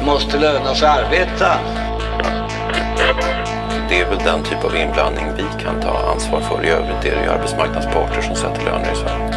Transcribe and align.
måste 0.00 0.38
löna 0.38 0.74
sig 0.74 0.88
att 0.88 0.98
arbeta. 0.98 1.58
Det 3.88 4.00
är 4.00 4.08
väl 4.08 4.18
den 4.18 4.42
typ 4.42 4.64
av 4.64 4.76
inblandning 4.76 5.26
vi 5.36 5.64
kan 5.64 5.80
ta 5.80 6.12
ansvar 6.12 6.40
för. 6.40 6.64
I 6.64 6.68
övrigt 6.68 7.04
är 7.04 7.16
det 7.16 7.22
ju 7.24 7.30
arbetsmarknadsparter 7.30 8.22
som 8.22 8.36
sätter 8.36 8.64
löner 8.64 8.92
i 8.92 8.96
Sverige. 8.96 9.34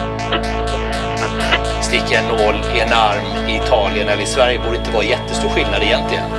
Sticka 1.81 2.19
en 2.19 2.27
nål 2.27 2.55
i 2.75 2.79
en 2.79 2.93
arm 2.93 3.49
i 3.49 3.55
Italien 3.55 4.07
eller 4.09 4.23
i 4.23 4.25
Sverige 4.25 4.59
borde 4.59 4.77
inte 4.77 4.91
vara 4.91 5.03
jättestor 5.03 5.49
skillnad 5.49 5.83
egentligen. 5.83 6.29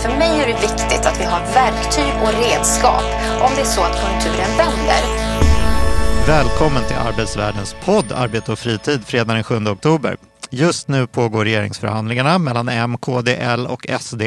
För 0.00 0.18
mig 0.18 0.40
är 0.42 0.46
det 0.46 0.60
viktigt 0.60 1.06
att 1.06 1.20
vi 1.20 1.24
har 1.24 1.40
verktyg 1.54 2.12
och 2.22 2.32
redskap 2.44 3.04
om 3.40 3.50
det 3.54 3.60
är 3.60 3.64
så 3.64 3.80
att 3.80 4.02
konjunkturen 4.02 4.56
vänder. 4.58 5.02
Välkommen 6.26 6.84
till 6.84 6.96
Arbetsvärldens 6.96 7.76
podd 7.84 8.12
Arbete 8.12 8.52
och 8.52 8.58
fritid 8.58 9.06
fredagen 9.06 9.34
den 9.34 9.44
7 9.44 9.66
oktober. 9.66 10.16
Just 10.50 10.88
nu 10.88 11.06
pågår 11.06 11.44
regeringsförhandlingarna 11.44 12.38
mellan 12.38 12.68
M, 12.68 12.98
KD, 12.98 13.36
L 13.36 13.66
och 13.66 13.86
SD 14.00 14.22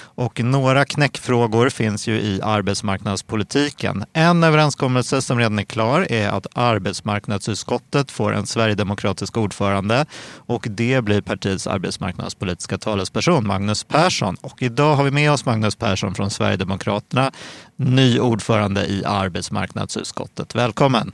och 0.00 0.40
några 0.40 0.84
knäckfrågor 0.84 1.68
finns 1.68 2.06
ju 2.06 2.20
i 2.20 2.40
arbetsmarknadspolitiken. 2.42 4.04
En 4.12 4.44
överenskommelse 4.44 5.22
som 5.22 5.38
redan 5.38 5.58
är 5.58 5.64
klar 5.64 6.12
är 6.12 6.28
att 6.28 6.46
arbetsmarknadsutskottet 6.54 8.10
får 8.10 8.34
en 8.34 8.46
sverigedemokratisk 8.46 9.36
ordförande 9.36 10.06
och 10.36 10.66
det 10.70 11.04
blir 11.04 11.20
partiets 11.20 11.66
arbetsmarknadspolitiska 11.66 12.78
talesperson 12.78 13.46
Magnus 13.46 13.84
Persson. 13.84 14.36
Och 14.40 14.62
idag 14.62 14.96
har 14.96 15.04
vi 15.04 15.10
med 15.10 15.32
oss 15.32 15.44
Magnus 15.44 15.76
Persson 15.76 16.14
från 16.14 16.30
Sverigedemokraterna, 16.30 17.32
ny 17.76 18.20
ordförande 18.20 18.86
i 18.86 19.04
arbetsmarknadsutskottet. 19.04 20.54
Välkommen! 20.54 21.12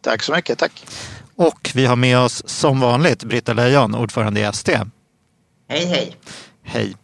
Tack 0.00 0.22
så 0.22 0.32
mycket, 0.32 0.58
tack. 0.58 0.86
Och 1.36 1.70
vi 1.74 1.86
har 1.86 1.96
med 1.96 2.18
oss 2.18 2.42
som 2.46 2.80
vanligt 2.80 3.24
Britta 3.24 3.52
Lejon, 3.52 3.94
ordförande 3.94 4.40
i 4.40 4.52
SD. 4.52 4.68
Hej, 5.68 5.86
hej. 5.86 6.16
Hej. 6.62 6.96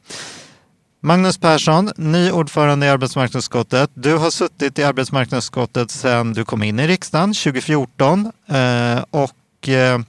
Magnus 1.02 1.38
Persson, 1.38 1.90
ny 1.96 2.30
ordförande 2.30 2.86
i 2.86 2.88
arbetsmarknadsutskottet. 2.88 3.90
Du 3.94 4.16
har 4.16 4.30
suttit 4.30 4.78
i 4.78 4.84
arbetsmarknadsutskottet 4.84 5.90
sedan 5.90 6.32
du 6.32 6.44
kom 6.44 6.62
in 6.62 6.80
i 6.80 6.86
riksdagen 6.86 7.34
2014 7.34 8.32
eh, 8.48 9.04
och 9.10 9.68
eh, 9.68 10.00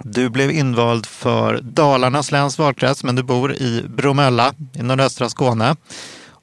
du 0.00 0.28
blev 0.28 0.50
invald 0.50 1.06
för 1.06 1.60
Dalarnas 1.60 2.32
läns 2.32 2.58
valkrets, 2.58 3.04
men 3.04 3.16
du 3.16 3.22
bor 3.22 3.52
i 3.52 3.84
Bromölla 3.88 4.54
i 4.74 4.82
nordöstra 4.82 5.28
Skåne 5.28 5.76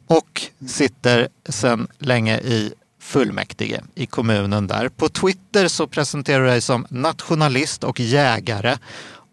och 0.08 0.42
sitter 0.68 1.28
sedan 1.50 1.88
länge 2.00 2.38
i 2.38 2.74
fullmäktige 3.08 3.82
i 3.96 4.06
kommunen 4.06 4.68
där. 4.68 4.90
På 4.90 5.10
Twitter 5.10 5.68
så 5.68 5.88
presenterar 5.88 6.44
du 6.44 6.48
dig 6.48 6.62
som 6.62 6.86
nationalist 6.90 7.84
och 7.84 8.00
jägare 8.00 8.78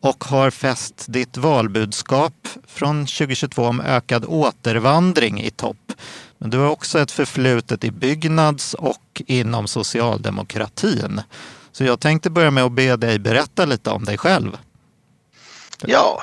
och 0.00 0.24
har 0.24 0.50
fäst 0.50 1.04
ditt 1.08 1.36
valbudskap 1.36 2.48
från 2.66 3.06
2022 3.06 3.62
om 3.62 3.80
ökad 3.80 4.24
återvandring 4.24 5.40
i 5.40 5.50
topp. 5.50 5.92
Men 6.38 6.50
du 6.50 6.58
har 6.58 6.70
också 6.70 6.98
ett 6.98 7.10
förflutet 7.10 7.84
i 7.84 7.90
Byggnads 7.90 8.74
och 8.74 9.22
inom 9.26 9.66
socialdemokratin. 9.66 11.20
Så 11.72 11.84
jag 11.84 12.00
tänkte 12.00 12.30
börja 12.30 12.50
med 12.50 12.64
att 12.64 12.72
be 12.72 12.96
dig 12.96 13.18
berätta 13.18 13.64
lite 13.64 13.90
om 13.90 14.04
dig 14.04 14.18
själv. 14.18 14.58
Ja, 15.86 16.22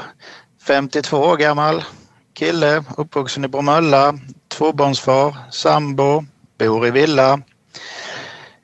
52 0.68 1.18
år 1.18 1.38
gammal 1.38 1.84
kille, 2.34 2.84
uppvuxen 2.98 3.46
i 3.46 3.48
Bromölla, 3.48 4.20
tvåbarnsfar, 4.48 5.36
sambo, 5.52 6.26
bor 6.68 6.88
i 6.88 6.92
villa. 6.92 7.42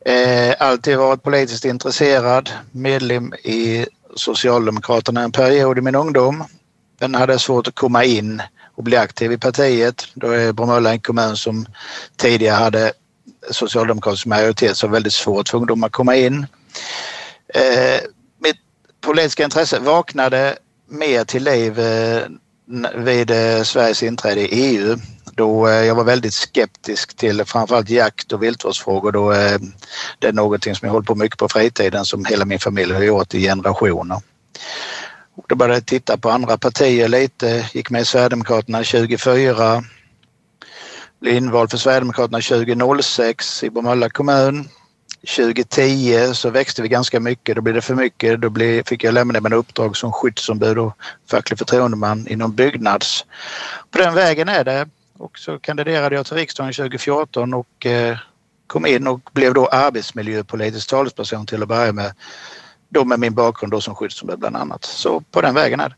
Eh, 0.06 0.56
alltid 0.60 0.98
varit 0.98 1.24
politiskt 1.24 1.66
intresserad, 1.66 2.50
medlem 2.72 3.34
i 3.34 3.86
Socialdemokraterna 4.16 5.22
en 5.22 5.32
period 5.32 5.78
i 5.78 5.82
min 5.82 5.96
ungdom. 5.96 6.44
Den 7.00 7.16
hade 7.16 7.40
svårt 7.40 7.68
att 7.68 7.76
komma 7.76 8.04
in 8.04 8.42
och 8.76 8.84
bli 8.84 8.98
aktiv 8.98 9.32
i 9.32 9.38
partiet. 9.38 10.08
Då 10.14 10.32
är 10.32 10.54
Bromölla 10.54 10.92
en 10.92 11.00
kommun 11.00 11.38
som 11.38 11.66
tidigare 12.18 12.56
hade 12.56 12.94
socialdemokratisk 13.52 14.26
majoritet 14.26 14.78
så 14.78 14.88
väldigt 14.88 15.14
svårt 15.14 15.50
för 15.50 15.58
ungdomar 15.58 15.88
att 15.88 15.94
komma 15.94 16.16
in. 16.16 16.46
Eh, 17.54 18.02
mitt 18.40 18.58
politiska 19.02 19.44
intresse 19.44 19.80
vaknade 19.80 20.58
mer 20.90 21.24
till 21.24 21.44
liv 21.44 21.80
eh, 21.80 22.24
vid 22.96 23.32
eh, 23.32 23.64
Sveriges 23.64 24.04
inträde 24.04 24.42
i 24.42 24.76
EU 24.76 24.98
då 25.38 25.68
eh, 25.68 25.86
jag 25.86 25.96
var 25.96 26.04
väldigt 26.04 26.34
skeptisk 26.34 27.18
till 27.18 27.46
framförallt 27.46 27.90
jakt 27.90 28.32
och 28.32 28.44
viltvårdsfrågor 28.44 29.12
då 29.12 29.32
eh, 29.32 29.60
det 30.20 30.28
är 30.28 30.34
någonting 30.34 30.76
som 30.76 30.86
jag 30.86 30.94
håller 30.94 31.06
på 31.06 31.16
mycket 31.16 31.38
på 31.38 31.50
fritiden 31.50 32.06
som 32.06 32.26
hela 32.26 32.46
min 32.46 32.60
familj 32.60 32.94
har 32.94 33.02
gjort 33.02 33.34
i 33.34 33.42
generationer. 33.42 34.22
Och 35.36 35.46
då 35.48 35.56
började 35.56 35.76
jag 35.76 35.86
titta 35.86 36.18
på 36.18 36.30
andra 36.30 36.58
partier 36.58 37.08
lite, 37.08 37.70
gick 37.74 37.90
med 37.90 38.02
i 38.02 38.06
Sverigedemokraterna 38.06 38.78
2004, 38.78 39.84
blev 41.20 41.36
invald 41.36 41.72
för 41.72 41.78
Sverigedemokraterna 41.78 42.42
2006 42.42 43.64
i 43.64 43.70
Bromölla 43.70 44.10
kommun. 44.10 44.70
2010 45.36 46.34
så 46.34 46.50
växte 46.50 46.82
vi 46.82 46.88
ganska 46.88 47.20
mycket. 47.20 47.56
Då 47.56 47.62
blev 47.62 47.76
det 47.76 47.82
för 47.82 47.96
mycket. 47.96 48.42
Då 48.42 48.50
blev, 48.50 48.84
fick 48.84 49.04
jag 49.04 49.14
lämna 49.14 49.42
mina 49.42 49.56
uppdrag 49.56 49.98
som 49.98 50.12
skyddsombud 50.12 50.78
och 50.78 50.98
facklig 51.32 51.60
förtroendeman 51.60 52.28
inom 52.28 52.56
Byggnads. 52.56 53.26
På 53.92 53.98
den 53.98 54.14
vägen 54.14 54.50
är 54.50 54.64
det. 54.64 54.90
Och 55.20 55.40
så 55.40 55.60
kandiderade 55.60 56.16
jag 56.16 56.26
till 56.26 56.38
riksdagen 56.38 56.74
2014 56.74 57.54
och 57.54 57.86
eh, 57.86 58.18
kom 58.68 58.86
in 58.86 59.08
och 59.08 59.30
blev 59.34 59.54
då 59.54 59.68
arbetsmiljöpolitisk 59.68 60.90
talesperson 60.90 61.46
till 61.46 61.62
att 61.62 61.68
börja 61.68 61.92
med. 61.92 62.14
Då 62.90 63.06
med 63.06 63.20
min 63.20 63.36
bakgrund 63.36 63.74
då 63.74 63.82
som 63.82 63.96
skyddsombud 63.96 64.40
bland 64.40 64.56
annat. 64.56 64.86
Så 64.86 65.22
på 65.22 65.42
den 65.42 65.56
vägen 65.56 65.80
är 65.80 65.90
det. 65.90 65.96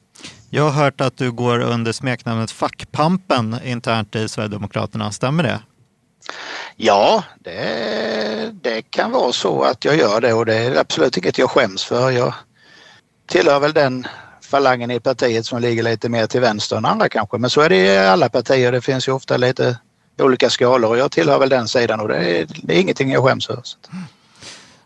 Jag 0.49 0.63
har 0.63 0.83
hört 0.83 1.01
att 1.01 1.17
du 1.17 1.31
går 1.31 1.59
under 1.59 1.91
smeknamnet 1.91 2.51
Fackpampen 2.51 3.55
internt 3.63 4.15
i 4.15 4.29
Sverigedemokraterna. 4.29 5.11
Stämmer 5.11 5.43
det? 5.43 5.59
Ja, 6.75 7.23
det, 7.39 8.51
det 8.61 8.81
kan 8.81 9.11
vara 9.11 9.31
så 9.31 9.63
att 9.63 9.85
jag 9.85 9.97
gör 9.97 10.21
det 10.21 10.33
och 10.33 10.45
det 10.45 10.55
är 10.55 10.79
absolut 10.79 11.17
inget 11.17 11.37
jag 11.37 11.49
skäms 11.49 11.83
för. 11.83 12.11
Jag 12.11 12.33
tillhör 13.27 13.59
väl 13.59 13.73
den 13.73 14.07
falangen 14.49 14.91
i 14.91 14.99
partiet 14.99 15.45
som 15.45 15.61
ligger 15.61 15.83
lite 15.83 16.09
mer 16.09 16.27
till 16.27 16.41
vänster 16.41 16.77
än 16.77 16.85
andra 16.85 17.09
kanske. 17.09 17.37
Men 17.37 17.49
så 17.49 17.61
är 17.61 17.69
det 17.69 17.75
i 17.75 17.97
alla 17.97 18.29
partier. 18.29 18.71
Det 18.71 18.81
finns 18.81 19.07
ju 19.07 19.11
ofta 19.11 19.37
lite 19.37 19.77
olika 20.17 20.49
skalor 20.49 20.89
och 20.89 20.97
jag 20.97 21.11
tillhör 21.11 21.39
väl 21.39 21.49
den 21.49 21.67
sidan 21.67 21.99
och 21.99 22.07
det 22.07 22.15
är, 22.15 22.47
det 22.63 22.77
är 22.77 22.81
ingenting 22.81 23.11
jag 23.11 23.23
skäms 23.23 23.47
för. 23.47 23.61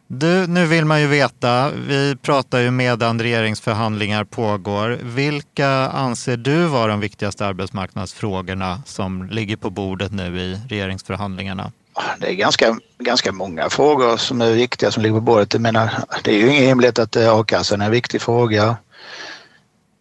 Du, 0.08 0.48
nu 0.48 0.66
vill 0.66 0.86
man 0.86 1.02
ju 1.02 1.08
veta, 1.08 1.70
vi 1.88 2.16
pratar 2.22 2.60
ju 2.60 2.72
medan 2.72 3.22
regeringsförhandlingar 3.22 4.24
pågår. 4.24 5.00
Vilka 5.02 5.70
anser 5.90 6.38
du 6.38 6.66
vara 6.66 6.88
de 6.88 7.00
viktigaste 7.00 7.46
arbetsmarknadsfrågorna 7.46 8.82
som 8.86 9.30
ligger 9.32 9.56
på 9.56 9.70
bordet 9.70 10.12
nu 10.12 10.40
i 10.40 10.60
regeringsförhandlingarna? 10.70 11.72
Det 12.20 12.30
är 12.30 12.34
ganska, 12.34 12.78
ganska 13.00 13.32
många 13.32 13.70
frågor 13.70 14.18
som 14.18 14.42
är 14.42 14.52
viktiga 14.52 14.92
som 14.92 15.04
ligger 15.04 15.16
på 15.16 15.22
bordet. 15.22 15.54
Jag 15.54 15.62
menar, 15.62 15.92
det 16.24 16.32
är 16.32 16.38
ju 16.38 16.50
ingen 16.50 16.64
hemlighet 16.64 17.00
att 17.00 17.16
a-kassan 17.16 17.82
är 17.82 17.86
en 17.86 17.92
viktig 17.92 18.22
fråga. 18.22 18.78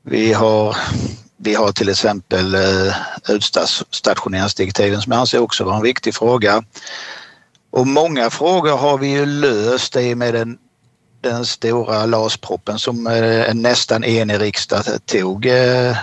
Vi 0.03 0.33
har, 0.33 0.77
vi 1.37 1.55
har 1.55 1.73
till 1.73 1.89
exempel 1.89 2.55
eh, 2.55 2.95
utstationeringsdirektiven 3.29 5.03
som 5.03 5.13
jag 5.13 5.21
anser 5.21 5.39
också 5.39 5.65
vara 5.65 5.77
en 5.77 5.83
viktig 5.83 6.15
fråga. 6.15 6.65
Och 7.71 7.87
många 7.87 8.31
frågor 8.31 8.77
har 8.77 8.99
vi 8.99 9.07
ju 9.07 9.27
löst 9.27 9.97
i 9.97 10.15
och 10.15 10.19
med 10.19 10.35
den, 10.35 10.59
den 11.21 11.47
stora 11.47 12.07
LAS-proppen 12.07 12.79
som 12.79 13.07
eh, 13.07 13.51
en 13.51 13.63
nästan 13.63 14.05
enig 14.05 14.41
riksdag 14.41 14.85
tog, 15.07 15.47
eh, 15.47 15.97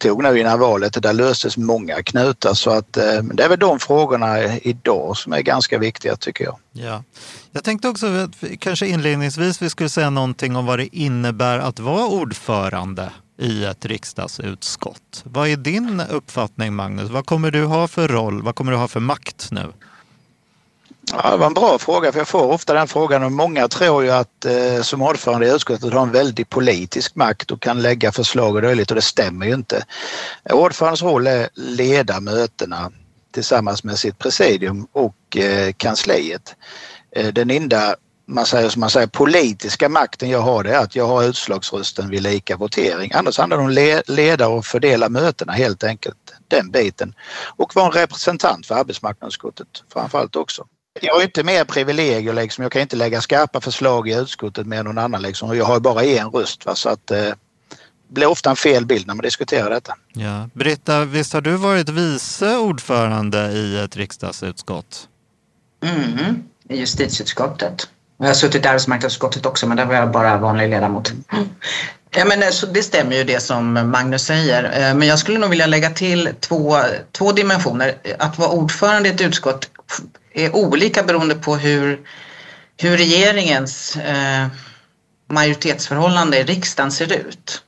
tog 0.00 0.22
nu 0.22 0.38
innan 0.40 0.58
valet. 0.58 1.02
Där 1.02 1.12
löstes 1.12 1.56
många 1.56 2.02
knutar 2.02 2.54
så 2.54 2.70
att 2.70 2.96
eh, 2.96 3.22
det 3.22 3.44
är 3.44 3.48
väl 3.48 3.58
de 3.58 3.78
frågorna 3.78 4.58
idag 4.58 5.16
som 5.16 5.32
är 5.32 5.40
ganska 5.40 5.78
viktiga 5.78 6.16
tycker 6.16 6.44
jag. 6.44 6.58
Ja. 6.72 7.04
Jag 7.52 7.64
tänkte 7.64 7.88
också 7.88 8.06
att 8.06 8.44
kanske 8.58 8.86
inledningsvis 8.86 9.62
vi 9.62 9.70
skulle 9.70 9.88
säga 9.88 10.10
någonting 10.10 10.56
om 10.56 10.66
vad 10.66 10.78
det 10.78 10.96
innebär 10.96 11.58
att 11.58 11.78
vara 11.78 12.06
ordförande 12.06 13.10
i 13.38 13.64
ett 13.64 13.86
riksdagsutskott. 13.86 15.22
Vad 15.24 15.48
är 15.48 15.56
din 15.56 16.00
uppfattning 16.00 16.74
Magnus? 16.74 17.10
Vad 17.10 17.26
kommer 17.26 17.50
du 17.50 17.64
ha 17.64 17.88
för 17.88 18.08
roll? 18.08 18.42
Vad 18.42 18.54
kommer 18.54 18.72
du 18.72 18.78
ha 18.78 18.88
för 18.88 19.00
makt 19.00 19.48
nu? 19.50 19.72
Ja, 21.12 21.30
det 21.30 21.36
var 21.36 21.46
en 21.46 21.54
bra 21.54 21.78
fråga 21.78 22.12
för 22.12 22.20
jag 22.20 22.28
får 22.28 22.52
ofta 22.52 22.74
den 22.74 22.88
frågan 22.88 23.22
och 23.22 23.32
många 23.32 23.68
tror 23.68 24.04
ju 24.04 24.10
att 24.10 24.44
eh, 24.44 24.82
som 24.82 25.02
ordförande 25.02 25.46
i 25.46 25.50
utskottet 25.50 25.92
har 25.92 26.02
en 26.02 26.12
väldigt 26.12 26.48
politisk 26.48 27.14
makt 27.14 27.50
och 27.50 27.62
kan 27.62 27.82
lägga 27.82 28.12
förslag 28.12 28.56
och 28.56 28.62
dylikt 28.62 28.90
och 28.90 28.94
det 28.94 29.02
stämmer 29.02 29.46
ju 29.46 29.54
inte. 29.54 29.84
Ordförandens 30.50 31.02
roll 31.02 31.26
är 31.26 31.48
leda 31.54 32.20
mötena 32.20 32.92
tillsammans 33.32 33.84
med 33.84 33.98
sitt 33.98 34.18
presidium 34.18 34.86
och 34.92 35.36
eh, 35.36 35.72
kansliet. 35.72 36.56
Eh, 37.16 37.26
den 37.26 37.50
enda 37.50 37.96
man 38.26 38.46
säger 38.46 38.68
som 38.68 38.80
man 38.80 38.90
säger, 38.90 39.06
politiska 39.06 39.88
makten 39.88 40.30
jag 40.30 40.40
har 40.40 40.64
det 40.64 40.74
är 40.74 40.78
att 40.78 40.96
jag 40.96 41.06
har 41.06 41.24
utslagsrösten 41.24 42.10
vid 42.10 42.22
lika 42.22 42.56
votering. 42.56 43.10
Annars 43.14 43.38
handlar 43.38 43.56
det 43.56 43.62
om 43.62 43.70
le 43.70 44.02
leda 44.06 44.48
och 44.48 44.66
fördela 44.66 45.08
mötena 45.08 45.52
helt 45.52 45.84
enkelt. 45.84 46.34
Den 46.48 46.70
biten. 46.70 47.14
Och 47.56 47.76
vara 47.76 47.86
en 47.86 47.92
representant 47.92 48.66
för 48.66 48.74
arbetsmarknadsutskottet 48.74 49.68
framförallt 49.92 50.36
också. 50.36 50.66
Jag 51.00 51.14
har 51.14 51.22
inte 51.22 51.42
mer 51.42 51.64
privilegier 51.64 52.32
liksom. 52.32 52.62
Jag 52.62 52.72
kan 52.72 52.82
inte 52.82 52.96
lägga 52.96 53.20
skarpa 53.20 53.60
förslag 53.60 54.08
i 54.08 54.14
utskottet 54.14 54.66
med 54.66 54.84
någon 54.84 54.98
annan 54.98 55.22
liksom. 55.22 55.56
Jag 55.56 55.64
har 55.64 55.80
bara 55.80 56.04
en 56.04 56.30
röst. 56.30 56.66
Va? 56.66 56.74
Så 56.74 56.88
att, 56.88 57.10
eh, 57.10 57.32
blir 58.08 58.26
ofta 58.26 58.50
en 58.50 58.56
fel 58.56 58.86
bild 58.86 59.06
när 59.06 59.14
man 59.14 59.22
diskuterar 59.22 59.70
detta. 59.70 59.94
Ja. 60.12 60.48
Britta, 60.54 61.04
visst 61.04 61.32
har 61.32 61.40
du 61.40 61.56
varit 61.56 61.88
vice 61.88 62.56
ordförande 62.56 63.38
i 63.38 63.78
ett 63.78 63.96
riksdagsutskott? 63.96 65.08
Mm, 65.84 66.42
i 66.68 66.76
justitieutskottet. 66.76 67.88
Jag 68.18 68.26
har 68.26 68.34
suttit 68.34 68.64
i 68.64 68.68
arbetsmarknadsutskottet 68.68 69.46
också, 69.46 69.66
men 69.66 69.76
där 69.76 69.84
var 69.84 69.94
jag 69.94 70.10
bara 70.10 70.38
vanlig 70.38 70.70
ledamot. 70.70 71.12
Ja, 72.12 72.24
men, 72.24 72.52
så 72.52 72.66
det 72.66 72.82
stämmer 72.82 73.16
ju 73.16 73.24
det 73.24 73.40
som 73.40 73.72
Magnus 73.72 74.24
säger. 74.24 74.64
Eh, 74.64 74.94
men 74.94 75.08
jag 75.08 75.18
skulle 75.18 75.38
nog 75.38 75.50
vilja 75.50 75.66
lägga 75.66 75.90
till 75.90 76.28
två, 76.40 76.76
två 77.12 77.32
dimensioner. 77.32 77.94
Att 78.18 78.38
vara 78.38 78.50
ordförande 78.50 79.08
i 79.08 79.12
ett 79.12 79.20
utskott 79.20 79.70
är 80.34 80.56
olika 80.56 81.02
beroende 81.02 81.34
på 81.34 81.56
hur, 81.56 82.00
hur 82.76 82.96
regeringens 82.96 83.96
eh, 83.96 84.46
majoritetsförhållande 85.28 86.38
i 86.38 86.44
riksdagen 86.44 86.92
ser 86.92 87.12
ut. 87.12 87.62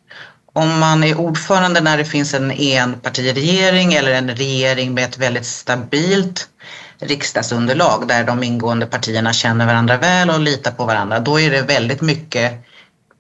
Om 0.53 0.79
man 0.79 1.05
är 1.05 1.19
ordförande 1.19 1.81
när 1.81 1.99
det 1.99 2.05
finns 2.05 2.35
en 2.35 2.51
enpartiregering 2.51 3.95
eller 3.95 4.13
en 4.13 4.31
regering 4.31 4.95
med 4.95 5.05
ett 5.05 5.19
väldigt 5.19 5.47
stabilt 5.47 6.49
riksdagsunderlag 6.99 8.09
där 8.09 8.25
de 8.25 8.43
ingående 8.43 8.87
partierna 8.87 9.33
känner 9.33 9.67
varandra 9.67 9.97
väl 9.97 10.31
och 10.31 10.41
litar 10.41 10.73
på 10.73 10.85
varandra, 10.85 11.21
då 11.21 11.41
är 11.41 11.51
det 11.51 11.63
väldigt 11.63 12.01
mycket 12.01 12.53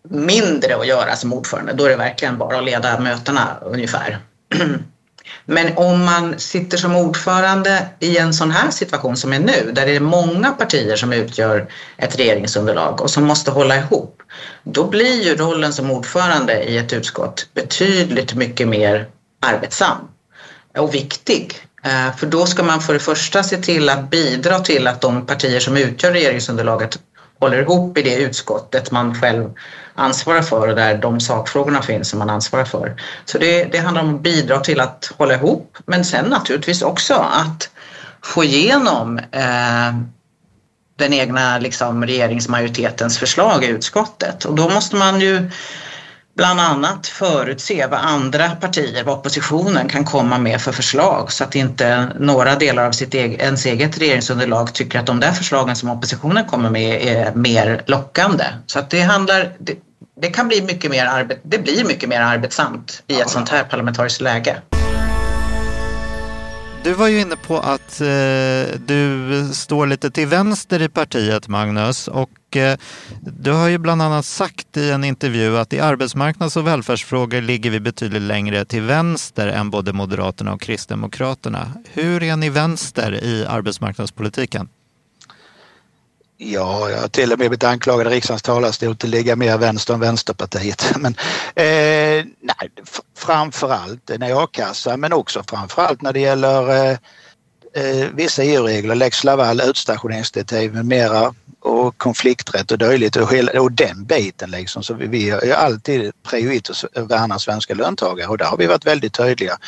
mindre 0.08 0.76
att 0.76 0.86
göra 0.86 1.16
som 1.16 1.32
ordförande. 1.32 1.72
Då 1.72 1.84
är 1.84 1.88
det 1.88 1.96
verkligen 1.96 2.38
bara 2.38 2.58
att 2.58 2.64
leda 2.64 3.00
mötena 3.00 3.56
ungefär. 3.62 4.18
Men 5.44 5.76
om 5.76 6.04
man 6.04 6.38
sitter 6.38 6.78
som 6.78 6.96
ordförande 6.96 7.86
i 7.98 8.18
en 8.18 8.34
sån 8.34 8.50
här 8.50 8.70
situation 8.70 9.16
som 9.16 9.32
är 9.32 9.38
nu, 9.38 9.70
där 9.72 9.86
det 9.86 9.96
är 9.96 10.00
många 10.00 10.52
partier 10.52 10.96
som 10.96 11.12
utgör 11.12 11.68
ett 11.96 12.18
regeringsunderlag 12.18 13.00
och 13.00 13.10
som 13.10 13.24
måste 13.24 13.50
hålla 13.50 13.76
ihop, 13.76 14.22
då 14.64 14.84
blir 14.84 15.22
ju 15.22 15.36
rollen 15.36 15.72
som 15.72 15.90
ordförande 15.90 16.62
i 16.62 16.78
ett 16.78 16.92
utskott 16.92 17.46
betydligt 17.54 18.34
mycket 18.34 18.68
mer 18.68 19.06
arbetsam 19.40 19.96
och 20.78 20.94
viktig. 20.94 21.54
Eh, 21.84 22.16
för 22.16 22.26
då 22.26 22.46
ska 22.46 22.62
man 22.62 22.80
för 22.80 22.92
det 22.92 23.00
första 23.00 23.42
se 23.42 23.56
till 23.56 23.88
att 23.88 24.10
bidra 24.10 24.60
till 24.60 24.86
att 24.86 25.00
de 25.00 25.26
partier 25.26 25.60
som 25.60 25.76
utgör 25.76 26.12
regeringsunderlaget 26.12 26.98
håller 27.42 27.60
ihop 27.60 27.98
i 27.98 28.02
det 28.02 28.16
utskottet 28.16 28.90
man 28.90 29.14
själv 29.14 29.50
ansvarar 29.94 30.42
för 30.42 30.68
och 30.68 30.76
där 30.76 30.98
de 30.98 31.20
sakfrågorna 31.20 31.82
finns 31.82 32.08
som 32.08 32.18
man 32.18 32.30
ansvarar 32.30 32.64
för. 32.64 32.96
Så 33.24 33.38
det, 33.38 33.64
det 33.64 33.78
handlar 33.78 34.02
om 34.02 34.14
att 34.14 34.22
bidra 34.22 34.60
till 34.60 34.80
att 34.80 35.12
hålla 35.18 35.34
ihop 35.34 35.78
men 35.86 36.04
sen 36.04 36.24
naturligtvis 36.24 36.82
också 36.82 37.14
att 37.14 37.70
få 38.22 38.44
igenom 38.44 39.18
eh, 39.18 39.92
den 40.96 41.12
egna 41.12 41.58
liksom, 41.58 42.06
regeringsmajoritetens 42.06 43.18
förslag 43.18 43.64
i 43.64 43.66
utskottet 43.66 44.44
och 44.44 44.54
då 44.54 44.68
måste 44.68 44.96
man 44.96 45.20
ju 45.20 45.50
bland 46.36 46.60
annat 46.60 47.06
förutse 47.06 47.86
vad 47.86 48.00
andra 48.00 48.50
partier, 48.50 49.04
vad 49.04 49.18
oppositionen 49.18 49.88
kan 49.88 50.04
komma 50.04 50.38
med 50.38 50.60
för 50.60 50.72
förslag 50.72 51.32
så 51.32 51.44
att 51.44 51.54
inte 51.54 52.08
några 52.18 52.56
delar 52.56 52.86
av 52.86 52.92
sitt 52.92 53.14
eget, 53.14 53.40
ens 53.40 53.66
eget 53.66 53.98
regeringsunderlag 53.98 54.74
tycker 54.74 54.98
att 54.98 55.06
de 55.06 55.20
där 55.20 55.32
förslagen 55.32 55.76
som 55.76 55.90
oppositionen 55.90 56.44
kommer 56.44 56.70
med 56.70 57.02
är 57.02 57.34
mer 57.34 57.82
lockande. 57.86 58.44
Så 58.66 58.78
att 58.78 58.90
det 58.90 59.00
handlar, 59.00 59.56
det, 59.58 59.74
det 60.20 60.30
kan 60.30 60.48
bli 60.48 60.62
mycket 60.62 60.90
mer, 60.90 61.06
arbet, 61.06 61.40
det 61.42 61.58
blir 61.58 61.84
mycket 61.84 62.08
mer 62.08 62.20
arbetsamt 62.20 63.02
i 63.06 63.20
ett 63.20 63.30
sånt 63.30 63.48
här 63.48 63.64
parlamentariskt 63.64 64.20
läge. 64.20 64.56
Du 66.84 66.94
var 66.94 67.08
ju 67.08 67.20
inne 67.20 67.36
på 67.36 67.58
att 67.58 68.00
eh, 68.00 68.80
du 68.86 69.48
står 69.52 69.86
lite 69.86 70.10
till 70.10 70.26
vänster 70.26 70.82
i 70.82 70.88
partiet, 70.88 71.48
Magnus. 71.48 72.08
Och 72.08 72.56
eh, 72.56 72.78
du 73.20 73.52
har 73.52 73.68
ju 73.68 73.78
bland 73.78 74.02
annat 74.02 74.24
sagt 74.24 74.76
i 74.76 74.90
en 74.90 75.04
intervju 75.04 75.58
att 75.58 75.72
i 75.72 75.80
arbetsmarknads 75.80 76.56
och 76.56 76.66
välfärdsfrågor 76.66 77.40
ligger 77.40 77.70
vi 77.70 77.80
betydligt 77.80 78.22
längre 78.22 78.64
till 78.64 78.82
vänster 78.82 79.48
än 79.48 79.70
både 79.70 79.92
Moderaterna 79.92 80.52
och 80.52 80.60
Kristdemokraterna. 80.60 81.72
Hur 81.92 82.22
är 82.22 82.36
ni 82.36 82.50
vänster 82.50 83.24
i 83.24 83.46
arbetsmarknadspolitiken? 83.46 84.68
Ja, 86.44 86.90
jag 86.90 87.00
har 87.00 87.08
till 87.08 87.32
och 87.32 87.38
med 87.38 87.48
blivit 87.48 87.64
anklagad 87.64 88.06
i 88.06 88.10
riksdagens 88.10 88.42
talarstol 88.42 88.96
till 88.96 89.08
att 89.08 89.14
ligga 89.14 89.36
mer 89.36 89.58
vänster 89.58 89.94
än 89.94 90.00
Vänsterpartiet. 90.00 90.92
Men, 90.96 91.14
eh, 91.54 92.24
nej, 92.40 92.70
framförallt 93.18 94.10
när 94.18 94.44
a-kassa 94.44 94.96
men 94.96 95.12
också 95.12 95.44
framförallt 95.48 96.02
när 96.02 96.12
det 96.12 96.20
gäller 96.20 96.70
eh, 96.70 96.96
eh 97.74 98.08
vissa 98.14 98.44
EU-regler, 98.44 98.94
lex 98.94 99.24
Laval, 99.24 99.60
utstationeringsdirektiv 99.60 100.74
med 100.74 100.86
mera 100.86 101.34
och 101.60 101.98
konflikträtt 101.98 102.70
och 102.70 102.78
dylikt 102.78 103.16
och, 103.16 103.32
och 103.60 103.72
den 103.72 104.04
biten 104.04 104.50
liksom. 104.50 104.82
Så 104.82 104.94
vi, 104.94 105.06
vi 105.06 105.30
har 105.30 105.42
ju 105.42 105.52
alltid 105.52 106.12
prioriterat 106.22 106.96
att 106.96 107.10
värna 107.10 107.38
svenska 107.38 107.74
löntagare 107.74 108.28
och 108.28 108.38
där 108.38 108.46
har 108.46 108.56
vi 108.56 108.66
varit 108.66 108.86
väldigt 108.86 109.14
tydliga. 109.14 109.58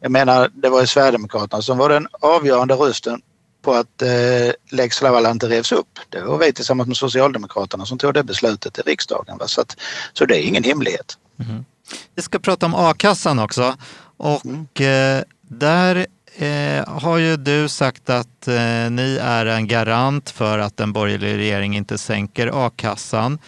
Jag 0.00 0.10
menar, 0.10 0.50
det 0.54 0.68
var 0.68 0.80
ju 0.80 0.86
Sverigedemokraterna 0.86 1.62
som 1.62 1.78
var 1.78 1.88
den 1.88 2.08
avgörande 2.20 2.74
rösten 2.74 3.20
på 3.62 3.74
att 3.74 4.02
eh, 4.02 4.08
lex 4.70 5.02
Laval 5.02 5.26
inte 5.26 5.48
revs 5.48 5.72
upp. 5.72 5.98
Det 6.08 6.20
var 6.20 6.38
vi 6.38 6.52
tillsammans 6.52 6.88
med 6.88 6.96
Socialdemokraterna 6.96 7.86
som 7.86 7.98
tog 7.98 8.14
det 8.14 8.24
beslutet 8.24 8.78
i 8.78 8.82
riksdagen. 8.82 9.38
Va? 9.38 9.48
Så, 9.48 9.60
att, 9.60 9.76
så 10.12 10.26
det 10.26 10.44
är 10.44 10.48
ingen 10.48 10.64
hemlighet. 10.64 11.18
Mm. 11.38 11.64
Vi 12.14 12.22
ska 12.22 12.38
prata 12.38 12.66
om 12.66 12.74
a-kassan 12.74 13.38
också 13.38 13.76
och 14.16 14.44
mm. 14.44 15.18
eh, 15.18 15.24
där 15.42 16.06
eh, 16.36 16.88
har 16.88 17.18
ju 17.18 17.36
du 17.36 17.68
sagt 17.68 18.10
att 18.10 18.48
eh, 18.48 18.90
ni 18.90 19.18
är 19.22 19.46
en 19.46 19.66
garant 19.66 20.30
för 20.30 20.58
att 20.58 20.80
en 20.80 20.92
borgerlig 20.92 21.36
regering 21.36 21.76
inte 21.76 21.98
sänker 21.98 22.66
a-kassan, 22.66 23.38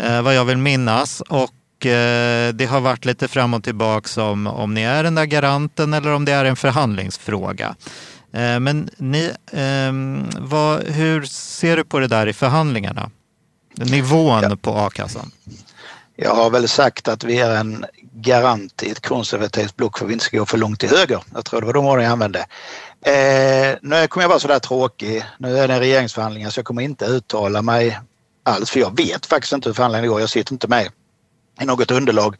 eh, 0.00 0.22
vad 0.22 0.34
jag 0.34 0.44
vill 0.44 0.58
minnas. 0.58 1.20
Och 1.20 1.86
eh, 1.86 2.52
det 2.54 2.66
har 2.66 2.80
varit 2.80 3.04
lite 3.04 3.28
fram 3.28 3.54
och 3.54 3.64
tillbaka 3.64 4.22
om, 4.22 4.46
om 4.46 4.74
ni 4.74 4.82
är 4.82 5.02
den 5.04 5.14
där 5.14 5.24
garanten 5.24 5.94
eller 5.94 6.12
om 6.12 6.24
det 6.24 6.32
är 6.32 6.44
en 6.44 6.56
förhandlingsfråga. 6.56 7.76
Eh, 8.36 8.60
men 8.60 8.90
ni, 8.96 9.32
ehm, 9.52 10.30
vad, 10.38 10.82
hur 10.82 11.24
ser 11.24 11.76
du 11.76 11.84
på 11.84 11.98
det 11.98 12.06
där 12.06 12.26
i 12.26 12.32
förhandlingarna? 12.32 13.10
Nivån 13.76 14.42
ja. 14.42 14.56
på 14.56 14.70
a-kassan? 14.70 15.30
Jag 16.16 16.34
har 16.34 16.50
väl 16.50 16.68
sagt 16.68 17.08
att 17.08 17.24
vi 17.24 17.38
är 17.38 17.56
en 17.56 17.84
garant 18.12 18.82
i 18.82 18.90
ett 18.90 19.06
konservativt 19.06 19.76
block 19.76 19.98
för 19.98 20.04
att 20.04 20.08
vi 20.08 20.12
inte 20.12 20.24
ska 20.24 20.38
gå 20.38 20.46
för 20.46 20.58
långt 20.58 20.80
till 20.80 20.88
höger. 20.88 21.22
Jag 21.34 21.44
tror 21.44 21.60
det 21.60 21.66
var 21.66 21.72
de 21.72 21.86
orden 21.86 22.04
jag 22.04 22.12
använde. 22.12 22.38
Eh, 23.06 23.76
nu 23.82 24.06
kommer 24.08 24.24
jag 24.24 24.28
vara 24.28 24.38
sådär 24.38 24.58
tråkig. 24.58 25.24
Nu 25.38 25.58
är 25.58 25.68
det 25.68 25.80
regeringsförhandlingar 25.80 26.50
så 26.50 26.58
jag 26.58 26.66
kommer 26.66 26.82
inte 26.82 27.04
uttala 27.04 27.62
mig 27.62 28.00
alls 28.42 28.70
för 28.70 28.80
jag 28.80 28.96
vet 28.96 29.26
faktiskt 29.26 29.52
inte 29.52 29.68
hur 29.68 29.74
förhandlingarna 29.74 30.08
går. 30.08 30.20
Jag 30.20 30.30
sitter 30.30 30.52
inte 30.52 30.68
med 30.68 30.88
något 31.64 31.90
underlag 31.90 32.36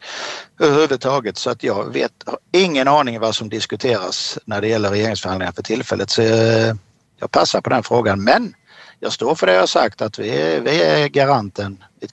överhuvudtaget 0.59 1.37
så 1.37 1.49
att 1.49 1.63
jag 1.63 1.93
vet, 1.93 2.11
har 2.25 2.37
ingen 2.51 2.87
aning 2.87 3.19
vad 3.19 3.35
som 3.35 3.49
diskuteras 3.49 4.39
när 4.45 4.61
det 4.61 4.67
gäller 4.67 4.89
regeringsförhandlingar 4.89 5.51
för 5.51 5.63
tillfället. 5.63 6.09
Så 6.09 6.21
eh, 6.21 6.75
jag, 7.19 7.31
passar 7.31 7.61
på 7.61 7.69
den 7.69 7.83
frågan 7.83 8.23
men 8.23 8.53
jag 8.99 9.13
står 9.13 9.35
för 9.35 9.47
det 9.47 9.53
jag 9.53 9.59
har 9.59 9.67
sagt 9.67 10.01
att 10.01 10.19
vi 10.19 10.29
är, 10.29 10.61
vi 10.61 10.83
är 10.83 11.07
garanten 11.07 11.83
i 12.01 12.05
ett 12.05 12.11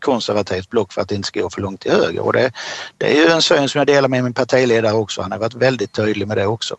konservativt 0.00 0.70
block 0.70 0.92
för 0.92 1.00
att 1.00 1.08
det 1.08 1.14
inte 1.14 1.28
ska 1.28 1.40
gå 1.40 1.50
för 1.50 1.60
långt 1.60 1.80
till 1.80 1.92
höger 1.92 2.20
och 2.20 2.32
det, 2.32 2.52
det 2.98 3.18
är 3.18 3.26
ju 3.26 3.26
en 3.26 3.42
syn 3.42 3.68
som 3.68 3.78
jag 3.78 3.86
delar 3.86 4.08
med 4.08 4.24
min 4.24 4.34
partiledare 4.34 4.92
också. 4.92 5.22
Han 5.22 5.32
har 5.32 5.38
varit 5.38 5.54
väldigt 5.54 5.92
tydlig 5.92 6.28
med 6.28 6.36
det 6.36 6.46
också. 6.46 6.76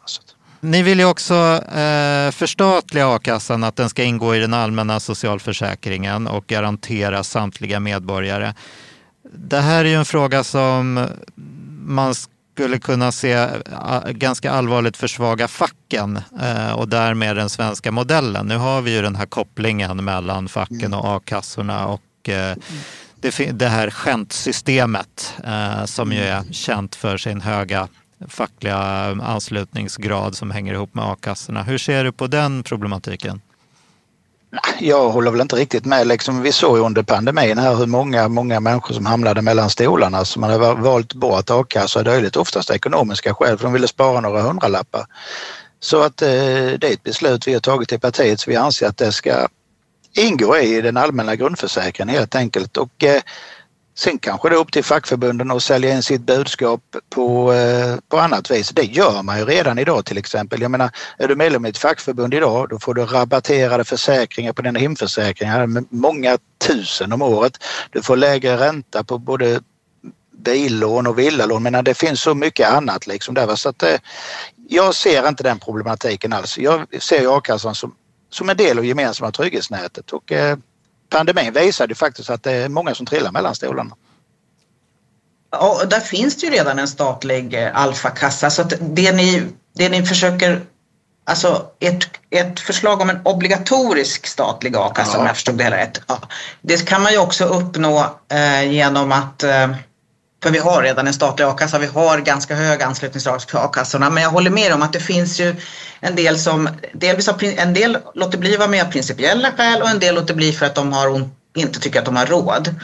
Ni 0.59 0.83
vill 0.83 0.99
ju 0.99 1.05
också 1.05 1.33
eh, 1.75 2.31
förstatliga 2.31 3.07
a-kassan, 3.15 3.63
att 3.63 3.75
den 3.75 3.89
ska 3.89 4.03
ingå 4.03 4.35
i 4.35 4.39
den 4.39 4.53
allmänna 4.53 4.99
socialförsäkringen 4.99 6.27
och 6.27 6.47
garantera 6.47 7.23
samtliga 7.23 7.79
medborgare. 7.79 8.53
Det 9.33 9.59
här 9.59 9.85
är 9.85 9.89
ju 9.89 9.95
en 9.95 10.05
fråga 10.05 10.43
som 10.43 11.07
man 11.85 12.15
skulle 12.57 12.79
kunna 12.79 13.11
se 13.11 13.31
äh, 13.31 14.11
ganska 14.11 14.51
allvarligt 14.51 14.97
försvaga 14.97 15.47
facken 15.47 16.19
eh, 16.41 16.71
och 16.71 16.89
därmed 16.89 17.35
den 17.35 17.49
svenska 17.49 17.91
modellen. 17.91 18.45
Nu 18.45 18.57
har 18.57 18.81
vi 18.81 18.95
ju 18.95 19.01
den 19.01 19.15
här 19.15 19.25
kopplingen 19.25 20.03
mellan 20.03 20.49
facken 20.49 20.93
och 20.93 21.15
a-kassorna 21.15 21.87
och 21.87 22.29
eh, 22.29 22.57
det, 23.51 23.67
här 23.67 23.89
skämtsystemet 23.89 25.33
eh, 25.43 25.85
som 25.85 26.11
ju 26.11 26.19
är 26.19 26.43
känt 26.51 26.95
för 26.95 27.17
sin 27.17 27.41
höga 27.41 27.87
fackliga 28.27 28.77
anslutningsgrad 29.23 30.35
som 30.35 30.51
hänger 30.51 30.73
ihop 30.73 30.93
med 30.93 31.05
a-kassorna. 31.05 31.63
Hur 31.63 31.77
ser 31.77 32.03
du 32.03 32.11
på 32.11 32.27
den 32.27 32.63
problematiken? 32.63 33.41
Jag 34.79 35.09
håller 35.09 35.31
väl 35.31 35.41
inte 35.41 35.55
riktigt 35.55 35.85
med. 35.85 36.07
Liksom, 36.07 36.41
vi 36.41 36.51
såg 36.51 36.77
ju 36.77 36.83
under 36.83 37.03
pandemin 37.03 37.57
här 37.57 37.75
hur 37.75 37.85
många, 37.85 38.27
många 38.27 38.59
människor 38.59 38.93
som 38.93 39.05
hamnade 39.05 39.41
mellan 39.41 39.69
stolarna 39.69 40.25
som 40.25 40.43
hade 40.43 40.57
valt 40.57 41.13
bort 41.13 41.49
a-kassa 41.49 41.99
och 41.99 42.05
dylikt, 42.05 42.37
oftast 42.37 42.69
ekonomiska 42.69 43.33
skäl 43.33 43.57
för 43.57 43.63
de 43.63 43.73
ville 43.73 43.87
spara 43.87 44.19
några 44.19 44.41
hundralappar. 44.41 45.05
Så 45.79 46.01
att 46.01 46.21
eh, 46.21 46.27
det 46.27 46.83
är 46.83 46.93
ett 46.93 47.03
beslut 47.03 47.47
vi 47.47 47.53
har 47.53 47.59
tagit 47.59 47.91
i 47.91 47.99
partiet 47.99 48.39
så 48.39 48.49
vi 48.49 48.55
anser 48.55 48.87
att 48.87 48.97
det 48.97 49.11
ska 49.11 49.47
ingå 50.13 50.57
i 50.57 50.81
den 50.81 50.97
allmänna 50.97 51.35
grundförsäkringen 51.35 52.15
helt 52.15 52.35
enkelt. 52.35 52.77
Och, 52.77 53.03
eh, 53.03 53.21
Sen 53.97 54.19
kanske 54.19 54.49
det 54.49 54.55
är 54.55 54.59
upp 54.59 54.71
till 54.71 54.83
fackförbunden 54.83 55.51
att 55.51 55.63
sälja 55.63 55.95
in 55.95 56.03
sitt 56.03 56.21
budskap 56.21 56.81
på, 57.09 57.53
eh, 57.53 57.97
på 58.09 58.17
annat 58.17 58.51
vis. 58.51 58.69
Det 58.69 58.83
gör 58.83 59.23
man 59.23 59.39
ju 59.39 59.45
redan 59.45 59.79
idag 59.79 60.05
till 60.05 60.17
exempel. 60.17 60.61
Jag 60.61 60.71
menar, 60.71 60.89
är 61.17 61.27
du 61.27 61.35
medlem 61.35 61.65
i 61.65 61.69
ett 61.69 61.77
fackförbund 61.77 62.33
idag 62.33 62.69
då 62.69 62.79
får 62.79 62.93
du 62.93 63.05
rabatterade 63.05 63.83
försäkringar 63.83 64.53
på 64.53 64.61
dina 64.61 64.79
hemförsäkringar 64.79 65.67
med 65.67 65.85
många 65.89 66.37
tusen 66.67 67.13
om 67.13 67.21
året. 67.21 67.63
Du 67.91 68.01
får 68.01 68.17
lägre 68.17 68.57
ränta 68.57 69.03
på 69.03 69.17
både 69.17 69.61
billån 70.37 71.07
och 71.07 71.19
villalån. 71.19 71.63
Men 71.63 71.83
det 71.83 71.93
finns 71.93 72.21
så 72.21 72.35
mycket 72.35 72.69
annat 72.69 73.07
liksom 73.07 73.35
där. 73.35 73.55
Så 73.55 73.69
att, 73.69 73.83
eh, 73.83 73.95
jag 74.69 74.95
ser 74.95 75.27
inte 75.27 75.43
den 75.43 75.59
problematiken 75.59 76.33
alls. 76.33 76.57
Jag 76.57 77.03
ser 77.03 77.21
ju 77.21 77.31
a-kassan 77.31 77.75
som, 77.75 77.95
som 78.29 78.49
en 78.49 78.57
del 78.57 78.77
av 78.77 78.85
gemensamma 78.85 79.31
trygghetsnätet 79.31 80.11
och 80.11 80.31
eh, 80.31 80.57
pandemin 81.09 81.53
visade 81.53 81.91
ju 81.91 81.95
faktiskt 81.95 82.29
att 82.29 82.43
det 82.43 82.51
är 82.51 82.69
många 82.69 82.95
som 82.95 83.05
trillar 83.05 83.31
mellan 83.31 83.55
stolarna. 83.55 83.95
Och 85.49 85.87
där 85.87 85.99
finns 85.99 86.35
det 86.35 86.45
ju 86.45 86.53
redan 86.53 86.79
en 86.79 86.87
statlig 86.87 87.53
eh, 87.53 87.81
alfakassa 87.81 88.49
så 88.49 88.61
att 88.61 88.73
det 88.79 89.11
ni, 89.11 89.43
det 89.73 89.89
ni 89.89 90.05
försöker 90.05 90.61
Alltså 91.29 91.65
ett, 91.79 92.03
ett 92.29 92.59
förslag 92.59 93.01
om 93.01 93.09
en 93.09 93.21
obligatorisk 93.23 94.27
statlig 94.27 94.75
a-kassa 94.75 95.11
ja. 95.13 95.19
om 95.19 95.25
jag 95.25 95.35
förstod 95.35 95.57
det 95.57 95.63
hela 95.63 95.77
rätt. 95.77 96.01
Ja. 96.07 96.19
Det 96.61 96.85
kan 96.85 97.01
man 97.01 97.11
ju 97.11 97.17
också 97.17 97.45
uppnå 97.45 98.15
eh, 98.31 98.71
genom 98.71 99.11
att 99.11 99.43
eh, 99.43 99.67
för 100.43 100.51
vi 100.51 100.59
har 100.59 100.83
redan 100.83 101.07
en 101.07 101.13
statlig 101.13 101.45
a-kassa, 101.45 101.79
vi 101.79 101.87
har 101.87 102.17
ganska 102.17 102.55
hög 102.55 102.81
anslutningsgrad 102.81 103.39
till 103.39 103.57
a-kassorna. 103.57 104.09
Men 104.09 104.23
jag 104.23 104.29
håller 104.29 104.49
med 104.49 104.73
om 104.73 104.81
att 104.81 104.93
det 104.93 104.99
finns 104.99 105.39
ju 105.39 105.55
en 105.99 106.15
del 106.15 106.39
som, 106.39 106.69
delvis 106.93 107.27
har, 107.27 107.43
en 107.43 107.73
del 107.73 107.97
låter 108.15 108.37
bli 108.37 108.57
vara 108.57 108.67
med 108.67 108.85
av 108.85 108.91
principiella 108.91 109.51
skäl 109.51 109.81
och 109.81 109.89
en 109.89 109.99
del 109.99 110.15
låter 110.15 110.33
bli 110.33 110.53
för 110.53 110.65
att 110.65 110.75
de 110.75 110.93
har, 110.93 111.29
inte 111.55 111.79
tycker 111.79 111.99
att 111.99 112.05
de 112.05 112.15
har 112.15 112.25
råd. 112.25 112.75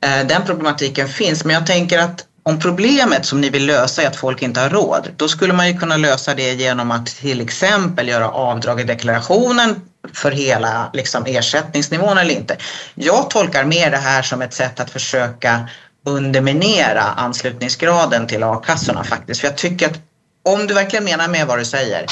Eh, 0.00 0.26
den 0.26 0.42
problematiken 0.46 1.08
finns, 1.08 1.44
men 1.44 1.54
jag 1.54 1.66
tänker 1.66 1.98
att 1.98 2.24
om 2.42 2.60
problemet 2.60 3.26
som 3.26 3.40
ni 3.40 3.50
vill 3.50 3.66
lösa 3.66 4.02
är 4.02 4.06
att 4.06 4.16
folk 4.16 4.42
inte 4.42 4.60
har 4.60 4.70
råd, 4.70 5.08
då 5.16 5.28
skulle 5.28 5.52
man 5.52 5.68
ju 5.68 5.78
kunna 5.78 5.96
lösa 5.96 6.34
det 6.34 6.54
genom 6.54 6.90
att 6.90 7.06
till 7.06 7.40
exempel 7.40 8.08
göra 8.08 8.30
avdrag 8.30 8.80
i 8.80 8.84
deklarationen 8.84 9.80
för 10.12 10.30
hela 10.30 10.90
liksom, 10.92 11.24
ersättningsnivån 11.26 12.18
eller 12.18 12.34
inte. 12.34 12.56
Jag 12.94 13.30
tolkar 13.30 13.64
mer 13.64 13.90
det 13.90 13.96
här 13.96 14.22
som 14.22 14.42
ett 14.42 14.54
sätt 14.54 14.80
att 14.80 14.90
försöka 14.90 15.68
underminera 16.04 17.02
anslutningsgraden 17.02 18.26
till 18.26 18.42
a-kassorna 18.42 19.04
faktiskt. 19.04 19.40
För 19.40 19.48
jag 19.48 19.56
tycker 19.56 19.86
att 19.86 20.00
om 20.42 20.66
du 20.66 20.74
verkligen 20.74 21.04
menar 21.04 21.28
med 21.28 21.46
vad 21.46 21.58
du 21.58 21.64
säger 21.64 22.06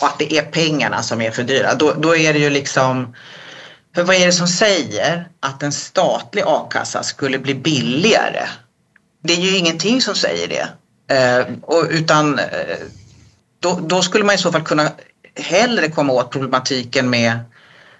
och 0.00 0.06
att 0.06 0.18
det 0.18 0.32
är 0.32 0.42
pengarna 0.42 1.02
som 1.02 1.20
är 1.20 1.30
för 1.30 1.42
dyra, 1.42 1.74
då, 1.74 1.92
då 1.92 2.16
är 2.16 2.32
det 2.32 2.38
ju 2.38 2.50
liksom 2.50 3.14
för 3.94 4.02
vad 4.02 4.16
är 4.16 4.26
det 4.26 4.32
som 4.32 4.48
säger 4.48 5.28
att 5.40 5.62
en 5.62 5.72
statlig 5.72 6.42
a-kassa 6.46 7.02
skulle 7.02 7.38
bli 7.38 7.54
billigare? 7.54 8.46
Det 9.22 9.32
är 9.32 9.40
ju 9.40 9.56
ingenting 9.56 10.02
som 10.02 10.14
säger 10.14 10.48
det. 10.48 10.68
Eh, 11.14 11.46
och, 11.62 11.86
utan 11.90 12.38
eh, 12.38 12.46
då, 13.60 13.78
då, 13.82 14.02
skulle 14.02 14.24
man 14.24 14.34
i 14.34 14.38
så 14.38 14.52
fall 14.52 14.62
kunna 14.62 14.90
hellre 15.34 15.88
komma 15.88 16.12
åt 16.12 16.30
problematiken 16.30 17.10
med, 17.10 17.38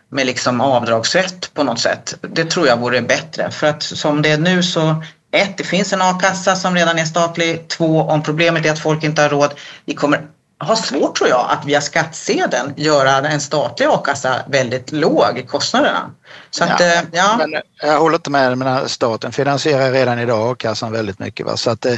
med 0.08 0.26
liksom 0.26 0.60
avdragsrätt 0.60 1.54
på 1.54 1.62
något 1.62 1.80
sätt. 1.80 2.14
Det 2.20 2.44
tror 2.44 2.66
jag 2.66 2.76
vore 2.76 3.02
bättre. 3.02 3.50
För 3.50 3.66
att 3.66 3.82
som 3.82 4.22
det 4.22 4.30
är 4.30 4.38
nu 4.38 4.62
så 4.62 5.02
ett, 5.30 5.56
det 5.56 5.64
finns 5.64 5.92
en 5.92 6.02
a-kassa 6.02 6.56
som 6.56 6.74
redan 6.74 6.98
är 6.98 7.04
statlig. 7.04 7.68
Två, 7.68 8.00
om 8.00 8.22
problemet 8.22 8.66
är 8.66 8.70
att 8.70 8.78
folk 8.78 9.04
inte 9.04 9.22
har 9.22 9.28
råd. 9.28 9.54
Vi 9.84 9.94
kommer 9.94 10.28
ha 10.60 10.76
svårt 10.76 11.16
tror 11.16 11.28
jag 11.30 11.46
att 11.50 11.64
via 11.64 11.80
skattsedeln 11.80 12.74
göra 12.76 13.28
en 13.28 13.40
statlig 13.40 13.86
a-kassa 13.86 14.36
väldigt 14.48 14.92
låg 14.92 15.38
i 15.38 15.42
kostnaderna. 15.42 16.10
Så 16.50 16.64
att, 16.64 16.80
ja, 16.80 16.86
eh, 16.86 17.02
ja. 17.12 17.36
Men 17.38 17.62
jag 17.82 17.98
håller 17.98 18.16
inte 18.16 18.30
med, 18.30 18.58
men 18.58 18.88
staten 18.88 19.32
finansierar 19.32 19.92
redan 19.92 20.18
idag 20.18 20.50
a-kassan 20.50 20.92
väldigt 20.92 21.18
mycket. 21.18 21.46
Va? 21.46 21.56
Så 21.56 21.70
att, 21.70 21.86
eh, 21.86 21.96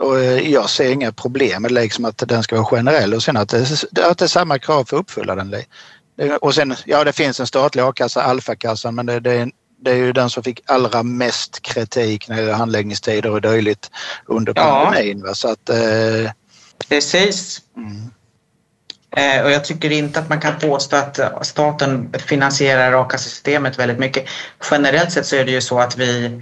och 0.00 0.20
eh, 0.20 0.50
jag 0.50 0.70
ser 0.70 0.90
inga 0.90 1.12
problem 1.12 1.62
med 1.62 1.72
liksom 1.72 2.04
att 2.04 2.18
den 2.18 2.42
ska 2.42 2.56
vara 2.56 2.66
generell 2.66 3.14
och 3.14 3.22
sen 3.22 3.36
att 3.36 3.48
det, 3.48 4.04
att 4.04 4.18
det 4.18 4.24
är 4.24 4.26
samma 4.26 4.58
krav 4.58 4.84
för 4.84 4.96
att 4.96 5.00
uppfylla 5.00 5.34
den. 5.34 5.54
Och 6.40 6.54
sen, 6.54 6.76
ja 6.84 7.04
det 7.04 7.12
finns 7.12 7.40
en 7.40 7.46
statlig 7.46 7.82
a-kassa, 7.82 8.22
Alfakassan, 8.22 8.94
men 8.94 9.06
det, 9.06 9.20
det, 9.20 9.32
är 9.32 9.50
det 9.80 9.90
är 9.90 9.96
ju 9.96 10.12
den 10.12 10.30
som 10.30 10.42
fick 10.42 10.60
allra 10.66 11.02
mest 11.02 11.62
kritik 11.62 12.28
när 12.28 12.36
det 12.36 12.42
gäller 12.42 12.54
handläggningstider 12.54 13.30
och 13.30 13.40
dylikt 13.40 13.90
under 14.26 14.52
pandemin. 14.52 15.22
Ja. 15.26 15.34
Så 15.34 15.48
att, 15.48 15.68
eh... 15.68 16.30
Precis. 16.88 17.62
Mm. 17.76 18.10
Eh, 19.16 19.44
och 19.44 19.50
jag 19.50 19.64
tycker 19.64 19.92
inte 19.92 20.20
att 20.20 20.28
man 20.28 20.40
kan 20.40 20.58
påstå 20.58 20.96
att 20.96 21.46
staten 21.46 22.12
finansierar 22.26 23.02
a-kassesystemet 23.02 23.78
väldigt 23.78 23.98
mycket. 23.98 24.24
Generellt 24.70 25.12
sett 25.12 25.26
så 25.26 25.36
är 25.36 25.44
det 25.44 25.50
ju 25.50 25.60
så 25.60 25.78
att 25.78 25.96
vi 25.96 26.40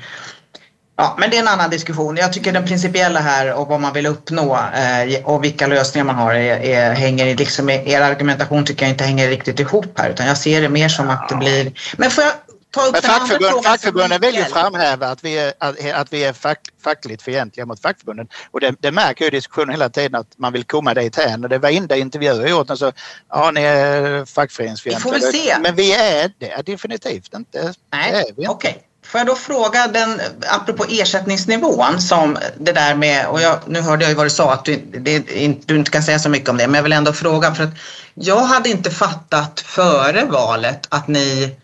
Ja, 1.01 1.17
men 1.19 1.31
det 1.31 1.37
är 1.37 1.41
en 1.41 1.49
annan 1.49 1.71
diskussion. 1.71 2.17
Jag 2.17 2.33
tycker 2.33 2.53
den 2.53 2.67
principiella 2.67 3.21
här 3.21 3.55
och 3.55 3.69
vad 3.69 3.81
man 3.81 3.93
vill 3.93 4.07
uppnå 4.07 4.55
eh, 4.57 5.25
och 5.25 5.45
vilka 5.45 5.67
lösningar 5.67 6.05
man 6.05 6.15
har 6.15 6.35
är, 6.35 6.57
är, 6.57 6.95
hänger 6.95 7.37
liksom, 7.37 7.71
er 7.71 8.01
argumentation 8.01 8.65
tycker 8.65 8.87
jag 8.87 8.93
inte 8.93 9.05
hänger 9.05 9.29
riktigt 9.29 9.61
ihop 9.61 9.99
här 9.99 10.11
utan 10.11 10.27
jag 10.27 10.39
ser 10.39 10.63
det 10.63 10.69
mer 10.69 10.89
som 10.89 11.11
att 11.11 11.29
det 11.29 11.37
blir... 11.37 11.73
Men 11.97 12.11
får 12.11 12.25
jag 12.25 12.33
Men 12.77 13.03
fackförbund, 13.03 13.65
fackförbunden 13.65 14.21
vill 14.21 14.35
ju 14.35 14.45
framhäva 14.45 15.07
att 15.07 15.25
vi 15.25 15.39
är, 15.39 15.53
att, 15.59 15.91
att 15.95 16.13
vi 16.13 16.25
är 16.25 16.33
fack, 16.33 16.61
fackligt 16.85 17.23
fientliga 17.23 17.67
mot 17.67 17.83
fackförbunden. 17.83 18.29
Och 18.51 18.61
det, 18.61 18.75
det 18.81 18.93
märker 18.93 19.27
i 19.27 19.31
diskussionen 19.31 19.71
hela 19.71 19.89
tiden 19.89 20.15
att 20.15 20.27
man 20.37 20.53
vill 20.53 20.65
komma 20.65 20.95
dit 20.95 21.17
hän. 21.17 21.45
Och 21.45 21.51
det 21.51 21.59
var 21.59 21.69
inte 21.69 21.99
intervjuer 21.99 22.41
jag 22.41 22.51
gjort. 22.51 22.71
Alltså, 22.71 22.93
ja, 23.29 23.51
ni 23.51 23.61
är 23.61 24.25
fackföreningsfientliga. 24.25 25.13
Vi 25.13 25.21
får 25.21 25.33
väl 25.33 25.43
se. 25.43 25.59
Men 25.61 25.75
vi 25.75 25.95
är 25.95 26.33
det 26.39 26.67
definitivt 26.67 27.35
inte. 27.35 27.75
Nej, 27.93 28.25
okej. 28.37 28.49
Okay. 28.49 28.75
Får 29.07 29.19
jag 29.19 29.27
då 29.27 29.35
fråga 29.35 29.87
den, 29.87 30.21
apropå 30.47 30.85
ersättningsnivån 30.89 32.01
som 32.01 32.39
det 32.59 32.73
där 32.73 32.95
med, 32.95 33.27
och 33.27 33.41
jag, 33.41 33.59
nu 33.67 33.81
hörde 33.81 34.05
jag 34.05 34.11
ju 34.11 34.17
vad 34.17 34.27
du 34.27 34.31
sa 34.31 34.53
att 34.53 34.65
du, 34.65 34.77
det, 34.77 35.19
du 35.67 35.77
inte 35.77 35.91
kan 35.91 36.03
säga 36.03 36.19
så 36.19 36.29
mycket 36.29 36.49
om 36.49 36.57
det, 36.57 36.67
men 36.67 36.75
jag 36.75 36.83
vill 36.83 36.93
ändå 36.93 37.13
fråga 37.13 37.55
för 37.55 37.65
att 37.65 37.71
jag 38.15 38.41
hade 38.41 38.69
inte 38.69 38.91
fattat 38.91 39.61
före 39.61 40.25
valet 40.25 40.87
att 40.89 41.09
ni 41.09 41.57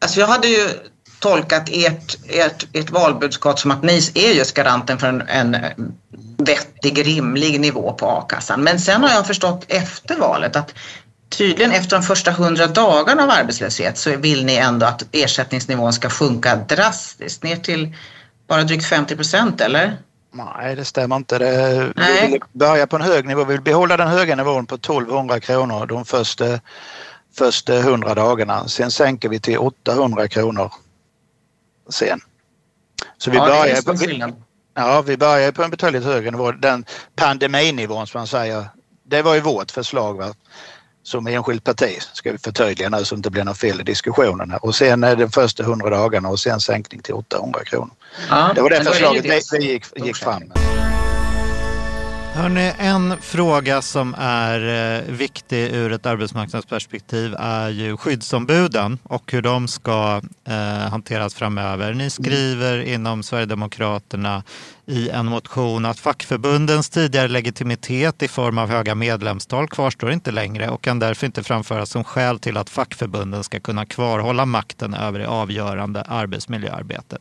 Alltså 0.00 0.20
jag 0.20 0.26
hade 0.26 0.48
ju 0.48 0.68
tolkat 1.18 1.68
ert, 1.72 2.16
ert, 2.28 2.66
ert 2.72 2.90
valbudskap 2.90 3.58
som 3.58 3.70
att 3.70 3.82
ni 3.82 4.10
är 4.14 4.32
just 4.32 4.54
garanten 4.54 4.98
för 4.98 5.06
en, 5.06 5.22
en 5.28 5.56
vettig, 6.38 7.06
rimlig 7.06 7.60
nivå 7.60 7.92
på 7.92 8.06
a-kassan. 8.06 8.62
Men 8.62 8.80
sen 8.80 9.02
har 9.02 9.10
jag 9.10 9.26
förstått 9.26 9.64
efter 9.68 10.16
valet 10.16 10.56
att 10.56 10.74
tydligen 11.28 11.72
efter 11.72 11.96
de 11.96 12.02
första 12.02 12.30
hundra 12.30 12.66
dagarna 12.66 13.22
av 13.22 13.30
arbetslöshet 13.30 13.98
så 13.98 14.16
vill 14.16 14.44
ni 14.44 14.54
ändå 14.56 14.86
att 14.86 15.02
ersättningsnivån 15.12 15.92
ska 15.92 16.10
sjunka 16.10 16.56
drastiskt 16.56 17.42
ner 17.42 17.56
till 17.56 17.94
bara 18.48 18.62
drygt 18.62 18.86
50 18.86 19.16
procent, 19.16 19.60
eller? 19.60 19.96
Nej, 20.32 20.76
det 20.76 20.84
stämmer 20.84 21.16
inte. 21.16 21.38
Det, 21.38 21.92
vi 21.96 22.30
vill 22.30 22.40
börja 22.52 22.86
på 22.86 22.96
en 22.96 23.02
hög 23.02 23.26
nivå. 23.26 23.44
Vi 23.44 23.52
vill 23.54 23.62
behålla 23.62 23.96
den 23.96 24.08
höga 24.08 24.36
nivån 24.36 24.66
på 24.66 24.74
1200 24.74 25.40
kronor 25.40 25.86
de 25.86 26.04
första 26.04 26.44
första 27.34 27.78
100 27.78 28.14
dagarna. 28.14 28.68
Sen 28.68 28.90
sänker 28.90 29.28
vi 29.28 29.40
till 29.40 29.58
800 29.58 30.28
kronor 30.28 30.72
sen. 31.88 32.20
Så 33.18 33.30
vi 33.30 33.36
ja, 33.36 33.46
börjar 33.46 33.82
ja, 34.74 35.02
vi 35.02 35.16
börjar 35.16 35.52
på 35.52 35.62
en 35.62 35.70
betydligt 35.70 36.04
högre 36.04 36.30
nivå. 36.30 36.52
Den 36.52 36.84
pandeminivån 37.16 38.06
som 38.06 38.18
man 38.18 38.26
säger, 38.26 38.64
det 39.04 39.22
var 39.22 39.34
ju 39.34 39.40
vårt 39.40 39.70
förslag. 39.70 40.14
Va? 40.14 40.34
Som 41.02 41.26
enskilt 41.26 41.64
parti 41.64 41.98
ska 42.12 42.32
vi 42.32 42.38
förtydliga 42.38 42.88
nu 42.88 43.04
så 43.04 43.14
det 43.14 43.18
inte 43.18 43.30
blir 43.30 43.44
något 43.44 43.58
fel 43.58 43.80
i 43.80 43.84
diskussionen. 43.84 44.52
Och 44.62 44.74
sen 44.74 45.04
är 45.04 45.16
det 45.16 45.30
första 45.30 45.62
100 45.62 45.90
dagarna 45.90 46.28
och 46.28 46.40
sen 46.40 46.60
sänkning 46.60 47.02
till 47.02 47.14
800 47.14 47.64
kronor. 47.64 47.94
Ja, 48.28 48.52
det 48.54 48.62
var 48.62 48.70
det 48.70 48.84
förslaget 48.84 49.22
det 49.22 49.58
vi 49.58 49.72
gick, 49.72 49.84
gick 49.96 50.16
fram 50.16 50.42
med. 50.42 50.99
Hörrni, 52.34 52.72
en 52.78 53.16
fråga 53.20 53.82
som 53.82 54.14
är 54.18 54.60
eh, 55.08 55.14
viktig 55.14 55.74
ur 55.74 55.92
ett 55.92 56.06
arbetsmarknadsperspektiv 56.06 57.34
är 57.38 57.68
ju 57.68 57.96
skyddsombuden 57.96 58.98
och 59.02 59.32
hur 59.32 59.42
de 59.42 59.68
ska 59.68 60.22
eh, 60.48 60.90
hanteras 60.90 61.34
framöver. 61.34 61.94
Ni 61.94 62.10
skriver 62.10 62.82
inom 62.82 63.22
Sverigedemokraterna 63.22 64.42
i 64.86 65.08
en 65.08 65.26
motion 65.26 65.84
att 65.84 65.98
fackförbundens 65.98 66.90
tidigare 66.90 67.28
legitimitet 67.28 68.22
i 68.22 68.28
form 68.28 68.58
av 68.58 68.68
höga 68.68 68.94
medlemstal 68.94 69.68
kvarstår 69.68 70.12
inte 70.12 70.30
längre 70.30 70.68
och 70.68 70.82
kan 70.82 70.98
därför 70.98 71.26
inte 71.26 71.42
framföras 71.42 71.90
som 71.90 72.04
skäl 72.04 72.38
till 72.38 72.56
att 72.56 72.70
fackförbunden 72.70 73.44
ska 73.44 73.60
kunna 73.60 73.86
kvarhålla 73.86 74.46
makten 74.46 74.94
över 74.94 75.18
det 75.18 75.28
avgörande 75.28 76.02
arbetsmiljöarbetet. 76.02 77.20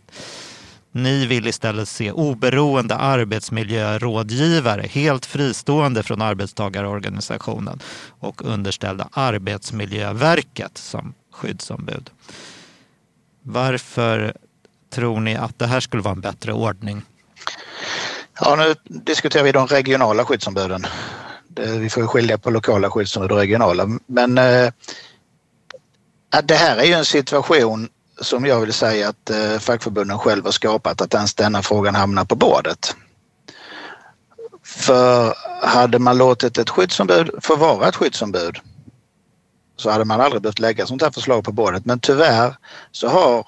Ni 0.91 1.25
vill 1.25 1.47
istället 1.47 1.89
se 1.89 2.11
oberoende 2.11 2.95
arbetsmiljörådgivare 2.95 4.81
helt 4.81 5.25
fristående 5.25 6.03
från 6.03 6.21
arbetstagarorganisationen 6.21 7.79
och 8.19 8.45
underställda 8.45 9.09
Arbetsmiljöverket 9.11 10.77
som 10.77 11.13
skyddsombud. 11.31 12.09
Varför 13.41 14.33
tror 14.89 15.19
ni 15.19 15.35
att 15.35 15.59
det 15.59 15.67
här 15.67 15.79
skulle 15.79 16.03
vara 16.03 16.15
en 16.15 16.21
bättre 16.21 16.53
ordning? 16.53 17.01
Ja, 18.41 18.55
nu 18.55 18.75
diskuterar 18.85 19.43
vi 19.43 19.51
de 19.51 19.67
regionala 19.67 20.25
skyddsombuden. 20.25 20.85
Vi 21.55 21.89
får 21.89 22.07
skilja 22.07 22.37
på 22.37 22.49
lokala 22.49 22.89
skyddsombud 22.89 23.31
och 23.31 23.37
regionala. 23.37 23.87
Men 24.05 24.37
eh, 24.37 24.71
det 26.43 26.55
här 26.55 26.77
är 26.77 26.83
ju 26.83 26.93
en 26.93 27.05
situation 27.05 27.89
som 28.21 28.45
jag 28.45 28.59
vill 28.59 28.73
säga 28.73 29.09
att 29.09 29.29
eh, 29.29 29.59
fackförbunden 29.59 30.19
själva 30.19 30.47
har 30.47 30.51
skapat 30.51 31.01
att 31.01 31.13
ens 31.13 31.33
denna 31.33 31.61
frågan 31.61 31.95
hamnar 31.95 32.25
på 32.25 32.35
bordet. 32.35 32.95
För 34.63 35.33
hade 35.67 35.99
man 35.99 36.17
låtit 36.17 36.57
ett 36.57 36.69
skyddsombud 36.69 37.29
få 37.41 37.55
vara 37.55 37.87
ett 37.87 37.95
skyddsombud 37.95 38.59
så 39.79 39.89
hade 39.89 40.05
man 40.05 40.21
aldrig 40.21 40.41
behövt 40.41 40.59
lägga 40.59 40.85
sånt 40.85 41.01
här 41.01 41.11
förslag 41.11 41.43
på 41.43 41.51
bordet. 41.51 41.85
Men 41.85 41.99
tyvärr 41.99 42.55
så 42.91 43.07
har 43.07 43.47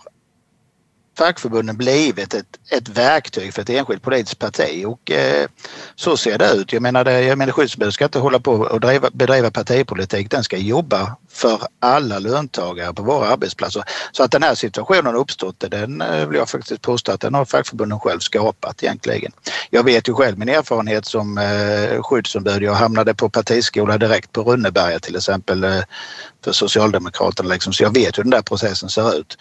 fackförbunden 1.17 1.77
blivit 1.77 2.33
ett, 2.33 2.45
ett 2.69 2.89
verktyg 2.89 3.53
för 3.53 3.61
ett 3.61 3.69
enskilt 3.69 4.01
politiskt 4.01 4.39
parti 4.39 4.85
och 4.85 5.11
eh, 5.11 5.47
så 5.95 6.17
ser 6.17 6.37
det 6.37 6.51
ut. 6.51 6.73
Jag 6.73 6.81
menar, 6.81 7.03
det, 7.03 7.21
jag 7.21 7.37
menar 7.37 7.53
skyddsombud 7.53 7.93
ska 7.93 8.05
inte 8.05 8.19
hålla 8.19 8.39
på 8.39 8.53
och 8.53 8.79
driva, 8.79 9.09
bedriva 9.13 9.51
partipolitik, 9.51 10.31
den 10.31 10.43
ska 10.43 10.57
jobba 10.57 11.15
för 11.29 11.61
alla 11.79 12.19
löntagare 12.19 12.93
på 12.93 13.03
våra 13.03 13.27
arbetsplatser. 13.27 13.83
Så 14.11 14.23
att 14.23 14.31
den 14.31 14.43
här 14.43 14.55
situationen 14.55 15.05
har 15.05 15.15
uppstått, 15.15 15.63
den 15.69 16.01
eh, 16.01 16.27
vill 16.27 16.37
jag 16.37 16.49
faktiskt 16.49 16.81
påstå 16.81 17.11
att 17.11 17.21
den 17.21 17.33
har 17.33 17.45
fackförbunden 17.45 17.99
själv 17.99 18.19
skapat 18.19 18.83
egentligen. 18.83 19.31
Jag 19.69 19.83
vet 19.83 20.09
ju 20.09 20.13
själv 20.13 20.37
min 20.37 20.49
erfarenhet 20.49 21.05
som 21.05 21.37
eh, 21.37 22.01
skyddsombud. 22.01 22.63
Jag 22.63 22.73
hamnade 22.73 23.13
på 23.13 23.29
partiskola 23.29 23.97
direkt 23.97 24.31
på 24.31 24.43
Runneberga 24.43 24.99
till 24.99 25.15
exempel 25.15 25.63
eh, 25.63 25.81
för 26.43 26.51
Socialdemokraterna 26.51 27.49
liksom, 27.49 27.73
så 27.73 27.83
jag 27.83 27.93
vet 27.93 28.17
hur 28.17 28.23
den 28.23 28.31
där 28.31 28.41
processen 28.41 28.89
ser 28.89 29.17
ut. 29.19 29.37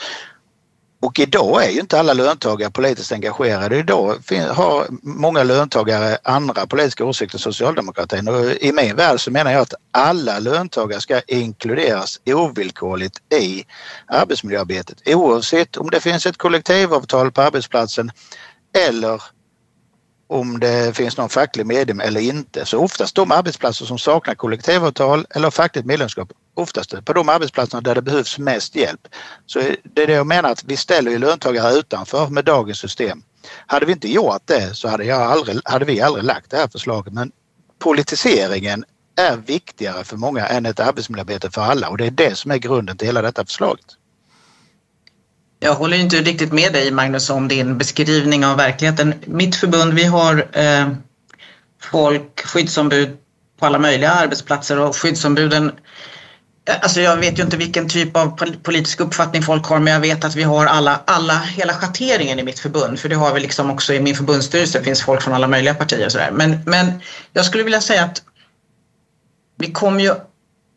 Och 1.03 1.19
idag 1.19 1.65
är 1.65 1.71
ju 1.71 1.81
inte 1.81 2.01
alla 2.01 2.13
löntagare 2.13 2.71
politiskt 2.71 3.13
engagerade. 3.13 3.77
Idag 3.79 4.17
har 4.51 4.87
många 5.03 5.43
löntagare 5.43 6.19
andra 6.23 6.67
politiska 6.67 7.05
åsikter 7.05 7.37
än 7.37 7.41
socialdemokratin 7.41 8.29
och 8.29 8.45
i 8.45 8.73
min 8.73 8.97
värld 8.97 9.21
så 9.21 9.31
menar 9.31 9.53
jag 9.53 9.61
att 9.61 9.75
alla 9.91 10.39
löntagare 10.39 11.01
ska 11.01 11.21
inkluderas 11.27 12.21
ovillkorligt 12.27 13.33
i 13.35 13.65
arbetsmiljöarbetet 14.07 15.03
oavsett 15.07 15.77
om 15.77 15.91
det 15.91 16.01
finns 16.01 16.27
ett 16.27 16.39
kollektivavtal 16.39 17.33
på 17.33 17.43
arbetsplatsen 17.43 18.11
eller 18.89 19.23
om 20.29 20.61
det 20.61 20.97
finns 20.97 21.17
någon 21.17 21.29
facklig 21.29 21.67
medlem 21.67 22.01
eller 22.01 22.21
inte. 22.21 22.67
Så 22.67 22.79
oftast 22.79 23.15
de 23.15 23.33
arbetsplatser 23.33 23.85
som 23.85 23.99
saknar 23.99 24.35
kollektivavtal 24.35 25.27
eller 25.31 25.51
fackligt 25.51 25.87
medlemskap, 25.87 26.33
oftast 26.55 27.05
på 27.05 27.13
de 27.13 27.29
arbetsplatserna 27.29 27.81
där 27.81 27.95
det 27.95 28.03
behövs 28.03 28.39
mest 28.39 28.77
hjälp. 28.77 29.09
Så 29.47 29.59
det 29.83 30.03
är 30.03 30.07
det 30.07 30.13
jag 30.13 30.27
menar 30.27 30.51
att 30.51 30.65
vi 30.65 30.77
ställer 30.77 31.11
ju 31.11 31.19
löntagare 31.19 31.75
utanför 31.75 32.27
med 32.29 32.45
dagens 32.45 32.79
system. 32.79 33.23
Hade 33.67 33.87
vi 33.87 33.93
inte 33.93 34.13
gjort 34.13 34.43
det 34.45 34.77
så 34.77 34.89
hade, 34.89 35.05
jag 35.05 35.23
aldrig, 35.23 35.61
hade 35.65 35.85
vi 35.85 36.01
aldrig 36.01 36.25
lagt 36.25 36.51
det 36.51 36.57
här 36.57 36.69
förslaget. 36.69 37.13
Men 37.13 37.33
politiseringen 37.79 38.85
är 39.17 39.37
viktigare 39.37 40.05
för 40.05 40.17
många 40.17 40.47
än 40.47 40.67
ett 40.67 40.81
arbetsmiljöarbete 40.81 41.51
för 41.51 41.63
alla 41.63 41.89
och 41.89 41.99
det 41.99 42.07
är 42.07 42.11
det 42.11 42.35
som 42.35 42.51
är 42.51 42.57
grunden 42.57 42.97
till 42.97 43.07
hela 43.07 43.23
detta 43.23 43.45
förslaget. 43.47 43.87
Jag 45.63 45.75
håller 45.75 45.99
inte 45.99 46.17
riktigt 46.17 46.53
med 46.53 46.73
dig 46.73 46.91
Magnus 46.91 47.31
om 47.31 47.49
din 47.49 47.79
beskrivning 47.79 48.47
av 48.47 48.57
verkligheten. 48.57 49.15
Mitt 49.27 49.57
förbund, 49.57 49.95
vi 49.95 50.05
har 50.05 50.49
eh, 50.53 50.89
folk, 51.83 52.47
skyddsombud 52.47 53.17
på 53.59 53.67
alla 53.67 53.79
möjliga 53.79 54.11
arbetsplatser 54.11 54.79
och 54.79 54.97
skyddsombuden 54.97 55.73
Alltså 56.81 57.01
jag 57.01 57.17
vet 57.17 57.39
ju 57.39 57.43
inte 57.43 57.57
vilken 57.57 57.89
typ 57.89 58.17
av 58.17 58.39
politisk 58.63 59.01
uppfattning 59.01 59.43
folk 59.43 59.67
har 59.67 59.79
men 59.79 59.93
jag 59.93 60.01
vet 60.01 60.25
att 60.25 60.37
vi 60.37 60.43
har 60.43 60.67
alla, 60.67 61.01
alla, 61.05 61.39
hela 61.39 61.75
schatteringen 61.75 62.39
i 62.39 62.43
mitt 62.43 62.59
förbund 62.59 63.01
för 63.01 63.09
det 63.09 63.17
har 63.17 63.35
vi 63.35 63.41
liksom 63.41 63.71
också 63.71 63.95
i 63.95 64.01
min 64.01 64.17
förbundsstyrelse, 64.17 64.79
det 64.79 64.85
finns 64.85 65.03
folk 65.03 65.23
från 65.23 65.35
alla 65.35 65.47
möjliga 65.47 65.75
partier 65.75 66.07
och 66.07 66.13
sådär. 66.13 66.31
Men, 66.31 66.63
men 66.67 67.03
jag 67.33 67.45
skulle 67.45 67.65
vilja 67.65 67.81
säga 67.81 68.05
att 68.05 68.23
vi 69.59 69.73
kommer 69.73 70.01
ju 70.01 70.15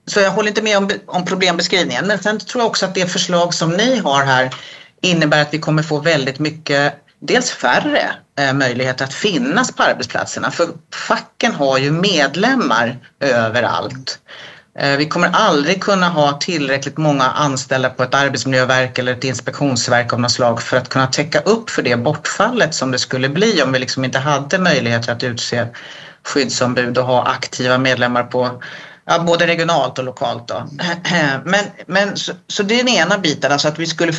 så 0.06 0.20
jag 0.20 0.32
håller 0.32 0.50
inte 0.50 0.62
med 0.62 0.78
om, 0.78 0.90
om 1.06 1.26
problembeskrivningen. 1.26 2.08
Men 2.08 2.20
sen 2.20 2.40
tror 2.40 2.62
jag 2.62 2.70
också 2.70 2.86
att 2.86 2.96
det 2.96 3.08
förslag 3.08 3.54
som 3.54 3.70
ni 3.70 3.98
har 3.98 4.24
här 4.24 4.56
innebär 5.02 5.42
att 5.42 5.54
vi 5.54 5.60
kommer 5.60 5.84
få 5.84 6.00
väldigt 6.00 6.40
mycket, 6.40 6.94
dels 7.20 7.52
färre 7.52 8.16
eh, 8.40 8.54
möjligheter 8.54 9.06
att 9.06 9.14
finnas 9.14 9.72
på 9.72 9.84
arbetsplatserna. 9.84 10.52
För 10.52 10.70
facken 10.94 11.52
har 11.52 11.78
ju 11.78 11.92
medlemmar 11.92 12.98
överallt. 13.20 14.20
Eh, 14.80 14.98
vi 14.98 15.06
kommer 15.06 15.30
aldrig 15.34 15.84
kunna 15.84 16.10
ha 16.10 16.34
tillräckligt 16.34 16.98
många 16.98 17.24
anställda 17.24 17.90
på 17.90 18.04
ett 18.04 18.14
arbetsmiljöverk 18.14 19.00
eller 19.00 19.12
ett 19.12 19.24
inspektionsverk 19.24 20.14
av 20.14 20.20
något 20.20 20.32
slag 20.32 20.62
för 20.62 20.78
att 20.78 20.90
kunna 20.90 21.08
täcka 21.08 21.40
upp 21.40 21.70
för 21.70 21.82
det 21.82 21.98
bortfallet 21.98 22.76
som 22.76 22.92
det 22.92 23.00
skulle 23.00 23.30
bli 23.30 23.62
om 23.62 23.72
vi 23.72 23.80
liksom 23.80 24.06
inte 24.06 24.20
hade 24.20 24.60
möjligheter 24.60 25.12
att 25.12 25.24
utse 25.24 25.68
skyddsombud 26.24 26.98
och 26.98 27.06
ha 27.06 27.24
aktiva 27.24 27.78
medlemmar 27.78 28.24
på 28.24 28.62
Ja, 29.06 29.20
både 29.20 29.48
regionalt 29.48 30.00
och 30.00 30.06
lokalt. 30.06 30.48
Då. 30.48 30.70
Men, 31.46 31.66
men, 31.86 32.18
så, 32.18 32.34
så 32.48 32.64
det 32.64 32.74
är 32.80 32.84
den 32.84 32.94
ena 32.94 33.18
biten, 33.18 33.52
alltså 33.52 33.68
att 33.68 33.80
vi 33.80 33.86
skulle 33.86 34.14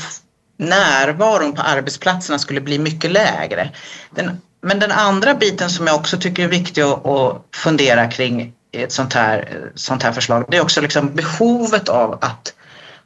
närvaron 0.56 1.52
på 1.52 1.62
arbetsplatserna 1.62 2.38
skulle 2.38 2.60
bli 2.60 2.78
mycket 2.78 3.10
lägre. 3.10 3.70
Den, 4.10 4.40
men 4.62 4.78
den 4.78 4.92
andra 4.92 5.34
biten 5.34 5.70
som 5.70 5.86
jag 5.86 5.96
också 5.96 6.18
tycker 6.18 6.44
är 6.44 6.48
viktig 6.48 6.82
att, 6.82 7.06
att 7.06 7.42
fundera 7.54 8.10
kring 8.10 8.52
ett 8.82 8.92
sånt 8.92 9.12
här, 9.12 9.70
sånt 9.74 10.02
här 10.02 10.12
förslag, 10.12 10.44
det 10.48 10.56
är 10.56 10.62
också 10.62 10.80
liksom 10.80 11.14
behovet 11.14 11.88
av 11.88 12.18
att 12.20 12.54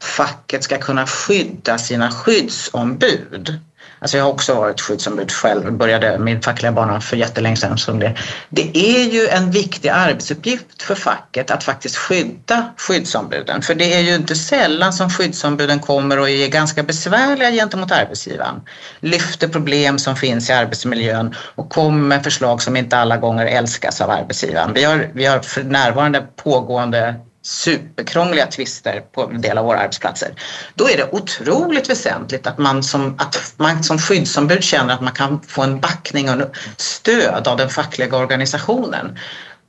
facket 0.00 0.64
ska 0.64 0.78
kunna 0.78 1.06
skydda 1.06 1.78
sina 1.78 2.10
skyddsombud. 2.10 3.60
Alltså 4.00 4.16
jag 4.16 4.24
har 4.24 4.30
också 4.30 4.54
varit 4.54 4.80
skyddsombud 4.80 5.32
själv, 5.32 5.72
började 5.72 6.18
min 6.18 6.42
fackliga 6.42 6.72
bana 6.72 7.00
för 7.00 7.16
jättelänge 7.16 7.56
sedan. 7.56 7.78
Som 7.78 7.98
det. 7.98 8.14
det 8.50 8.76
är 8.76 9.04
ju 9.04 9.28
en 9.28 9.50
viktig 9.50 9.88
arbetsuppgift 9.88 10.82
för 10.82 10.94
facket 10.94 11.50
att 11.50 11.64
faktiskt 11.64 11.96
skydda 11.96 12.72
skyddsombuden. 12.76 13.62
För 13.62 13.74
det 13.74 13.94
är 13.94 14.00
ju 14.00 14.14
inte 14.14 14.34
sällan 14.34 14.92
som 14.92 15.10
skyddsombuden 15.10 15.78
kommer 15.78 16.18
och 16.18 16.30
är 16.30 16.48
ganska 16.48 16.82
besvärliga 16.82 17.50
gentemot 17.50 17.92
arbetsgivaren. 17.92 18.60
Lyfter 19.00 19.48
problem 19.48 19.98
som 19.98 20.16
finns 20.16 20.50
i 20.50 20.52
arbetsmiljön 20.52 21.34
och 21.54 21.70
kommer 21.70 22.02
med 22.02 22.24
förslag 22.24 22.62
som 22.62 22.76
inte 22.76 22.98
alla 22.98 23.16
gånger 23.16 23.46
älskas 23.46 24.00
av 24.00 24.10
arbetsgivaren. 24.10 24.74
Vi 24.74 24.84
har, 24.84 25.10
vi 25.14 25.26
har 25.26 25.40
för 25.40 25.62
närvarande 25.64 26.26
pågående 26.36 27.14
superkrångliga 27.48 28.46
tvister 28.46 29.00
på 29.00 29.22
en 29.22 29.40
del 29.40 29.58
av 29.58 29.64
våra 29.64 29.78
arbetsplatser. 29.78 30.34
Då 30.74 30.88
är 30.88 30.96
det 30.96 31.08
otroligt 31.12 31.90
väsentligt 31.90 32.46
att 32.46 32.58
man 32.58 32.82
som, 32.82 33.16
att 33.18 33.54
man 33.56 33.84
som 33.84 33.98
skyddsombud 33.98 34.64
känner 34.64 34.94
att 34.94 35.00
man 35.00 35.12
kan 35.12 35.42
få 35.42 35.62
en 35.62 35.80
backning 35.80 36.30
och 36.30 36.56
stöd 36.76 37.48
av 37.48 37.56
den 37.56 37.68
fackliga 37.68 38.16
organisationen. 38.16 39.18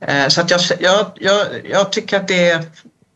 Eh, 0.00 0.28
så 0.28 0.40
att 0.40 0.50
jag, 0.50 0.60
jag, 0.80 1.12
jag, 1.14 1.46
jag 1.64 1.92
tycker 1.92 2.16
att 2.16 2.28
det 2.28 2.66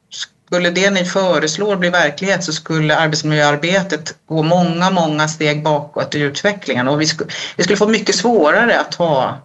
skulle 0.09 0.71
det 0.71 0.91
ni 0.91 1.05
föreslår 1.05 1.77
bli 1.77 1.91
verklighet 1.91 2.45
så 2.45 2.53
skulle 2.53 2.97
arbetsmiljöarbetet 2.97 4.15
gå 4.27 4.43
många, 4.43 4.91
många 4.91 5.29
steg 5.29 5.63
bakåt 5.63 6.15
i 6.15 6.21
utvecklingen 6.21 6.89
och 6.89 7.01
vi 7.01 7.07
skulle, 7.07 7.31
vi 7.57 7.63
skulle 7.63 7.77
få 7.77 7.89
mycket 7.89 8.15
svårare 8.15 8.81
att 8.81 8.95
ha 8.95 9.39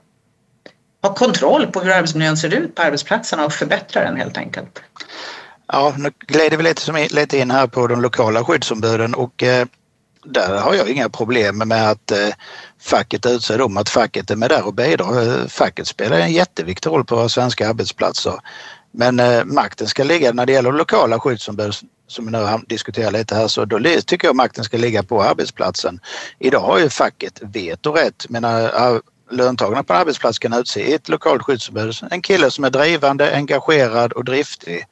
ha 1.01 1.13
kontroll 1.13 1.67
på 1.67 1.79
hur 1.81 1.91
arbetsmiljön 1.91 2.37
ser 2.37 2.53
ut 2.53 2.75
på 2.75 2.81
arbetsplatserna 2.81 3.45
och 3.45 3.53
förbättra 3.53 4.03
den 4.03 4.17
helt 4.17 4.37
enkelt. 4.37 4.81
Ja, 5.67 5.93
nu 5.97 6.11
glider 6.27 6.57
vi 6.57 6.63
lite, 6.63 7.07
lite 7.15 7.37
in 7.37 7.51
här 7.51 7.67
på 7.67 7.87
de 7.87 8.01
lokala 8.01 8.45
skyddsombuden 8.45 9.13
och 9.13 9.43
eh, 9.43 9.65
där 10.23 10.57
har 10.61 10.73
jag 10.73 10.89
inga 10.89 11.09
problem 11.09 11.57
med 11.57 11.89
att 11.89 12.11
eh, 12.11 12.29
facket 12.81 13.25
utser 13.25 13.57
dem, 13.57 13.77
att 13.77 13.89
facket 13.89 14.31
är 14.31 14.35
med 14.35 14.49
där 14.49 14.65
och 14.65 14.73
bidrar. 14.73 15.21
Eh, 15.21 15.47
facket 15.47 15.87
spelar 15.87 16.19
en 16.19 16.31
jätteviktig 16.31 16.89
roll 16.89 17.05
på 17.05 17.15
våra 17.15 17.29
svenska 17.29 17.69
arbetsplatser. 17.69 18.33
Men 18.91 19.19
eh, 19.19 19.45
makten 19.45 19.87
ska 19.87 20.03
ligga, 20.03 20.31
när 20.31 20.45
det 20.45 20.53
gäller 20.53 20.71
lokala 20.71 21.19
skyddsombud 21.19 21.73
som 22.07 22.25
vi 22.25 22.31
nu 22.31 22.47
diskuterar 22.67 23.11
lite 23.11 23.35
här, 23.35 23.47
så 23.47 23.65
då 23.65 23.79
tycker 24.05 24.27
jag 24.27 24.35
makten 24.35 24.63
ska 24.63 24.77
ligga 24.77 25.03
på 25.03 25.23
arbetsplatsen. 25.23 25.99
Idag 26.39 26.59
har 26.59 26.79
ju 26.79 26.89
facket 26.89 27.41
vetorätt. 27.41 28.29
Menar, 28.29 29.01
löntagarna 29.31 29.83
på 29.83 29.93
en 29.93 29.99
arbetsplats 29.99 30.39
kan 30.39 30.53
utse 30.53 30.93
ett 30.93 31.09
lokalt 31.09 31.43
skyddsombud. 31.43 31.95
En 32.11 32.21
kille 32.21 32.51
som 32.51 32.63
är 32.63 32.69
drivande, 32.69 33.35
engagerad 33.35 34.13
och 34.13 34.25
driftig. 34.25 34.85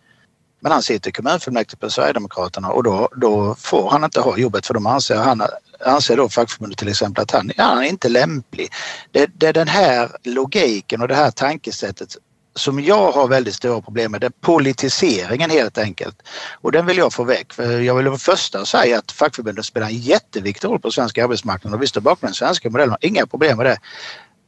Men 0.60 0.72
han 0.72 0.82
sitter 0.82 1.10
i 1.10 1.14
kommunfullmäktige 1.14 1.80
på 1.80 1.90
Sverigedemokraterna 1.90 2.70
och 2.70 2.84
då, 2.84 3.10
då 3.16 3.56
får 3.60 3.90
han 3.90 4.04
inte 4.04 4.22
ha 4.22 4.38
jobbet 4.38 4.66
för 4.66 4.74
de 4.74 4.88
anser, 4.88 5.16
han, 5.16 5.42
anser 5.86 6.18
då 6.18 6.30
fackförbundet 6.30 6.80
till 6.80 6.88
exempel 6.88 7.22
att 7.22 7.32
han, 7.32 7.52
han 7.58 7.78
är 7.78 7.84
inte 7.84 8.10
lämplig. 8.10 8.70
Det, 9.12 9.30
det 9.34 9.48
är 9.48 9.54
den 9.54 9.68
här 9.68 10.10
logiken 10.24 11.02
och 11.02 11.08
det 11.08 11.16
här 11.16 11.32
tankesättet 11.32 12.18
som 12.58 12.80
jag 12.80 13.12
har 13.12 13.28
väldigt 13.28 13.56
stora 13.56 13.82
problem 13.82 14.12
med, 14.12 14.22
det 14.22 14.28
är 14.28 14.32
politiseringen 14.42 15.50
helt 15.50 15.78
enkelt. 15.78 16.22
Och 16.62 16.72
den 16.72 16.86
vill 16.86 16.98
jag 16.98 17.14
få 17.14 17.24
väck. 17.24 17.54
För 17.54 17.80
jag 17.80 17.96
vill 17.96 18.08
vara 18.08 18.18
första 18.18 18.60
att 18.60 18.68
säga 18.68 18.98
att 18.98 19.12
fackförbundet 19.12 19.66
spelar 19.66 19.88
en 19.88 19.98
jätteviktig 19.98 20.68
roll 20.68 20.80
på 20.80 20.92
svensk 20.92 21.18
arbetsmarknad 21.18 21.74
och 21.74 21.82
vi 21.82 21.88
står 21.88 22.02
bakom 22.02 22.28
den 22.28 22.34
svenska 22.34 22.70
modellen, 22.70 22.98
inga 23.02 23.26
problem 23.26 23.58
med 23.58 23.66
det. 23.66 23.78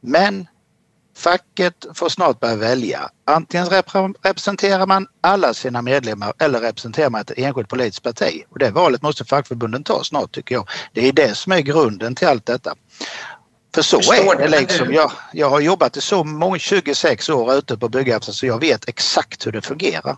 Men 0.00 0.46
facket 1.16 1.86
får 1.94 2.08
snart 2.08 2.40
börja 2.40 2.56
välja. 2.56 3.10
Antingen 3.24 3.66
representerar 4.22 4.86
man 4.86 5.06
alla 5.20 5.54
sina 5.54 5.82
medlemmar 5.82 6.32
eller 6.38 6.60
representerar 6.60 7.10
man 7.10 7.20
ett 7.20 7.32
enskilt 7.36 7.68
politiskt 7.68 8.02
parti. 8.02 8.44
Och 8.48 8.58
det 8.58 8.70
valet 8.70 9.02
måste 9.02 9.24
fackförbunden 9.24 9.84
ta 9.84 10.04
snart 10.04 10.32
tycker 10.32 10.54
jag. 10.54 10.68
Det 10.92 11.08
är 11.08 11.12
det 11.12 11.34
som 11.34 11.52
är 11.52 11.60
grunden 11.60 12.14
till 12.14 12.28
allt 12.28 12.46
detta. 12.46 12.74
För 13.74 13.82
så 13.82 14.12
är 14.12 14.38
det 14.38 14.60
liksom. 14.60 14.92
Jag, 14.92 15.12
jag 15.32 15.50
har 15.50 15.60
jobbat 15.60 15.96
i 15.96 16.00
så 16.00 16.24
många, 16.24 16.58
26 16.58 17.28
år 17.28 17.54
ute 17.54 17.76
på 17.76 17.88
byggarbetsplatser 17.88 18.32
så 18.32 18.46
jag 18.46 18.60
vet 18.60 18.88
exakt 18.88 19.46
hur 19.46 19.52
det 19.52 19.62
fungerar. 19.62 20.16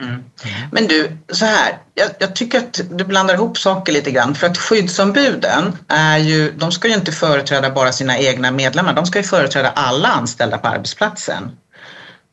Mm. 0.00 0.10
mm. 0.10 0.24
Men 0.72 0.86
du, 0.86 1.18
så 1.32 1.44
här. 1.44 1.78
Jag, 1.94 2.10
jag, 2.18 2.36
tycker 2.36 2.58
att 2.58 2.80
du 2.90 3.04
blandar 3.04 3.34
ihop 3.34 3.58
saker 3.58 3.92
lite 3.92 4.10
grann. 4.10 4.34
För 4.34 4.46
att 4.46 4.58
skyddsombuden 4.58 5.78
är 5.88 6.18
ju, 6.18 6.52
de 6.52 6.72
ska 6.72 6.88
ju 6.88 6.94
inte 6.94 7.12
företräda 7.12 7.70
bara 7.70 7.92
sina 7.92 8.18
egna 8.18 8.50
medlemmar. 8.50 8.94
De 8.94 9.06
ska 9.06 9.18
ju 9.18 9.24
företräda 9.24 9.70
alla 9.70 10.08
anställda 10.08 10.58
på 10.58 10.68
arbetsplatsen. 10.68 11.50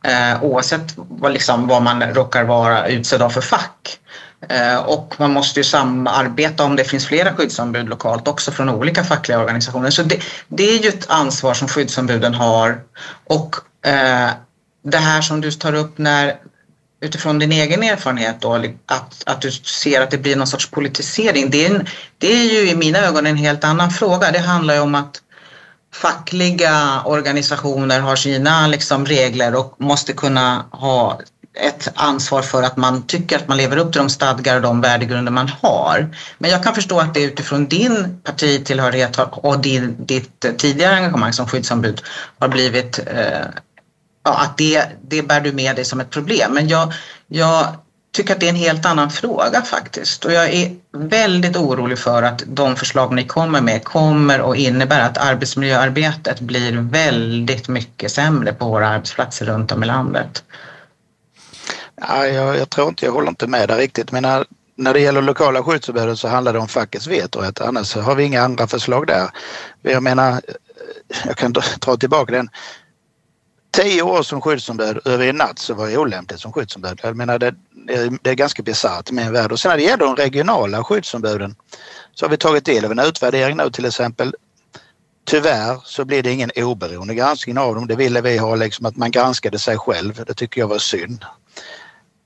Eh, 0.06 0.44
oavsett 0.44 0.94
vad, 0.96 1.34
liksom, 1.34 1.68
vad 1.68 1.82
man 1.82 2.04
råkar 2.04 2.44
vara 2.44 2.88
utsedd 2.88 3.22
av 3.22 3.30
för 3.30 3.42
fack. 3.42 4.00
Eh, 4.50 4.78
och 4.78 5.16
man 5.18 5.32
måste 5.32 5.60
ju 5.60 5.64
samarbeta 5.64 6.64
om 6.64 6.76
det 6.76 6.84
finns 6.84 7.06
flera 7.06 7.34
skyddsombud 7.34 7.90
lokalt 7.90 8.28
också 8.28 8.52
från 8.52 8.70
olika 8.70 9.04
fackliga 9.04 9.40
organisationer. 9.40 9.90
Så 9.90 10.04
det, 10.04 10.20
det 10.48 10.64
är 10.64 10.84
ju 10.84 10.90
ett 10.90 11.10
ansvar 11.10 11.54
som 11.54 11.68
skyddsombuden 11.68 12.34
har. 12.34 12.82
Och 13.24 13.56
eh, 13.88 14.30
det 14.84 14.98
här 14.98 15.22
som 15.22 15.42
du 15.42 15.52
tar 15.52 15.74
upp 15.74 15.98
när 15.98 16.36
utifrån 17.06 17.40
din 17.40 17.52
egen 17.52 17.84
erfarenhet 17.84 18.36
då, 18.40 18.54
att, 18.86 19.24
att 19.26 19.42
du 19.42 19.52
ser 19.52 20.02
att 20.02 20.12
det 20.12 20.18
blir 20.18 20.36
någon 20.36 20.48
sorts 20.48 20.72
politisering. 20.72 21.50
Det 21.50 21.66
är, 21.66 21.76
en, 21.76 21.88
det 22.18 22.34
är 22.34 22.44
ju 22.44 22.70
i 22.70 22.76
mina 22.76 23.00
ögon 23.00 23.26
en 23.26 23.38
helt 23.38 23.64
annan 23.64 23.92
fråga. 23.92 24.32
Det 24.32 24.40
handlar 24.40 24.74
ju 24.74 24.80
om 24.80 24.96
att 24.96 25.22
fackliga 25.94 27.02
organisationer 27.06 28.00
har 28.00 28.16
sina 28.16 28.68
liksom, 28.68 29.06
regler 29.06 29.56
och 29.56 29.76
måste 29.78 30.14
kunna 30.14 30.66
ha 30.72 31.20
ett 31.60 31.92
ansvar 31.96 32.42
för 32.42 32.64
att 32.64 32.78
man 32.78 33.08
tycker 33.08 33.36
att 33.36 33.48
man 33.48 33.58
lever 33.58 33.78
upp 33.78 33.92
till 33.92 34.00
de 34.00 34.10
stadgar 34.10 34.56
och 34.56 34.62
de 34.62 34.82
värdegrunder 34.82 35.32
man 35.32 35.52
har. 35.62 36.16
Men 36.38 36.52
jag 36.52 36.64
kan 36.64 36.76
förstå 36.76 37.00
att 37.00 37.14
det 37.14 37.24
utifrån 37.24 37.68
din 37.68 38.22
partitillhörighet 38.24 39.20
och 39.32 39.60
din, 39.60 39.96
ditt 40.06 40.46
tidigare 40.58 40.96
engagemang 40.96 41.34
som 41.34 41.48
skyddsombud 41.48 42.02
har 42.40 42.48
blivit 42.48 43.00
eh, 43.08 43.46
ja, 44.26 44.42
att 44.42 44.58
det, 44.58 44.86
det 45.02 45.22
bär 45.22 45.42
du 45.42 45.52
med 45.52 45.76
dig 45.76 45.86
som 45.86 46.00
ett 46.00 46.10
problem. 46.10 46.54
Men 46.54 46.68
jag, 46.68 46.94
jag 47.28 47.68
tycker 48.16 48.34
att 48.34 48.40
det 48.40 48.46
är 48.46 48.50
en 48.50 48.56
helt 48.56 48.86
annan 48.86 49.10
fråga 49.10 49.62
faktiskt 49.62 50.26
och 50.26 50.32
jag 50.32 50.54
är 50.54 50.76
väldigt 50.94 51.58
orolig 51.58 52.00
för 52.00 52.24
att 52.24 52.44
de 52.48 52.76
förslag 52.76 53.16
ni 53.16 53.28
kommer 53.28 53.62
med 53.62 53.84
kommer 53.84 54.52
att 54.52 54.58
innebära 54.58 55.06
att 55.06 55.18
arbetsmiljöarbetet 55.18 56.40
blir 56.40 56.72
väldigt 56.78 57.68
mycket 57.68 58.12
sämre 58.12 58.54
på 58.54 58.66
våra 58.70 58.88
arbetsplatser 58.88 59.46
runt 59.46 59.72
om 59.72 59.84
i 59.84 59.86
landet. 59.86 60.44
Ja, 62.02 62.28
jag, 62.28 62.58
jag 62.58 62.70
tror 62.70 62.90
inte, 62.90 63.06
jag 63.06 63.12
håller 63.12 63.30
inte 63.30 63.48
med 63.48 63.70
där 63.70 63.78
riktigt. 63.78 64.12
Men 64.12 64.24
när, 64.24 64.46
när 64.76 64.94
det 64.94 65.00
gäller 65.00 65.22
lokala 65.22 65.64
skyddsombud 65.64 66.20
så 66.20 66.28
handlar 66.28 66.54
det 66.54 66.60
om 66.60 66.68
fackets 66.68 67.08
vetorätt. 67.08 67.62
Annars 67.62 67.96
har 67.96 68.16
vi 68.16 68.24
inga 68.24 68.42
andra 68.42 68.68
förslag 68.68 69.08
där. 69.08 69.30
Jag 69.82 70.04
menar, 70.04 70.42
jag 71.26 71.38
kan 71.38 71.54
dra 71.54 71.98
tillbaka 71.98 72.32
den. 72.32 72.50
Tio 73.76 74.02
år 74.02 74.24
som 74.24 74.42
skyddsombud 74.42 75.00
över 75.06 75.28
en 75.28 75.36
natt 75.36 75.60
så 75.60 75.74
var 75.74 75.90
jag 75.90 76.02
olämplig 76.02 76.40
som 76.40 76.54
skyddsombud. 76.54 77.00
Jag 77.04 77.16
menar 77.16 77.40
det, 77.40 77.56
det 78.22 78.30
är 78.30 78.34
ganska 78.34 78.64
bisarrt 78.64 79.10
i 79.10 79.14
min 79.14 79.32
värld. 79.32 79.52
Och 79.52 79.60
sen 79.60 79.70
när 79.70 79.78
det 79.78 79.84
gäller 79.84 80.06
de 80.06 80.16
regionala 80.16 80.84
skyddsombuden 80.84 81.56
så 82.14 82.26
har 82.26 82.30
vi 82.30 82.38
tagit 82.38 82.66
del 82.66 82.86
av 82.86 82.92
en 82.92 83.00
utvärdering 83.00 83.58
nu 83.58 83.70
till 83.70 83.86
exempel. 83.86 84.36
Tyvärr 85.26 85.82
så 85.84 86.06
blir 86.06 86.24
det 86.24 86.32
ingen 86.32 86.52
oberoende 86.56 87.16
granskning 87.16 87.58
av 87.58 87.76
dem. 87.76 87.88
Det 87.88 87.96
ville 87.96 88.22
vi 88.22 88.38
ha, 88.38 88.56
liksom 88.56 88.86
att 88.86 88.96
man 88.96 89.12
granskade 89.12 89.60
sig 89.60 89.78
själv. 89.78 90.24
Det 90.28 90.34
tycker 90.34 90.62
jag 90.62 90.68
var 90.68 90.80
synd. 90.80 91.26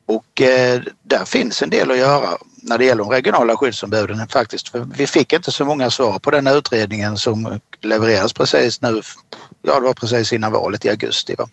Och 0.05 0.41
eh, 0.41 0.81
där 1.03 1.25
finns 1.25 1.61
en 1.61 1.69
del 1.69 1.91
att 1.91 1.97
göra 1.97 2.37
när 2.55 2.77
det 2.77 2.85
gäller 2.85 3.03
de 3.03 3.11
regionala 3.11 3.57
skyddsombuden 3.57 4.27
faktiskt. 4.27 4.69
För 4.69 4.79
vi 4.79 5.07
fick 5.07 5.33
inte 5.33 5.51
så 5.51 5.65
många 5.65 5.89
svar 5.89 6.19
på 6.19 6.31
den 6.31 6.47
utredningen 6.47 7.17
som 7.17 7.59
levereras 7.81 8.33
precis 8.33 8.81
nu. 8.81 9.01
Ja, 9.61 9.79
det 9.79 9.85
var 9.85 9.93
precis 9.93 10.33
innan 10.33 10.51
valet 10.51 10.85
i 10.85 10.89
augusti. 10.89 11.35
Va? 11.37 11.49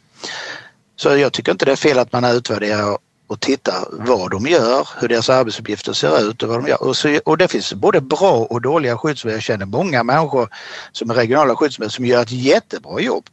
Så 0.96 1.16
jag 1.16 1.32
tycker 1.32 1.52
inte 1.52 1.64
det 1.64 1.72
är 1.72 1.76
fel 1.76 1.98
att 1.98 2.12
man 2.12 2.24
utvärderar 2.24 2.98
och 3.26 3.40
tittar 3.40 3.88
vad 3.90 4.30
de 4.30 4.46
gör, 4.46 4.88
hur 5.00 5.08
deras 5.08 5.30
arbetsuppgifter 5.30 5.92
ser 5.92 6.30
ut 6.30 6.42
och 6.42 6.48
vad 6.48 6.62
de 6.62 6.68
gör. 6.68 6.82
Och, 6.82 6.96
så, 6.96 7.20
och 7.24 7.38
det 7.38 7.48
finns 7.48 7.74
både 7.74 8.00
bra 8.00 8.32
och 8.32 8.60
dåliga 8.60 8.98
skyddsombud. 8.98 9.36
Jag 9.36 9.42
känner 9.42 9.66
många 9.66 10.02
människor 10.02 10.48
som 10.92 11.10
är 11.10 11.14
regionala 11.14 11.56
skyddsombud 11.56 11.92
som 11.92 12.04
gör 12.04 12.22
ett 12.22 12.30
jättebra 12.30 13.00
jobb. 13.00 13.24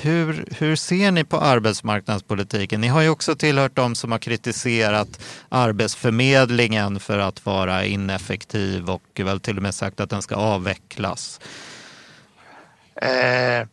Hur, 0.00 0.44
hur 0.58 0.76
ser 0.76 1.10
ni 1.10 1.24
på 1.24 1.36
arbetsmarknadspolitiken? 1.36 2.80
Ni 2.80 2.88
har 2.88 3.02
ju 3.02 3.08
också 3.08 3.36
tillhört 3.36 3.76
de 3.76 3.94
som 3.94 4.12
har 4.12 4.18
kritiserat 4.18 5.20
Arbetsförmedlingen 5.48 7.00
för 7.00 7.18
att 7.18 7.46
vara 7.46 7.84
ineffektiv 7.84 8.90
och 8.90 9.02
väl 9.14 9.40
till 9.40 9.56
och 9.56 9.62
med 9.62 9.74
sagt 9.74 10.00
att 10.00 10.10
den 10.10 10.22
ska 10.22 10.34
avvecklas. 10.34 11.40
Eh, 13.02 13.66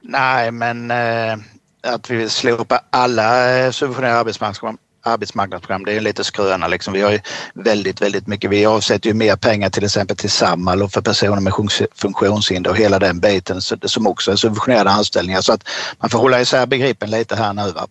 nej, 0.00 0.50
men 0.50 0.90
eh, 0.90 1.38
att 1.82 2.10
vi 2.10 2.16
vill 2.16 2.30
slopa 2.30 2.80
alla 2.90 3.58
eh, 3.58 3.70
subventionerade 3.70 4.18
arbetsmarknadsprogram 4.18 4.78
arbetsmarknadsprogram, 5.02 5.84
det 5.84 5.92
är 5.92 6.00
lite 6.00 6.24
skröna 6.24 6.68
liksom. 6.68 6.92
Vi 6.92 7.00
har 7.00 7.10
ju 7.10 7.20
väldigt, 7.54 8.02
väldigt 8.02 8.26
mycket. 8.26 8.50
Vi 8.50 8.66
avsätter 8.66 9.08
ju 9.08 9.14
mer 9.14 9.36
pengar 9.36 9.70
till 9.70 9.84
exempel 9.84 10.16
till 10.16 10.30
Samhall 10.30 10.82
och 10.82 10.92
för 10.92 11.00
personer 11.00 11.40
med 11.40 11.52
funktionshinder 11.94 12.70
och 12.70 12.76
hela 12.76 12.98
den 12.98 13.20
biten 13.20 13.60
som 13.62 14.06
också 14.06 14.32
är 14.32 14.36
subventionerade 14.36 14.90
anställningar. 14.90 15.40
Så 15.40 15.52
att 15.52 15.68
man 15.98 16.10
får 16.10 16.18
hålla 16.18 16.40
isär 16.40 16.66
begreppen 16.66 17.10
lite 17.10 17.36
här 17.36 17.52
nu. 17.52 17.72
Va? 17.72 17.86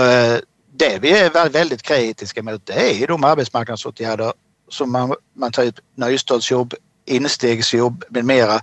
Eh, 0.00 0.38
det 0.76 0.98
vi 1.00 1.10
är 1.10 1.48
väldigt 1.48 1.82
kritiska 1.82 2.42
mot 2.42 2.66
det 2.66 3.02
är 3.02 3.06
de 3.06 3.24
arbetsmarknadsåtgärder 3.24 4.32
som 4.70 4.92
man, 4.92 5.14
man 5.36 5.52
tar 5.52 5.62
ut 5.62 5.80
nystartsjobb, 5.96 6.74
instegsjobb 7.06 8.04
med 8.08 8.24
mera 8.24 8.60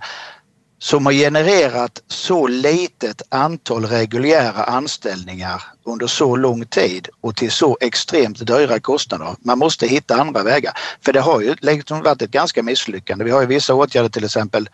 som 0.82 1.06
har 1.06 1.12
genererat 1.12 2.02
så 2.08 2.46
litet 2.46 3.22
antal 3.28 3.86
reguljära 3.86 4.64
anställningar 4.64 5.62
under 5.84 6.06
så 6.06 6.36
lång 6.36 6.66
tid 6.66 7.08
och 7.20 7.36
till 7.36 7.50
så 7.50 7.78
extremt 7.80 8.46
dyra 8.46 8.80
kostnader. 8.80 9.36
Man 9.40 9.58
måste 9.58 9.86
hitta 9.86 10.20
andra 10.20 10.42
vägar. 10.42 10.78
För 11.00 11.12
det 11.12 11.20
har 11.20 11.40
ju 11.40 11.54
liksom 11.60 12.02
varit 12.02 12.22
ett 12.22 12.30
ganska 12.30 12.62
misslyckande. 12.62 13.24
Vi 13.24 13.30
har 13.30 13.40
ju 13.40 13.46
vissa 13.46 13.74
åtgärder 13.74 14.08
till 14.08 14.24
exempel 14.24 14.68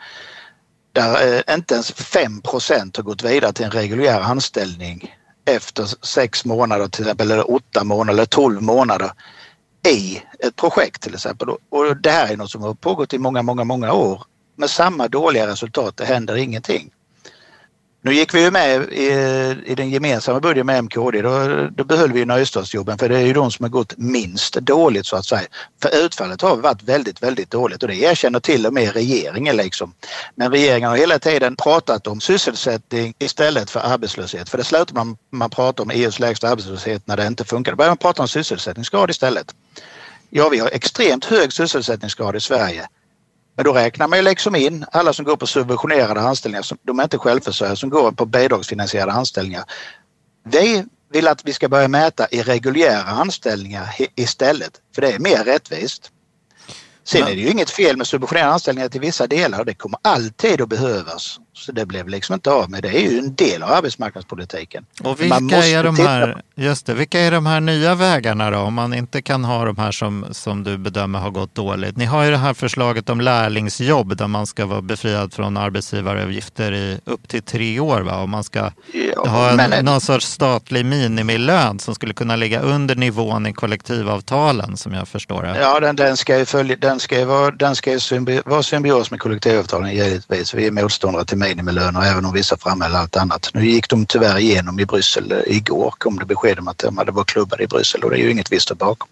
där 0.92 1.42
eh, 1.49 1.55
inte 1.55 1.75
ens 1.75 1.94
5% 1.94 2.97
har 2.97 3.03
gått 3.03 3.23
vidare 3.23 3.53
till 3.53 3.64
en 3.64 3.71
reguljär 3.71 4.21
anställning 4.21 5.14
efter 5.44 6.07
sex 6.07 6.44
månader 6.44 6.88
till 6.88 7.05
exempel 7.05 7.31
eller 7.31 7.51
åtta 7.51 7.85
månader 7.85 8.12
eller 8.12 8.27
tolv 8.27 8.62
månader 8.62 9.11
i 9.88 10.23
ett 10.38 10.57
projekt 10.57 11.03
till 11.03 11.14
exempel. 11.14 11.49
Och 11.49 11.97
det 11.97 12.11
här 12.11 12.33
är 12.33 12.37
något 12.37 12.51
som 12.51 12.62
har 12.62 12.75
pågått 12.75 13.14
i 13.14 13.18
många, 13.18 13.42
många, 13.42 13.64
många 13.64 13.92
år 13.92 14.23
med 14.59 14.71
samma 14.71 15.09
dåliga 15.09 15.47
resultat. 15.47 15.97
Det 15.97 16.05
händer 16.05 16.37
ingenting. 16.37 16.90
Nu 18.03 18.14
gick 18.14 18.35
vi 18.35 18.42
ju 18.42 18.51
med 18.51 18.92
i, 18.92 19.07
i 19.66 19.75
den 19.75 19.90
gemensamma 19.90 20.40
budgeten 20.40 20.66
med 20.66 20.85
MKD. 20.85 21.23
Då, 21.23 21.68
då 21.71 21.85
behöll 21.85 22.12
vi 22.12 22.25
nystartsjobben 22.25 22.99
för 22.99 23.09
det 23.09 23.16
är 23.16 23.27
ju 23.27 23.33
de 23.33 23.51
som 23.51 23.64
har 23.64 23.71
gått 23.71 23.97
minst 23.97 24.55
dåligt 24.55 25.07
så 25.07 25.16
att 25.16 25.27
säga. 25.27 25.47
För 25.83 26.05
utfallet 26.05 26.42
har 26.42 26.57
varit 26.57 26.83
väldigt, 26.83 27.23
väldigt 27.23 27.51
dåligt 27.51 27.83
och 27.83 27.88
det 27.88 27.97
erkänner 27.97 28.40
till 28.40 28.66
och 28.66 28.73
med 28.73 28.92
regeringen 28.92 29.57
liksom. 29.57 29.94
Men 30.35 30.51
regeringen 30.51 30.90
har 30.90 30.97
hela 30.97 31.18
tiden 31.18 31.57
pratat 31.57 32.07
om 32.07 32.21
sysselsättning 32.21 33.14
istället 33.18 33.71
för 33.71 33.81
arbetslöshet. 33.81 34.49
För 34.49 34.59
det 34.59 34.64
slutar 34.64 34.94
man, 34.94 35.16
man 35.31 35.51
prata 35.51 35.83
om 35.83 35.90
EUs 35.90 36.18
lägsta 36.18 36.49
arbetslöshet 36.49 37.07
när 37.07 37.16
det 37.16 37.27
inte 37.27 37.44
funkar. 37.44 37.73
Då 37.73 37.77
börjar 37.77 37.90
man 37.90 37.97
prata 37.97 38.23
om 38.23 38.29
sysselsättningsgrad 38.29 39.11
istället. 39.11 39.55
Ja, 40.31 40.49
vi 40.49 40.59
har 40.59 40.68
extremt 40.68 41.25
hög 41.25 41.53
sysselsättningsgrad 41.53 42.37
i 42.37 42.40
Sverige. 42.40 42.88
Men 43.59 43.64
då 43.64 43.73
räknar 43.73 44.09
man 44.09 44.18
ju 44.18 44.25
liksom 44.25 44.57
in 44.57 44.85
alla 44.92 45.12
som 45.12 45.25
går 45.25 45.37
på 45.37 45.47
subventionerade 45.47 46.21
anställningar, 46.21 46.64
de 46.83 46.99
är 46.99 47.03
inte 47.03 47.18
självförsörjare, 47.18 47.77
som 47.77 47.90
går 47.90 48.12
på 48.12 48.27
bidragsfinansierade 48.27 49.12
anställningar. 49.12 49.64
Vi 50.44 50.85
vill 51.12 51.29
att 51.29 51.44
vi 51.44 51.53
ska 51.53 51.68
börja 51.68 51.88
mäta 51.88 52.27
i 52.31 52.42
reguljära 52.42 53.03
anställningar 53.03 53.94
istället, 54.14 54.73
för 54.94 55.03
det 55.03 55.12
är 55.12 55.18
mer 55.18 55.44
rättvist. 55.44 56.11
Sen 57.05 57.23
är 57.23 57.27
det 57.27 57.40
ju 57.40 57.49
inget 57.51 57.71
fel 57.71 57.97
med 57.97 58.07
subventionerade 58.07 58.53
anställningar 58.53 58.88
till 58.88 59.01
vissa 59.01 59.27
delar 59.27 59.59
och 59.59 59.66
det 59.66 59.75
kommer 59.75 59.99
alltid 60.03 60.61
att 60.61 60.68
behövas. 60.68 61.38
Så 61.59 61.73
det 61.73 61.87
blev 61.87 62.09
liksom 62.09 62.35
inte 62.35 62.51
av 62.51 62.71
med. 62.71 62.83
Det 62.83 62.88
är 62.88 63.11
ju 63.11 63.18
en 63.18 63.35
del 63.35 63.62
av 63.62 63.73
arbetsmarknadspolitiken. 63.73 64.85
Och 65.03 65.21
vilka 65.21 65.57
är, 65.57 65.85
de 65.85 65.97
här, 65.97 66.42
just 66.55 66.87
det, 66.87 66.94
vilka 66.94 67.21
är 67.21 67.31
de 67.31 67.47
här 67.47 67.61
nya 67.61 67.94
vägarna 67.94 68.51
då? 68.51 68.59
Om 68.59 68.75
man 68.75 68.94
inte 68.94 69.23
kan 69.23 69.44
ha 69.44 69.64
de 69.64 69.77
här 69.77 69.92
som, 69.92 70.27
som 70.31 70.64
du 70.64 70.79
bedömer 70.79 71.18
har 71.18 71.31
gått 71.31 71.55
dåligt. 71.55 71.97
Ni 71.97 72.05
har 72.05 72.25
ju 72.25 72.31
det 72.31 72.37
här 72.37 72.55
förslaget 72.55 73.11
om 73.11 73.21
lärlingsjobb 73.21 74.16
där 74.16 74.27
man 74.27 74.47
ska 74.47 74.66
vara 74.66 74.83
befriad 74.83 75.35
från 75.35 75.57
arbetsgivaravgifter 75.57 76.73
i 76.73 77.01
upp 77.05 77.29
till 77.29 77.42
tre 77.42 77.81
år. 77.81 78.01
Va? 78.01 78.23
Och 78.23 78.29
man 78.29 78.44
ska 78.44 78.71
ja, 78.92 79.29
ha 79.29 79.51
en, 79.51 79.57
men... 79.57 79.85
någon 79.85 80.01
sorts 80.01 80.27
statlig 80.27 80.87
minimilön 80.87 81.79
som 81.79 81.94
skulle 81.94 82.14
kunna 82.14 82.37
ligga 82.37 82.61
under 82.61 82.97
nivån 82.97 83.47
i 83.47 83.53
kollektivavtalen 83.53 84.77
som 84.77 84.92
jag 84.92 85.09
förstår 85.09 85.42
det. 85.42 85.59
Ja, 85.61 85.81
den, 85.81 85.97
den 85.97 86.16
ska 86.16 86.38
ju, 86.38 86.44
följa, 86.44 86.77
den 86.77 87.01
ska 87.01 87.18
ju 87.18 87.25
vara, 87.25 87.51
den 87.51 87.77
ska 87.77 87.92
ju 87.92 88.01
symbi 88.01 88.40
vara 88.44 88.62
symbios 88.62 89.11
med 89.11 89.21
kollektivavtalen 89.21 89.94
givetvis. 89.94 90.55
Vi 90.55 90.66
är 90.66 90.71
motståndare 90.71 91.25
till 91.25 91.38
minimilöner 91.49 92.03
även 92.03 92.25
om 92.25 92.33
vissa 92.33 92.57
framhöll 92.57 92.95
allt 92.95 93.17
annat. 93.17 93.51
Nu 93.55 93.67
gick 93.67 93.89
de 93.89 94.07
tyvärr 94.07 94.39
igenom 94.39 94.81
i 94.81 94.87
Bryssel 94.87 95.33
eh, 95.33 95.57
igår 95.57 95.95
kom 95.99 96.19
det 96.19 96.25
besked 96.25 96.59
om 96.59 96.69
att 96.69 96.79
de 96.79 96.99
hade 96.99 97.13
varit 97.13 97.27
klubbade 97.27 97.63
i 97.63 97.67
Bryssel 97.67 98.05
och 98.05 98.11
det 98.11 98.17
är 98.17 98.23
ju 98.23 98.31
inget 98.31 98.53
vi 98.53 98.61
står 98.61 98.75
bakom. 98.75 99.09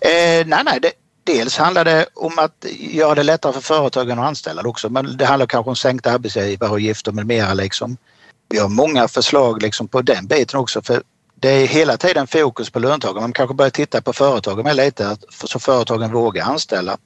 Eh, 0.00 0.46
nej, 0.46 0.62
nej, 0.64 0.78
det, 0.82 0.92
dels 1.24 1.56
handlar 1.56 1.84
det 1.84 2.06
om 2.14 2.38
att 2.38 2.66
göra 2.78 3.14
det 3.14 3.22
lättare 3.22 3.52
för 3.52 3.60
företagen 3.60 4.18
att 4.18 4.26
anställa 4.26 4.62
också 4.62 4.88
men 4.88 5.16
det 5.16 5.24
handlar 5.26 5.46
kanske 5.46 5.70
om 5.70 5.76
sänkta 5.76 6.12
arbetsgivaravgifter 6.12 7.12
med 7.12 7.26
mera 7.26 7.54
liksom. 7.54 7.96
Vi 8.48 8.58
har 8.58 8.68
många 8.68 9.08
förslag 9.08 9.62
liksom 9.62 9.88
på 9.88 10.02
den 10.02 10.26
biten 10.26 10.60
också 10.60 10.82
för 10.82 11.02
det 11.40 11.48
är 11.48 11.66
hela 11.66 11.96
tiden 11.96 12.26
fokus 12.26 12.70
på 12.70 12.78
löntagarna. 12.78 13.20
Man 13.20 13.32
kanske 13.32 13.54
börjar 13.54 13.70
titta 13.70 14.02
på 14.02 14.12
företagen 14.12 14.64
med 14.64 14.76
lite 14.76 15.16
så 15.30 15.58
företagen 15.58 16.12
vågar 16.12 16.44
anställa. 16.44 16.96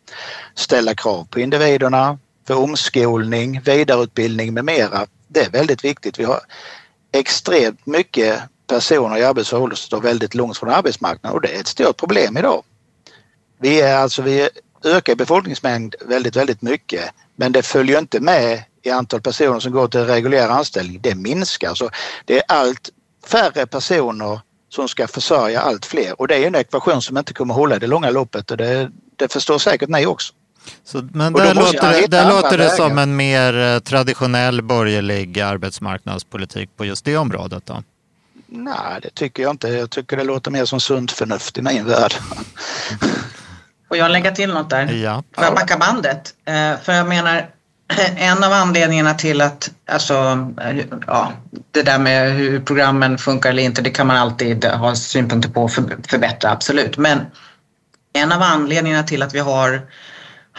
Ställa 0.55 0.95
krav 0.95 1.27
på 1.31 1.41
individerna 1.41 2.19
för 2.46 2.55
omskolning, 2.55 3.61
vidareutbildning 3.64 4.55
med 4.55 4.64
mera. 4.64 5.07
Det 5.29 5.40
är 5.40 5.50
väldigt 5.50 5.85
viktigt. 5.85 6.18
Vi 6.18 6.24
har 6.24 6.40
extremt 7.12 7.87
mycket 7.87 8.42
personer 8.66 9.16
i 9.18 9.24
arbetsför 9.24 9.59
ålder 9.59 9.76
som 9.76 9.87
står 9.87 10.00
väldigt 10.00 10.35
långt 10.35 10.59
från 10.59 10.70
arbetsmarknaden 10.70 11.37
och 11.37 11.42
det 11.42 11.57
är 11.57 11.61
ett 11.61 11.66
stort 11.66 11.96
problem 11.96 12.37
idag. 12.37 12.62
Vi 13.61 13.81
är 13.81 13.96
alltså, 13.96 14.22
vi 14.22 14.48
ökar 14.85 15.14
befolkningsmängd 15.14 15.94
väldigt, 16.07 16.37
väldigt 16.37 16.62
mycket 16.62 17.11
men 17.37 17.53
det 17.53 17.62
följer 17.62 17.98
inte 17.98 18.20
med 18.20 18.64
i 18.83 18.90
antal 18.90 19.20
personer 19.20 19.61
som 19.61 19.72
går 19.72 19.88
till 19.88 20.00
reguljär 20.00 20.48
anställning. 20.48 21.00
Det 21.00 21.14
minskar. 21.14 21.74
Så 21.74 21.90
det 22.24 22.38
är 22.38 22.42
allt 22.48 22.90
färre 23.26 23.66
personer 23.66 24.40
som 24.68 24.88
ska 24.88 25.09
försörja 25.09 25.61
allt 25.61 25.87
fler 25.87 26.20
och 26.20 26.29
det 26.29 26.37
är 26.37 26.46
en 26.46 26.55
ekvation 26.55 27.03
som 27.03 27.18
inte 27.18 27.33
kommer 27.33 27.55
hålla 27.55 27.76
i 27.76 27.79
det 27.79 27.87
långa 27.87 28.11
loppet 28.11 28.50
och 28.50 28.57
det, 28.57 28.90
det 29.16 29.33
förstår 29.33 29.59
säkert 29.59 29.88
ni 29.88 30.07
också. 30.07 30.33
Så, 30.85 31.09
men 31.12 31.33
där 31.33 31.55
låter, 31.55 31.92
det, 31.92 32.07
där 32.07 32.29
låter 32.29 32.59
det 32.59 32.70
som 32.70 32.99
en 32.99 33.16
mer 33.16 33.59
eh, 33.59 33.79
traditionell 33.79 34.62
borgerlig 34.62 35.40
arbetsmarknadspolitik 35.40 36.70
på 36.77 36.85
just 36.85 37.05
det 37.05 37.16
området 37.16 37.66
då? 37.66 37.83
Nej, 38.46 39.01
det 39.03 39.11
tycker 39.14 39.42
jag 39.42 39.51
inte. 39.51 39.68
Jag 39.68 39.90
tycker 39.90 40.16
det 40.16 40.25
låter 40.25 40.51
mer 40.51 40.64
som 40.64 40.81
sunt 40.81 41.12
förnuft 41.12 41.59
i 41.59 41.62
min 41.62 41.87
värld. 41.87 42.14
Får 43.88 43.96
jag 43.96 44.11
lägga 44.11 44.31
till 44.31 44.55
något 44.55 44.70
där? 44.70 44.92
Ja. 44.92 45.23
Får 45.35 45.44
jag 45.44 45.55
backa 45.55 45.79
bandet? 45.79 46.35
Eh, 46.44 46.81
för 46.83 46.92
jag 46.92 47.09
menar, 47.09 47.51
en 48.16 48.44
av 48.44 48.53
anledningarna 48.53 49.14
till 49.14 49.40
att, 49.40 49.70
alltså, 49.87 50.49
ja, 51.07 51.33
det 51.70 51.83
där 51.83 51.99
med 51.99 52.33
hur 52.33 52.61
programmen 52.61 53.18
funkar 53.18 53.51
eller 53.51 53.62
inte, 53.62 53.83
det 53.83 53.90
kan 53.90 54.07
man 54.07 54.16
alltid 54.16 54.64
ha 54.64 54.94
synpunkter 54.94 55.51
på 55.51 55.62
och 55.62 55.73
förbättra, 56.09 56.51
absolut. 56.51 56.96
Men 56.96 57.20
en 58.12 58.33
av 58.33 58.42
anledningarna 58.42 59.03
till 59.03 59.23
att 59.23 59.35
vi 59.35 59.38
har 59.38 59.83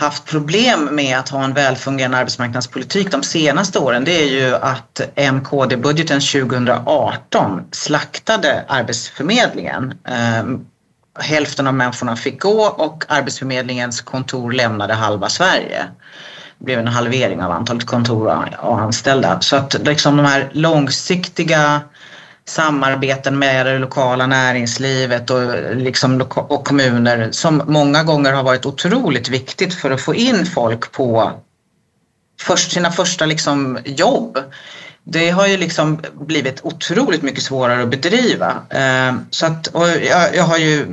haft 0.02 0.26
problem 0.26 0.90
med 0.92 1.18
att 1.18 1.30
ha 1.30 1.44
en 1.44 1.54
välfungerande 1.54 2.18
arbetsmarknadspolitik 2.18 3.12
de 3.12 3.24
senaste 3.24 3.80
åren 3.80 4.04
det 4.04 4.24
är 4.24 4.28
ju 4.28 4.56
att 4.56 5.02
MKD-budgeten 5.16 6.22
2018 6.22 7.62
slaktade 7.72 8.66
Arbetsförmedlingen. 8.68 9.94
Ehm, 10.06 10.66
hälften 11.20 11.68
av 11.68 11.74
människorna 11.74 12.16
fick 12.16 12.42
gå 12.42 12.66
och 12.66 13.04
Arbetsförmedlingens 13.08 14.02
kontor 14.02 14.52
lämnade 14.52 14.94
halva 14.94 15.30
Sverige. 15.30 15.86
Det 16.60 16.66
blev 16.66 16.80
en 16.80 16.88
halvering 16.88 17.44
av 17.44 17.52
antalet 17.52 17.86
kontor 17.86 18.50
och 18.60 18.82
anställda. 18.82 19.42
Så 19.42 19.56
att 19.56 19.76
liksom 19.84 20.18
de 20.18 20.26
här 20.26 20.50
långsiktiga 20.54 21.82
samarbeten 22.52 23.40
med 23.40 23.66
det 23.66 23.80
lokala 23.80 24.28
näringslivet 24.28 25.30
och, 25.30 25.76
liksom, 25.76 26.22
och 26.36 26.68
kommuner 26.68 27.30
som 27.32 27.62
många 27.68 28.04
gånger 28.04 28.34
har 28.34 28.44
varit 28.44 28.66
otroligt 28.66 29.30
viktigt 29.30 29.74
för 29.74 29.92
att 29.92 30.02
få 30.02 30.16
in 30.16 30.46
folk 30.46 30.92
på 30.92 31.32
först, 32.42 32.72
sina 32.72 32.92
första 32.92 33.26
liksom, 33.26 33.80
jobb. 33.86 34.40
Det 35.04 35.30
har 35.30 35.48
ju 35.48 35.58
liksom 35.58 36.02
blivit 36.14 36.60
otroligt 36.64 37.22
mycket 37.22 37.44
svårare 37.44 37.84
att 37.84 37.90
bedriva. 37.90 38.64
Eh, 38.70 39.16
så 39.30 39.46
att, 39.46 39.68
och 39.68 39.88
jag, 39.90 40.36
jag 40.36 40.44
har 40.44 40.58
ju 40.58 40.86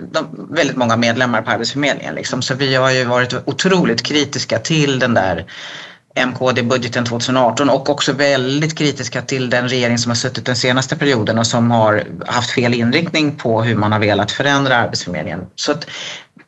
de, 0.00 0.48
väldigt 0.50 0.76
många 0.76 0.96
medlemmar 0.96 1.42
på 1.42 1.50
Arbetsförmedlingen 1.50 2.14
liksom, 2.14 2.42
så 2.42 2.54
vi 2.54 2.74
har 2.74 2.90
ju 2.90 3.04
varit 3.04 3.34
otroligt 3.44 4.02
kritiska 4.02 4.58
till 4.58 4.98
den 4.98 5.14
där 5.14 5.46
MKD-budgeten 6.14 7.04
2018 7.04 7.70
och 7.70 7.90
också 7.90 8.12
väldigt 8.12 8.78
kritiska 8.78 9.22
till 9.22 9.50
den 9.50 9.68
regering 9.68 9.98
som 9.98 10.10
har 10.10 10.16
suttit 10.16 10.46
den 10.46 10.56
senaste 10.56 10.96
perioden 10.96 11.38
och 11.38 11.46
som 11.46 11.70
har 11.70 12.04
haft 12.26 12.50
fel 12.50 12.74
inriktning 12.74 13.36
på 13.36 13.62
hur 13.62 13.76
man 13.76 13.92
har 13.92 13.98
velat 13.98 14.30
förändra 14.30 14.76
Arbetsförmedlingen. 14.76 15.46
Så 15.54 15.72
att 15.72 15.86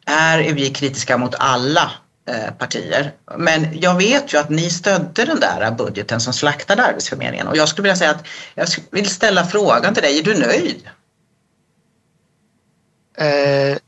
här 0.07 0.39
är 0.39 0.53
vi 0.53 0.71
kritiska 0.71 1.19
mot 1.19 1.35
alla 1.39 1.91
eh, 2.29 2.55
partier. 2.59 3.13
Men 3.39 3.81
jag 3.81 3.95
vet 3.95 4.35
ju 4.35 4.39
att 4.39 4.51
ni 4.51 4.71
stödde 4.71 5.25
den 5.25 5.41
där 5.41 5.71
budgeten 5.71 6.21
som 6.21 6.33
slaktade 6.33 6.83
Arbetsförmedlingen 6.87 7.49
och 7.49 7.57
jag 7.57 7.69
skulle 7.69 7.83
vilja 7.83 7.97
säga 7.97 8.11
att 8.11 8.27
jag 8.55 8.67
vill 8.91 9.09
ställa 9.09 9.47
frågan 9.47 9.95
till 9.95 10.03
dig, 10.03 10.19
är 10.19 10.23
du 10.23 10.39
nöjd? 10.39 10.89
Eh, 13.19 13.79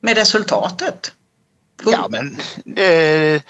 med 0.00 0.16
resultatet? 0.16 1.12
Ja 1.84 2.08
men 2.10 2.36
eh, 2.76 3.42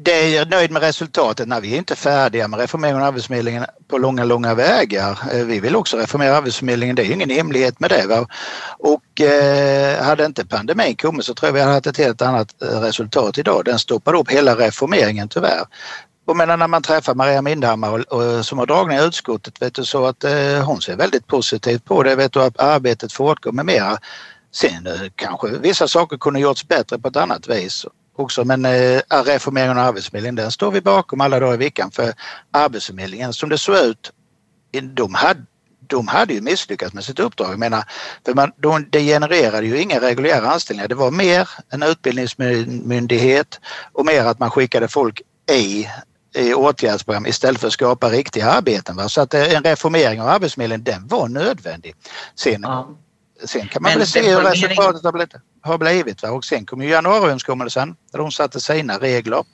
det 0.00 0.12
är 0.12 0.36
jag 0.36 0.50
nöjd 0.50 0.70
med 0.70 0.82
resultatet. 0.82 1.48
Nej, 1.48 1.60
vi 1.60 1.74
är 1.74 1.78
inte 1.78 1.96
färdiga 1.96 2.48
med 2.48 2.60
reformeringen 2.60 3.02
av 3.02 3.08
Arbetsförmedlingen 3.08 3.64
på 3.88 3.98
långa, 3.98 4.24
långa 4.24 4.54
vägar. 4.54 5.18
Eh, 5.32 5.44
vi 5.44 5.60
vill 5.60 5.76
också 5.76 5.96
reformera 5.96 6.36
Arbetsförmedlingen. 6.36 6.96
Det 6.96 7.02
är 7.02 7.12
ingen 7.12 7.30
hemlighet 7.30 7.80
med 7.80 7.90
det. 7.90 8.06
Va? 8.06 8.26
Och 8.78 9.20
eh, 9.20 10.04
hade 10.04 10.24
inte 10.24 10.46
pandemin 10.46 10.96
kommit 10.96 11.24
så 11.24 11.34
tror 11.34 11.48
jag 11.48 11.54
vi 11.54 11.60
hade 11.60 11.72
haft 11.72 11.86
ett 11.86 11.96
helt 11.96 12.22
annat 12.22 12.62
eh, 12.62 12.80
resultat 12.80 13.38
idag. 13.38 13.64
Den 13.64 13.78
stoppade 13.78 14.18
upp 14.18 14.30
hela 14.30 14.54
reformeringen 14.54 15.28
tyvärr. 15.28 15.64
Och 16.26 16.36
menar 16.36 16.56
när 16.56 16.68
man 16.68 16.82
träffar 16.82 17.14
Maria 17.14 17.42
Mindhammar 17.42 17.92
och, 17.92 18.00
och, 18.00 18.46
som 18.46 18.58
har 18.58 18.66
dragning 18.66 18.98
i 18.98 19.02
utskottet 19.02 19.62
vet 19.62 19.74
du, 19.74 19.84
så 19.84 20.06
att 20.06 20.24
eh, 20.24 20.64
hon 20.64 20.80
ser 20.80 20.96
väldigt 20.96 21.26
positivt 21.26 21.84
på 21.84 22.02
det. 22.02 22.16
Vet 22.16 22.32
du, 22.32 22.42
att 22.42 22.60
arbetet 22.60 23.12
fortgår 23.12 23.52
med 23.52 23.66
mera. 23.66 23.98
Sen 24.52 24.86
eh, 24.86 24.92
kanske 25.14 25.48
vissa 25.48 25.88
saker 25.88 26.16
kunde 26.16 26.40
gjorts 26.40 26.68
bättre 26.68 26.98
på 26.98 27.08
ett 27.08 27.16
annat 27.16 27.48
vis 27.48 27.86
också. 28.18 28.44
Men 28.44 28.64
eh, 28.64 29.00
reformeringen 29.24 29.78
av 29.78 29.86
Arbetsförmedlingen 29.86 30.34
den 30.34 30.52
står 30.52 30.70
vi 30.70 30.80
bakom 30.80 31.20
alla 31.20 31.40
dagar 31.40 31.54
i 31.54 31.56
veckan 31.56 31.90
för 31.90 32.12
Arbetsförmedlingen 32.50 33.32
som 33.32 33.48
det 33.48 33.58
såg 33.58 33.76
ut, 33.76 34.12
de 34.94 35.14
hade 35.14 35.42
de 35.88 36.08
hade 36.08 36.34
ju 36.34 36.40
misslyckats 36.40 36.94
med 36.94 37.04
sitt 37.04 37.18
uppdrag. 37.18 37.52
Jag 37.52 37.58
menar, 37.58 37.84
för 38.24 38.34
man, 38.34 38.52
de, 38.56 38.86
det 38.90 39.00
genererade 39.00 39.66
ju 39.66 39.80
inga 39.80 40.00
reguljära 40.00 40.50
anställningar. 40.50 40.88
Det 40.88 40.94
var 40.94 41.10
mer 41.10 41.48
en 41.70 41.82
utbildningsmyndighet 41.82 43.60
och 43.92 44.06
mer 44.06 44.24
att 44.24 44.38
man 44.38 44.50
skickade 44.50 44.88
folk 44.88 45.22
i, 45.52 45.88
i 46.34 46.54
åtgärdsprogram 46.54 47.26
istället 47.26 47.60
för 47.60 47.66
att 47.66 47.72
skapa 47.72 48.08
riktiga 48.10 48.50
arbeten. 48.50 48.96
Va? 48.96 49.08
Så 49.08 49.20
att 49.20 49.34
eh, 49.34 49.54
en 49.54 49.62
reformering 49.62 50.20
av 50.20 50.28
Arbetsförmedlingen 50.28 50.84
den 50.84 51.06
var 51.06 51.28
nödvändig. 51.28 51.94
Sen, 52.34 52.62
ja 52.62 52.88
sen 53.44 53.68
kan 53.68 53.82
man 53.82 53.98
väl 53.98 54.06
se 54.06 54.30
hur 54.30 54.40
resultatet 54.40 55.04
har 55.04 55.12
blivit 55.12 55.34
har 55.60 55.78
blivit. 55.78 56.22
Va? 56.22 56.30
Och 56.30 56.44
sen 56.44 56.66
kom 56.66 56.82
ju 56.82 56.88
januariöverenskommelsen 56.88 57.96
där 58.12 58.18
de 58.18 58.30
satte 58.30 58.60
sina 58.60 58.98
regler. 58.98 59.44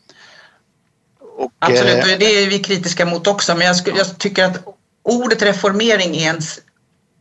Och, 1.37 1.53
Absolut, 1.59 2.07
eh, 2.07 2.19
det 2.19 2.25
är 2.25 2.47
vi 2.51 2.59
kritiska 2.59 3.07
mot 3.07 3.27
också 3.27 3.55
men 3.55 3.67
jag, 3.67 3.77
skulle, 3.77 3.99
jag 3.99 4.19
tycker 4.19 4.45
att 4.45 4.65
ordet 5.03 5.43
reformering 5.43 6.17
är 6.17 6.31
en, 6.31 6.41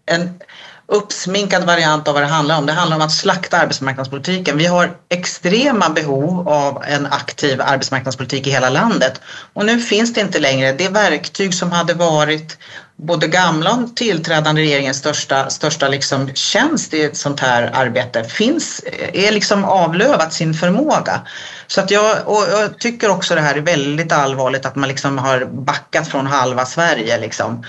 en 0.06 0.40
uppsminkad 0.88 1.64
variant 1.64 2.08
av 2.08 2.14
vad 2.14 2.24
det 2.24 2.28
handlar 2.28 2.58
om. 2.58 2.66
Det 2.66 2.74
handlar 2.74 2.98
om 2.98 3.02
att 3.02 3.12
slakta 3.12 3.58
arbetsmarknadspolitiken. 3.58 4.58
Vi 4.58 4.66
har 4.66 4.92
extrema 5.10 5.90
behov 5.90 6.50
av 6.50 6.84
en 6.88 7.06
aktiv 7.06 7.62
arbetsmarknadspolitik 7.62 8.48
i 8.48 8.52
hela 8.52 8.70
landet 8.70 9.22
och 9.54 9.66
nu 9.66 9.80
finns 9.80 10.14
det 10.14 10.22
inte 10.22 10.40
längre 10.40 10.72
det 10.72 10.90
verktyg 10.90 11.54
som 11.54 11.72
hade 11.72 11.94
varit 11.94 12.58
både 12.96 13.28
gamla 13.28 13.72
och 13.72 13.96
tillträdande 13.96 14.62
regeringens 14.62 14.98
största, 14.98 15.50
största 15.50 15.88
liksom 15.88 16.34
tjänst 16.34 16.94
i 16.94 17.04
ett 17.04 17.18
sånt 17.18 17.40
här 17.40 17.72
arbete 17.74 18.24
finns, 18.24 18.82
är 19.14 19.32
liksom 19.32 19.64
avlövat 19.64 20.34
sin 20.34 20.54
förmåga. 20.54 21.22
Så 21.68 21.82
att 21.82 21.92
jag, 21.92 22.18
och 22.26 22.44
jag 22.52 22.80
tycker 22.80 23.10
också 23.10 23.36
det 23.36 23.42
här 23.42 23.56
är 23.56 23.62
väldigt 23.62 24.12
allvarligt 24.12 24.66
att 24.66 24.76
man 24.76 24.90
liksom 24.90 25.18
har 25.18 25.46
backat 25.46 26.08
från 26.08 26.28
halva 26.28 26.66
Sverige. 26.66 27.20
Liksom. 27.20 27.66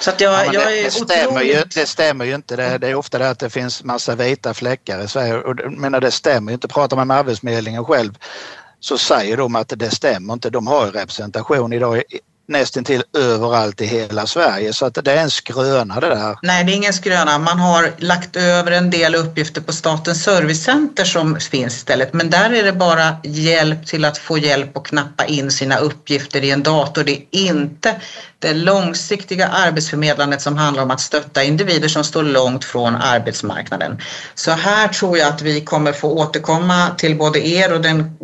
Så 0.00 0.10
att 0.10 0.20
jag, 0.20 0.46
ja, 0.46 0.52
jag 0.52 0.78
är 0.78 0.84
det, 0.84 0.90
stämmer 0.90 1.42
ju, 1.42 1.62
det 1.74 1.86
stämmer 1.86 2.24
ju 2.24 2.34
inte. 2.34 2.56
Det, 2.56 2.78
det, 2.78 2.88
är 2.88 2.94
ofta 2.94 3.18
det 3.18 3.30
att 3.30 3.38
det 3.38 3.50
finns 3.50 3.84
massa 3.84 4.14
vita 4.14 4.54
fläckar 4.54 5.04
i 5.04 5.08
Sverige. 5.08 5.34
Och, 5.34 5.72
menar, 5.72 6.00
det 6.00 6.10
stämmer 6.10 6.52
ju 6.52 6.54
inte. 6.54 6.68
Pratar 6.68 6.96
man 6.96 7.08
med 7.08 7.16
Arbetsförmedlingen 7.16 7.84
själv 7.84 8.18
så 8.80 8.98
säger 8.98 9.36
de 9.36 9.56
att 9.56 9.72
det 9.76 9.90
stämmer 9.90 10.34
inte. 10.34 10.50
De 10.50 10.66
har 10.66 10.86
representation 10.86 11.72
idag 11.72 12.02
nästintill 12.50 13.02
överallt 13.18 13.80
i 13.80 13.86
hela 13.86 14.26
Sverige. 14.26 14.72
Så 14.72 14.86
att 14.86 15.04
det 15.04 15.12
är 15.12 15.22
en 15.22 15.30
skröna 15.30 16.00
det 16.00 16.08
där. 16.08 16.38
Nej, 16.42 16.64
det 16.64 16.72
är 16.72 16.76
ingen 16.76 16.92
skröna. 16.92 17.38
Man 17.38 17.58
har 17.58 17.92
lagt 17.98 18.36
över 18.36 18.72
en 18.72 18.90
del 18.90 19.14
uppgifter 19.14 19.60
på 19.60 19.72
Statens 19.72 20.22
servicecenter 20.22 21.04
som 21.04 21.40
finns 21.40 21.76
istället. 21.76 22.12
Men 22.12 22.30
där 22.30 22.54
är 22.54 22.62
det 22.62 22.72
bara 22.72 23.16
hjälp 23.24 23.86
till 23.86 24.04
att 24.04 24.18
få 24.18 24.38
hjälp 24.38 24.76
och 24.76 24.86
knappa 24.86 25.24
in 25.24 25.50
sina 25.50 25.78
uppgifter 25.78 26.44
i 26.44 26.50
en 26.50 26.62
dator. 26.62 27.04
Det 27.04 27.12
är 27.12 27.26
inte 27.30 28.00
det 28.40 28.54
långsiktiga 28.54 29.48
arbetsförmedlandet 29.48 30.42
som 30.42 30.56
handlar 30.56 30.82
om 30.82 30.90
att 30.90 31.00
stötta 31.00 31.42
individer 31.42 31.88
som 31.88 32.04
står 32.04 32.22
långt 32.22 32.64
från 32.64 32.96
arbetsmarknaden. 32.96 34.00
Så 34.34 34.50
här 34.50 34.88
tror 34.88 35.18
jag 35.18 35.28
att 35.28 35.42
vi 35.42 35.60
kommer 35.60 35.92
få 35.92 36.08
återkomma 36.10 36.90
till 36.98 37.16
både 37.16 37.46
er 37.46 37.72
och 37.72 37.80
den 37.80 38.16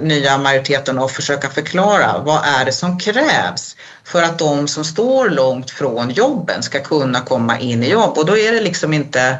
nya 0.00 0.38
majoriteten 0.38 0.98
och 0.98 1.10
försöka 1.10 1.50
förklara 1.50 2.18
vad 2.18 2.40
är 2.44 2.64
det 2.64 2.72
som 2.72 2.98
krävs 2.98 3.76
för 4.04 4.22
att 4.22 4.38
de 4.38 4.68
som 4.68 4.84
står 4.84 5.30
långt 5.30 5.70
från 5.70 6.10
jobben 6.10 6.62
ska 6.62 6.80
kunna 6.80 7.20
komma 7.20 7.58
in 7.58 7.82
i 7.82 7.90
jobb 7.90 8.18
och 8.18 8.26
då 8.26 8.38
är 8.38 8.52
det 8.52 8.60
liksom 8.60 8.92
inte 8.92 9.38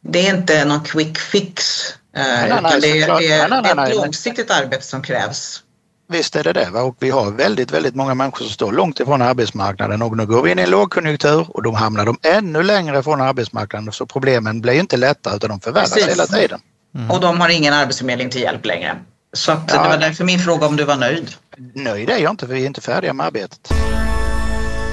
det 0.00 0.28
är 0.28 0.34
inte 0.34 0.64
någon 0.64 0.84
quick 0.84 1.18
fix 1.18 1.80
eh, 2.16 2.46
utan 2.46 2.80
det 2.80 3.02
är 3.02 3.88
ett 3.88 3.96
långsiktigt 3.96 4.50
arbete 4.50 4.84
som 4.84 5.02
krävs. 5.02 5.62
Visst 6.10 6.36
är 6.36 6.44
det 6.44 6.52
det. 6.52 6.70
Va? 6.70 6.82
Och 6.82 6.96
vi 6.98 7.10
har 7.10 7.30
väldigt, 7.30 7.70
väldigt 7.70 7.94
många 7.94 8.14
människor 8.14 8.44
som 8.44 8.48
står 8.48 8.72
långt 8.72 9.00
ifrån 9.00 9.22
arbetsmarknaden 9.22 10.02
och 10.02 10.16
nu 10.16 10.26
går 10.26 10.42
vi 10.42 10.50
in 10.50 10.58
i 10.58 10.62
en 10.62 10.70
lågkonjunktur 10.70 11.46
och 11.48 11.62
då 11.62 11.72
hamnar 11.72 12.06
de 12.06 12.18
ännu 12.22 12.62
längre 12.62 13.02
från 13.02 13.20
arbetsmarknaden 13.20 13.92
så 13.92 14.06
problemen 14.06 14.60
blir 14.60 14.80
inte 14.80 14.96
lättare 14.96 15.36
utan 15.36 15.50
de 15.50 15.60
förvärras 15.60 15.94
Precis. 15.94 16.10
hela 16.10 16.26
tiden. 16.26 16.60
Mm. 16.94 17.10
Och 17.10 17.20
de 17.20 17.40
har 17.40 17.48
ingen 17.48 17.74
arbetsförmedling 17.74 18.30
till 18.30 18.40
hjälp 18.40 18.66
längre. 18.66 18.96
Så 19.32 19.50
ja. 19.50 19.82
det 19.82 19.88
var 19.88 19.98
därför 19.98 20.24
min 20.24 20.38
fråga 20.38 20.66
om 20.66 20.76
du 20.76 20.84
var 20.84 20.96
nöjd. 20.96 21.30
Nöjd 21.74 22.10
är 22.10 22.18
jag 22.18 22.30
inte 22.30 22.46
för 22.46 22.54
vi 22.54 22.62
är 22.62 22.66
inte 22.66 22.80
färdiga 22.80 23.12
med 23.12 23.26
arbetet. 23.26 23.72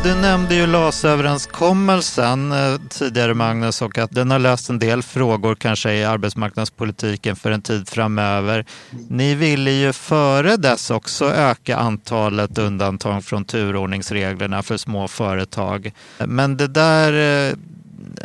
Du 0.07 0.15
nämnde 0.15 0.55
ju 0.55 0.67
LAS-överenskommelsen 0.67 2.51
eh, 2.51 2.79
tidigare 2.89 3.33
Magnus 3.33 3.81
och 3.81 3.97
att 3.97 4.11
den 4.11 4.31
har 4.31 4.39
löst 4.39 4.69
en 4.69 4.79
del 4.79 5.03
frågor 5.03 5.55
kanske 5.55 5.93
i 5.93 6.03
arbetsmarknadspolitiken 6.03 7.35
för 7.35 7.51
en 7.51 7.61
tid 7.61 7.89
framöver. 7.89 8.65
Ni 9.09 9.35
ville 9.35 9.71
ju 9.71 9.93
före 9.93 10.57
dess 10.57 10.91
också 10.91 11.25
öka 11.25 11.77
antalet 11.77 12.57
undantag 12.57 13.23
från 13.23 13.45
turordningsreglerna 13.45 14.63
för 14.63 14.77
små 14.77 15.07
företag. 15.07 15.91
Men 16.17 16.57
det 16.57 16.67
där, 16.67 17.13
eh, 17.49 17.53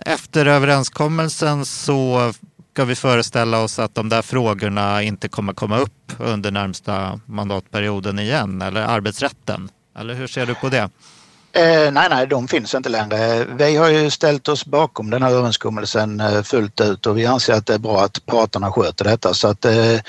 efter 0.06 0.46
överenskommelsen 0.46 1.64
så 1.64 2.32
ska 2.72 2.84
vi 2.84 2.94
föreställa 2.94 3.58
oss 3.58 3.78
att 3.78 3.94
de 3.94 4.08
där 4.08 4.22
frågorna 4.22 5.02
inte 5.02 5.28
kommer 5.28 5.52
komma 5.52 5.78
upp 5.78 6.12
under 6.18 6.50
närmsta 6.50 7.20
mandatperioden 7.26 8.18
igen, 8.18 8.62
eller 8.62 8.82
arbetsrätten? 8.82 9.68
Eller 9.98 10.14
hur 10.14 10.26
ser 10.26 10.46
du 10.46 10.54
på 10.54 10.68
det? 10.68 10.90
Eh, 11.54 11.92
nej, 11.92 12.06
nej, 12.10 12.26
de 12.26 12.48
finns 12.48 12.74
inte 12.74 12.88
längre. 12.88 13.44
Vi 13.44 13.76
har 13.76 13.88
ju 13.88 14.10
ställt 14.10 14.48
oss 14.48 14.66
bakom 14.66 15.10
den 15.10 15.22
här 15.22 15.30
överenskommelsen 15.30 16.20
eh, 16.20 16.42
fullt 16.42 16.80
ut 16.80 17.06
och 17.06 17.18
vi 17.18 17.26
anser 17.26 17.52
att 17.52 17.66
det 17.66 17.74
är 17.74 17.78
bra 17.78 18.00
att 18.00 18.26
parterna 18.26 18.72
sköter 18.72 19.04
detta 19.04 19.34
så 19.34 19.48
att 19.48 19.64
eh, 19.64 20.00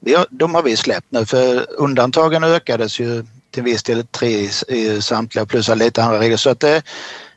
vi 0.00 0.14
har, 0.14 0.26
de 0.30 0.54
har 0.54 0.62
vi 0.62 0.76
släppt 0.76 1.06
nu 1.10 1.26
för 1.26 1.66
undantagen 1.70 2.44
ökades 2.44 3.00
ju 3.00 3.24
till 3.50 3.62
viss 3.62 3.82
del 3.82 4.06
tre 4.06 4.48
i 4.68 5.02
samtliga 5.02 5.46
plus 5.46 5.68
lite 5.68 6.04
andra 6.04 6.20
regler 6.20 6.36
så 6.36 6.50
att 6.50 6.64
eh, 6.64 6.78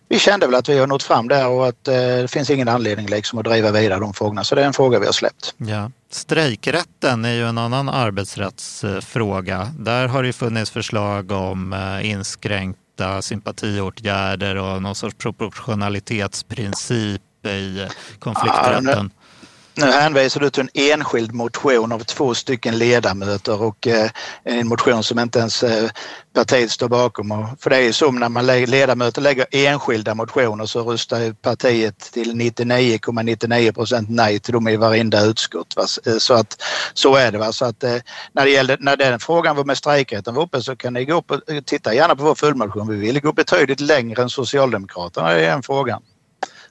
vi 0.10 0.20
kände 0.20 0.46
väl 0.46 0.56
att 0.56 0.70
vi 0.70 0.80
har 0.80 0.88
nått 0.88 1.04
fram 1.04 1.28
där 1.28 1.48
och 1.48 1.68
att 1.68 1.88
eh, 1.88 1.94
det 1.94 2.32
finns 2.32 2.50
ingen 2.50 2.68
anledning 2.68 3.08
liksom 3.08 3.40
att 3.40 3.46
driva 3.46 3.72
vidare 3.72 4.00
de 4.00 4.14
frågorna. 4.14 4.44
Så 4.44 4.56
det 4.56 4.62
är 4.62 4.66
en 4.66 4.74
fråga 4.74 5.00
vi 5.00 5.06
har 5.06 5.14
släppt. 5.14 5.56
Ja. 5.58 5.92
Strejkrätten 6.12 7.26
är 7.26 7.34
ju 7.34 7.48
en 7.48 7.58
annan 7.58 7.90
arbetsrättsfråga. 7.90 9.68
Där 9.80 10.08
har 10.08 10.24
det 10.24 10.34
funnits 10.34 10.72
förslag 10.72 11.32
om 11.32 11.74
eh, 11.74 12.10
inskränkt 12.12 12.80
inskränkta 12.94 13.22
sympatiåtgärder 13.22 14.56
och 14.56 14.82
någon 14.82 14.96
sorts 14.96 15.16
proportionalitetsprincip 15.18 17.22
i 17.46 17.88
konflikträtten. 18.20 19.12
Nu 19.76 19.86
hänvisar 19.86 20.40
du 20.40 20.50
till 20.50 20.62
en 20.62 20.92
enskild 20.92 21.34
motion 21.34 21.92
av 21.92 22.00
två 22.00 22.34
stycken 22.34 22.78
ledamöter 22.78 23.62
och 23.62 23.88
eh, 23.88 24.10
en 24.44 24.68
motion 24.68 25.04
som 25.04 25.20
inte 25.20 25.40
ens 25.40 25.64
eh, 25.64 25.90
partiet 26.34 26.72
står 26.72 26.88
bakom. 26.88 27.32
Och, 27.32 27.46
för 27.60 27.70
det 27.70 27.76
är 27.76 27.82
ju 27.82 27.94
så 27.94 28.12
när 28.12 28.30
man 28.30 28.46
ledamöter 28.46 29.22
lägger 29.22 29.46
enskilda 29.52 30.16
motioner 30.16 30.66
så 30.66 30.92
röstar 30.92 31.34
partiet 31.34 32.00
till 32.00 32.34
99,99 32.34 33.72
procent 33.72 34.10
,99 34.10 34.16
nej 34.16 34.40
till 34.40 34.54
dem 34.54 34.68
i 34.68 34.76
varenda 34.76 35.22
utskott. 35.22 35.76
Va? 35.76 35.86
Eh, 36.06 36.18
så 36.18 36.34
att 36.34 36.62
så 36.94 37.16
är 37.16 37.32
det. 37.32 37.38
Va? 37.38 37.52
Så 37.52 37.66
att, 37.66 37.84
eh, 37.84 37.98
när, 38.34 38.46
det 38.46 38.52
gällde, 38.52 38.78
när 38.80 38.98
den 38.98 39.20
frågan 39.20 39.56
var 39.56 39.64
med 39.64 39.78
strejkrätten 39.78 40.36
var 40.36 40.44
uppe 40.44 40.62
så 40.62 40.76
kan 40.76 40.94
ni 40.94 41.06
gå 41.06 41.18
upp 41.18 41.32
och 41.32 41.50
eh, 41.50 41.62
titta 41.62 41.94
gärna 41.94 42.16
på 42.16 42.24
vår 42.24 42.36
följdmotion. 42.36 42.88
Vi 42.88 42.98
vill 42.98 43.22
gå 43.22 43.34
betydligt 43.34 43.80
längre 43.80 44.22
än 44.22 44.30
Socialdemokraterna 44.30 45.40
i 45.40 45.42
den 45.42 45.64
frågan 45.64 46.02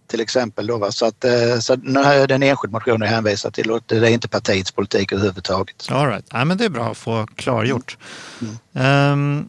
till 0.06 0.20
exempel. 0.20 0.66
Då, 0.66 0.78
va? 0.78 0.92
Så, 0.92 1.06
att, 1.06 1.24
eh, 1.24 1.58
så 1.60 1.76
nu 1.76 2.00
är 2.00 2.26
det 2.26 2.34
en 2.34 2.42
enskild 2.42 2.72
motion 2.72 3.00
jag 3.00 3.08
hänvisar 3.08 3.50
till 3.50 3.70
och 3.70 3.82
det 3.86 3.96
är 3.96 4.04
inte 4.04 4.28
partiets 4.28 4.72
politik 4.72 5.12
överhuvudtaget. 5.12 5.86
All 5.90 6.08
right. 6.08 6.26
ja, 6.30 6.44
men 6.44 6.58
det 6.58 6.64
är 6.64 6.68
bra 6.68 6.90
att 6.90 6.98
få 6.98 7.26
klargjort. 7.36 7.96
Mm. 8.72 9.12
Um, 9.12 9.48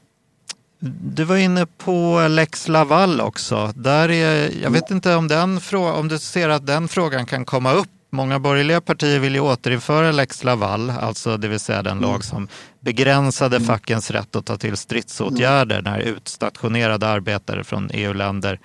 du 1.02 1.24
var 1.24 1.38
inne 1.38 1.66
på 1.66 2.28
lex 2.30 2.68
Laval 2.68 3.22
också. 3.22 3.74
Där 3.76 4.12
är, 4.12 4.52
jag 4.64 4.70
vet 4.70 4.92
inte 4.92 5.16
om, 5.16 5.28
den, 5.28 5.60
om 5.74 6.08
du 6.08 6.20
ser 6.20 6.50
att 6.50 6.68
den 6.68 6.88
frågan 6.88 7.26
kan 7.26 7.46
komma 7.46 7.74
upp 7.74 7.90
Många 8.14 8.40
borgerliga 8.40 8.82
partier 8.82 9.20
vill 9.20 9.36
ju 9.36 9.42
återinföra 9.42 10.12
lex 10.12 10.44
Laval, 10.44 10.90
alltså 10.90 11.38
det 11.38 11.48
vill 11.48 11.60
säga 11.60 11.82
den 11.82 12.00
lag 12.00 12.10
mm. 12.10 12.22
som 12.22 12.48
begränsade 12.80 13.56
mm. 13.56 13.68
fackens 13.68 14.12
rätt 14.12 14.36
att 14.36 14.46
ta 14.46 14.58
till 14.58 14.78
stridsåtgärder 14.78 15.82
när 15.82 16.00
utstationerade 16.00 17.08
arbetare 17.08 17.64
från 17.64 17.90
EU-länder 17.94 18.60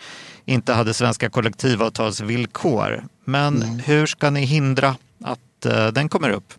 inte 0.48 0.72
hade 0.72 0.94
svenska 0.94 1.30
kollektivavtalsvillkor. 1.30 3.04
Men 3.24 3.62
mm. 3.62 3.78
hur 3.78 4.06
ska 4.06 4.30
ni 4.30 4.44
hindra 4.44 4.96
att 5.24 5.66
uh, 5.66 5.86
den 5.86 6.08
kommer 6.08 6.30
upp? 6.30 6.54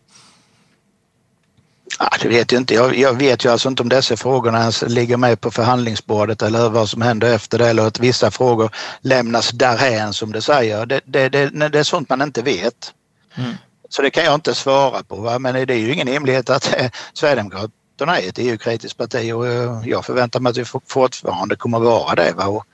Ja, 2.00 2.10
det 2.22 2.28
vet 2.28 2.52
jag 2.52 2.62
inte. 2.62 2.74
Jag, 2.74 2.98
jag, 2.98 3.14
vet 3.14 3.46
ju 3.46 3.52
alltså 3.52 3.70
inte 3.70 3.84
om 3.84 3.90
dessa 3.90 4.18
frågorna 4.18 4.60
ens 4.60 4.82
ligger 4.82 5.18
med 5.18 5.42
på 5.42 5.52
förhandlingsbordet 5.52 6.42
eller 6.42 6.70
vad 6.70 6.90
som 6.90 7.02
händer 7.02 7.36
efter 7.36 7.58
det 7.58 7.70
eller 7.70 7.88
att 7.88 8.00
vissa 8.00 8.32
frågor 8.32 8.72
lämnas 9.02 9.52
därhän 9.52 10.14
som 10.14 10.32
det 10.32 10.42
säger. 10.42 10.86
Det, 10.86 11.02
det, 11.06 11.30
det, 11.30 11.70
det 11.70 11.80
är 11.80 11.84
sånt 11.84 12.10
man 12.10 12.22
inte 12.22 12.42
vet. 12.42 12.94
Mm. 13.36 13.54
Så 13.90 14.02
det 14.02 14.10
kan 14.10 14.24
jag 14.24 14.36
inte 14.36 14.56
svara 14.56 15.04
på. 15.04 15.16
Va? 15.16 15.40
Men 15.40 15.68
det 15.68 15.74
är 15.74 15.78
ju 15.78 15.94
ingen 15.94 16.08
hemlighet 16.08 16.50
att 16.50 16.78
eh, 16.78 16.90
Sverigedemokraterna 17.14 18.20
är 18.20 18.30
ett 18.30 18.40
EU-kritiskt 18.40 18.98
parti 18.98 19.34
och 19.34 19.48
eh, 19.48 19.82
jag 19.86 20.06
förväntar 20.06 20.40
mig 20.40 20.50
att 20.50 20.58
vi 20.58 20.66
fortfarande 20.66 21.56
kommer 21.56 21.78
att 21.78 21.84
vara 21.84 22.16
det. 22.16 22.34
Va? 22.36 22.48
Och 22.48 22.66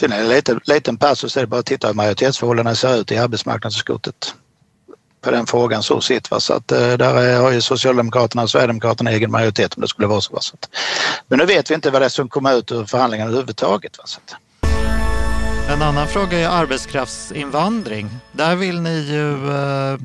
Sen 0.00 0.12
är 0.12 0.16
det 0.16 0.22
en 0.22 0.28
liten, 0.28 0.60
liten 0.64 0.96
passus, 0.96 1.36
är 1.36 1.40
det 1.40 1.46
bara 1.46 1.60
att 1.60 1.66
titta 1.66 1.86
hur 1.86 1.94
majoritetsförhållandena 1.94 2.74
ser 2.74 3.00
ut 3.00 3.12
i 3.12 3.18
arbetsmarknadsutskottet 3.18 4.34
på 5.20 5.30
den 5.30 5.46
frågan 5.46 5.82
så 5.82 6.00
sitt. 6.00 6.30
Va? 6.30 6.40
Så 6.40 6.52
att, 6.52 6.72
eh, 6.72 6.92
där 6.92 7.40
har 7.40 7.50
ju 7.50 7.60
Socialdemokraterna 7.60 8.42
och 8.42 8.50
Sverigedemokraterna 8.50 9.10
egen 9.10 9.30
majoritet 9.30 9.74
om 9.74 9.80
det 9.80 9.88
skulle 9.88 10.08
vara 10.08 10.20
så. 10.20 10.34
Va? 10.34 10.40
så 10.40 10.54
att, 10.54 10.68
men 11.28 11.38
nu 11.38 11.46
vet 11.46 11.70
vi 11.70 11.74
inte 11.74 11.90
vad 11.90 12.02
det 12.02 12.06
är 12.06 12.08
som 12.08 12.28
kommer 12.28 12.58
ut 12.58 12.72
ur 12.72 12.84
förhandlingarna 12.84 13.30
överhuvudtaget. 13.30 13.98
Va? 13.98 14.04
Så 14.06 14.20
att. 14.26 14.36
En 15.70 15.82
annan 15.82 16.08
fråga 16.08 16.38
är 16.38 16.48
arbetskraftsinvandring. 16.48 18.10
Där 18.32 18.56
vill 18.56 18.80
ni 18.80 18.98
ju 18.98 19.50
eh, 19.50 19.98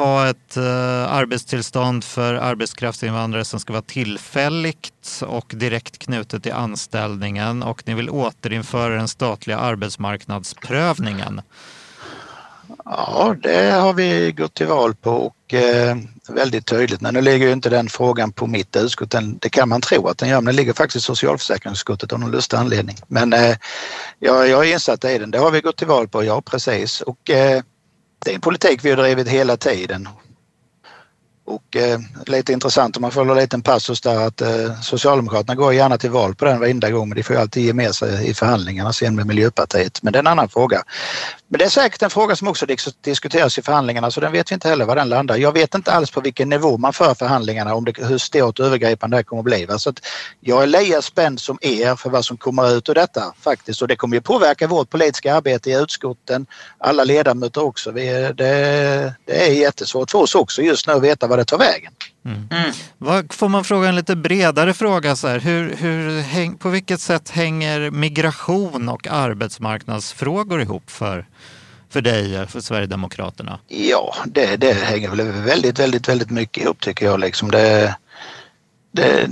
ha 0.00 0.28
ett 0.28 0.56
eh, 0.56 1.12
arbetstillstånd 1.12 2.04
för 2.04 2.34
arbetskraftsinvandrare 2.34 3.44
som 3.44 3.60
ska 3.60 3.72
vara 3.72 3.82
tillfälligt 3.82 5.22
och 5.26 5.52
direkt 5.56 5.98
knutet 5.98 6.42
till 6.42 6.52
anställningen 6.52 7.62
och 7.62 7.82
ni 7.86 7.94
vill 7.94 8.10
återinföra 8.10 8.94
den 8.94 9.08
statliga 9.08 9.58
arbetsmarknadsprövningen. 9.58 11.42
Ja, 12.84 13.34
det 13.42 13.70
har 13.70 13.92
vi 13.92 14.32
gått 14.32 14.54
till 14.54 14.66
val 14.66 14.94
på 14.94 15.10
och 15.10 15.54
eh, 15.54 15.96
väldigt 16.28 16.66
tydligt. 16.66 17.00
Men 17.00 17.14
nu 17.14 17.20
ligger 17.20 17.46
ju 17.46 17.52
inte 17.52 17.70
den 17.70 17.88
frågan 17.88 18.32
på 18.32 18.46
mitt 18.46 18.76
utskott. 18.76 19.10
Den, 19.10 19.38
det 19.38 19.48
kan 19.48 19.68
man 19.68 19.80
tro 19.80 20.08
att 20.08 20.18
den 20.18 20.28
gör, 20.28 20.36
men 20.36 20.44
den 20.44 20.56
ligger 20.56 20.72
faktiskt 20.72 21.04
i 21.04 21.06
socialförsäkringsutskottet 21.06 22.12
av 22.12 22.20
någon 22.20 22.30
lustig 22.30 22.56
anledning. 22.56 22.96
Men 23.06 23.32
eh, 23.32 23.56
jag, 24.18 24.48
jag 24.48 24.68
är 24.68 24.72
insatt 24.72 25.04
i 25.04 25.18
den. 25.18 25.30
Det 25.30 25.38
har 25.38 25.50
vi 25.50 25.60
gått 25.60 25.76
till 25.76 25.86
val 25.86 26.08
på, 26.08 26.24
ja 26.24 26.42
precis. 26.42 27.00
Och 27.00 27.30
eh, 27.30 27.62
det 28.24 28.30
är 28.30 28.34
en 28.34 28.40
politik 28.40 28.84
vi 28.84 28.90
har 28.90 28.96
drivit 28.96 29.28
hela 29.28 29.56
tiden. 29.56 30.08
Och 31.50 31.76
eh, 31.76 32.00
lite 32.26 32.52
intressant 32.52 32.96
om 32.96 33.02
man 33.02 33.10
följer 33.10 33.32
en 33.32 33.40
liten 33.40 33.62
passus 33.62 34.00
där 34.00 34.26
att 34.26 34.40
eh, 34.40 34.80
Socialdemokraterna 34.82 35.54
går 35.54 35.74
gärna 35.74 35.98
till 35.98 36.10
val 36.10 36.34
på 36.34 36.44
den 36.44 36.60
varenda 36.60 36.90
gång 36.90 37.08
men 37.08 37.16
de 37.16 37.22
får 37.22 37.36
ju 37.36 37.42
alltid 37.42 37.64
ge 37.64 37.72
med 37.72 37.94
sig 37.94 38.28
i 38.28 38.34
förhandlingarna 38.34 38.92
sen 38.92 39.16
med 39.16 39.26
Miljöpartiet. 39.26 40.02
Men 40.02 40.12
det 40.12 40.16
är 40.16 40.20
en 40.20 40.26
annan 40.26 40.48
fråga. 40.48 40.82
Men 41.48 41.58
det 41.58 41.64
är 41.64 41.68
säkert 41.68 42.02
en 42.02 42.10
fråga 42.10 42.36
som 42.36 42.48
också 42.48 42.66
diskuteras 43.00 43.58
i 43.58 43.62
förhandlingarna 43.62 44.10
så 44.10 44.20
den 44.20 44.32
vet 44.32 44.50
vi 44.50 44.54
inte 44.54 44.68
heller 44.68 44.84
var 44.84 44.96
den 44.96 45.08
landar. 45.08 45.36
Jag 45.36 45.52
vet 45.52 45.74
inte 45.74 45.92
alls 45.92 46.10
på 46.10 46.20
vilken 46.20 46.48
nivå 46.48 46.78
man 46.78 46.92
för 46.92 47.14
förhandlingarna, 47.14 47.74
om 47.74 47.84
det, 47.84 47.98
hur 47.98 48.18
stort 48.18 48.58
och 48.58 48.66
övergripande 48.66 49.16
det 49.16 49.24
kommer 49.24 49.40
att 49.40 49.44
bli. 49.44 49.66
Så 49.78 49.90
att 49.90 50.00
jag 50.40 50.62
är 50.62 50.66
lika 50.66 51.02
spänd 51.02 51.40
som 51.40 51.58
er 51.62 51.96
för 51.96 52.10
vad 52.10 52.24
som 52.24 52.36
kommer 52.36 52.76
ut 52.76 52.88
ur 52.88 52.94
detta 52.94 53.34
faktiskt 53.40 53.82
och 53.82 53.88
det 53.88 53.96
kommer 53.96 54.16
ju 54.16 54.20
påverka 54.20 54.66
vårt 54.66 54.90
politiska 54.90 55.34
arbete 55.34 55.70
i 55.70 55.74
utskotten, 55.74 56.46
alla 56.78 57.04
ledamöter 57.04 57.62
också. 57.62 57.90
Vi, 57.90 58.06
det, 58.34 59.14
det 59.26 59.46
är 59.46 59.52
jättesvårt 59.52 60.10
för 60.10 60.18
oss 60.18 60.34
också 60.34 60.62
just 60.62 60.86
nu 60.86 60.92
att 60.92 61.02
veta 61.02 61.26
vad 61.26 61.39
det 61.40 61.44
tar 61.44 61.58
vägen. 61.58 61.92
Mm. 62.24 62.72
Vad, 62.98 63.32
får 63.32 63.48
man 63.48 63.64
fråga 63.64 63.88
en 63.88 63.96
lite 63.96 64.16
bredare 64.16 64.74
fråga? 64.74 65.16
Så 65.16 65.28
här, 65.28 65.40
hur, 65.40 65.76
hur, 65.76 66.20
häng, 66.20 66.56
på 66.56 66.68
vilket 66.68 67.00
sätt 67.00 67.30
hänger 67.30 67.90
migration 67.90 68.88
och 68.88 69.06
arbetsmarknadsfrågor 69.06 70.62
ihop 70.62 70.90
för, 70.90 71.26
för 71.90 72.00
dig, 72.00 72.46
för 72.46 72.60
Sverigedemokraterna? 72.60 73.60
Ja, 73.68 74.14
det, 74.26 74.56
det 74.56 74.72
hänger 74.72 75.10
väl 75.10 75.32
väldigt, 75.32 75.78
väldigt, 75.78 76.08
väldigt 76.08 76.30
mycket 76.30 76.64
ihop 76.64 76.80
tycker 76.80 77.06
jag. 77.06 77.20
Liksom 77.20 77.50
det, 77.50 77.96
det, 78.92 79.28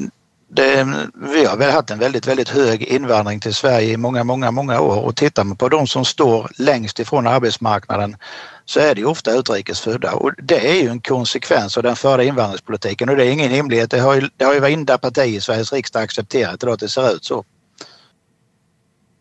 det, 0.50 0.88
vi 1.14 1.44
har 1.44 1.56
väl 1.56 1.70
haft 1.70 1.90
en 1.90 1.98
väldigt, 1.98 2.26
väldigt 2.26 2.48
hög 2.48 2.82
invandring 2.82 3.40
till 3.40 3.54
Sverige 3.54 3.92
i 3.92 3.96
många, 3.96 4.24
många, 4.24 4.50
många 4.50 4.80
år 4.80 5.04
och 5.04 5.16
tittar 5.16 5.44
man 5.44 5.56
på 5.56 5.68
de 5.68 5.86
som 5.86 6.04
står 6.04 6.50
längst 6.56 6.98
ifrån 6.98 7.26
arbetsmarknaden 7.26 8.16
så 8.64 8.80
är 8.80 8.94
det 8.94 9.00
ju 9.00 9.06
ofta 9.06 9.32
utrikesfödda 9.32 10.12
och 10.12 10.32
det 10.38 10.70
är 10.70 10.82
ju 10.82 10.88
en 10.88 11.00
konsekvens 11.00 11.76
av 11.76 11.82
den 11.82 11.96
förda 11.96 12.22
invandringspolitiken 12.22 13.08
och 13.08 13.16
det 13.16 13.24
är 13.24 13.30
ingen 13.30 13.50
hemlighet. 13.50 13.90
Det 13.90 13.98
har 13.98 14.14
ju, 14.14 14.28
det 14.36 14.44
har 14.44 14.54
ju 14.54 14.60
varenda 14.60 14.98
parti 14.98 15.26
i 15.26 15.40
Sveriges 15.40 15.72
riksdag 15.72 16.02
accepterat 16.02 16.62
idag 16.62 16.72
att 16.72 16.80
det 16.80 16.88
ser 16.88 17.14
ut 17.14 17.24
så. 17.24 17.44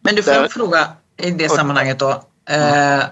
Men 0.01 0.15
du 0.15 0.23
får 0.23 0.31
en 0.31 0.49
fråga 0.49 0.87
i 1.17 1.31
det 1.31 1.49
sammanhanget 1.49 1.99
då. 1.99 2.09
Eh, 2.49 3.03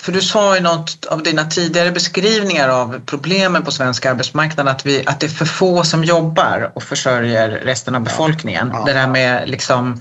för 0.00 0.12
du 0.12 0.22
sa 0.22 0.56
i 0.56 0.60
något 0.60 1.06
av 1.06 1.22
dina 1.22 1.44
tidigare 1.44 1.90
beskrivningar 1.90 2.68
av 2.68 3.00
problemen 3.06 3.62
på 3.62 3.70
svensk 3.70 4.06
arbetsmarknad 4.06 4.68
att, 4.68 4.86
vi, 4.86 5.06
att 5.06 5.20
det 5.20 5.26
är 5.26 5.28
för 5.28 5.44
få 5.44 5.84
som 5.84 6.04
jobbar 6.04 6.72
och 6.74 6.82
försörjer 6.82 7.48
resten 7.48 7.94
av 7.94 8.00
befolkningen. 8.00 8.70
Ja. 8.72 8.84
Det 8.86 8.92
där 8.92 9.06
med 9.06 9.48
liksom... 9.50 10.00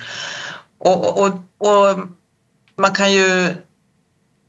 Och, 0.80 1.20
och, 1.20 1.28
och, 1.58 2.00
man 2.78 2.92
kan 2.96 3.14
ju... 3.14 3.56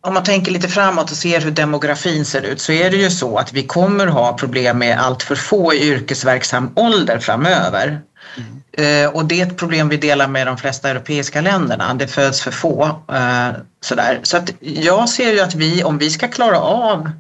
Om 0.03 0.15
man 0.15 0.25
tänker 0.25 0.53
lite 0.53 0.69
framåt 0.69 1.11
och 1.11 1.17
ser 1.17 1.41
hur 1.41 1.51
demografin 1.51 2.25
ser 2.25 2.43
ut 2.43 2.61
så 2.61 2.73
är 2.73 2.91
det 2.91 2.97
ju 2.97 3.11
så 3.11 3.39
att 3.39 3.53
vi 3.53 3.63
kommer 3.63 4.07
ha 4.07 4.37
problem 4.37 4.79
med 4.79 5.01
allt 5.01 5.23
för 5.23 5.35
få 5.35 5.75
i 5.75 5.89
yrkesverksam 5.89 6.73
ålder 6.77 7.19
framöver. 7.19 8.01
Mm. 8.37 8.63
Eh, 8.73 9.11
och 9.11 9.25
det 9.25 9.41
är 9.41 9.47
ett 9.47 9.57
problem 9.57 9.89
vi 9.89 9.97
delar 9.97 10.29
med 10.29 10.47
de 10.47 10.57
flesta 10.59 10.91
europeiska 10.91 11.41
länderna. 11.41 11.95
Det 11.95 12.07
föds 12.07 12.41
för 12.41 12.51
få. 12.51 13.03
Eh, 13.13 13.51
sådär. 13.81 14.21
Så 14.23 14.37
att 14.37 14.51
jag 14.61 15.09
ser 15.09 15.33
ju 15.33 15.41
att 15.41 15.55
vi, 15.55 15.85
om 15.85 15.99
vi 15.99 16.11
ska 16.11 16.29
klara 16.29 16.61
av 16.61 17.11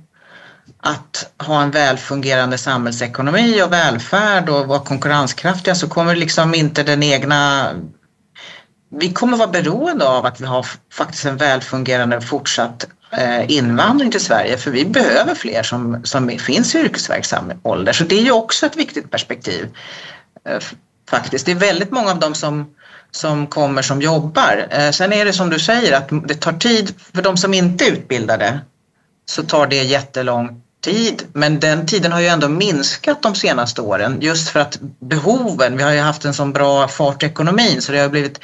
att 0.82 1.32
ha 1.38 1.62
en 1.62 1.70
välfungerande 1.70 2.59
samhällsekonomi 2.59 3.62
och 3.62 3.72
välfärd 3.72 4.48
och 4.48 4.66
vara 4.66 4.80
konkurrenskraftiga 4.80 5.74
så 5.74 5.88
kommer 5.88 6.16
liksom 6.16 6.55
inte 6.55 6.82
den 6.82 7.03
egna... 7.03 7.70
Vi 8.98 9.12
kommer 9.12 9.36
vara 9.36 9.48
beroende 9.48 10.09
av 10.09 10.26
att 10.26 10.40
vi 10.40 10.46
har 10.46 10.66
faktiskt 10.92 11.24
en 11.24 11.36
välfungerande 11.36 12.20
fortsatt 12.20 12.86
eh, 13.11 13.51
invandring 13.51 14.11
till 14.11 14.24
Sverige 14.24 14.59
för 14.59 14.70
vi 14.70 14.84
behöver 14.84 15.34
fler 15.34 15.62
som, 15.62 16.05
som 16.05 16.28
finns 16.28 16.74
i 16.74 16.78
yrkesverksam 16.78 17.53
ålder. 17.62 17.92
Så 17.92 18.05
det 18.05 18.18
är 18.18 18.22
ju 18.22 18.32
också 18.32 18.66
ett 18.66 18.76
viktigt 18.76 19.11
perspektiv 19.11 19.68
faktiskt. 21.11 21.46
Det 21.46 21.52
är 21.52 21.56
väldigt 21.56 21.90
många 21.90 22.11
av 22.11 22.18
dem 22.18 22.34
som, 22.34 22.66
som 23.11 23.46
kommer 23.46 23.82
som 23.82 24.02
jobbar. 24.02 24.66
Eh, 24.70 24.90
sen 24.90 25.12
är 25.12 25.24
det 25.24 25.32
som 25.32 25.50
du 25.50 25.58
säger 25.58 25.96
att 25.96 26.08
det 26.28 26.34
tar 26.34 26.52
tid 26.52 26.94
för 27.14 27.22
de 27.22 27.36
som 27.36 27.54
inte 27.54 27.84
är 27.84 27.90
utbildade 27.90 28.61
så 29.26 29.42
tar 29.42 29.66
det 29.66 29.82
jättelång 29.82 30.62
tid. 30.84 31.22
Men 31.32 31.61
den 31.61 31.86
tiden 31.86 32.12
har 32.12 32.20
ju 32.20 32.26
ändå 32.26 32.48
minskat 32.48 33.22
de 33.22 33.34
senaste 33.34 33.82
åren 33.82 34.18
just 34.20 34.48
för 34.48 34.61
att 34.61 34.78
behoven, 35.00 35.76
vi 35.76 35.82
har 35.82 35.92
ju 35.92 36.00
haft 36.00 36.24
en 36.24 36.34
sån 36.34 36.52
bra 36.52 36.88
fart 36.88 37.22
i 37.22 37.26
ekonomin 37.26 37.82
så 37.82 37.92
det 37.92 37.98
har 37.98 38.08
blivit 38.08 38.40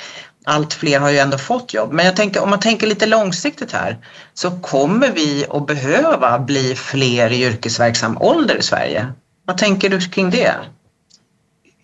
allt 0.49 0.75
fler 0.75 1.01
har 1.01 1.11
ju 1.11 1.19
ändå 1.19 1.39
fått 1.39 1.75
jobb. 1.75 1.93
Men 1.93 2.07
jag 2.07 2.17
tänker, 2.17 2.43
om 2.43 2.51
man 2.51 2.61
tänker 2.61 2.87
lite 2.87 3.07
långsiktigt 3.07 3.73
här 3.73 3.99
så 4.35 4.51
kommer 4.51 5.11
vi 5.11 5.47
att 5.51 5.67
behöva 5.67 6.39
bli 6.39 6.75
fler 6.75 7.33
i 7.33 7.43
yrkesverksam 7.43 8.19
ålder 8.21 8.55
i 8.57 8.63
Sverige. 8.63 9.07
Vad 9.45 9.59
tänker 9.59 9.89
du 9.91 10.01
kring 10.01 10.31
det? 10.31 10.55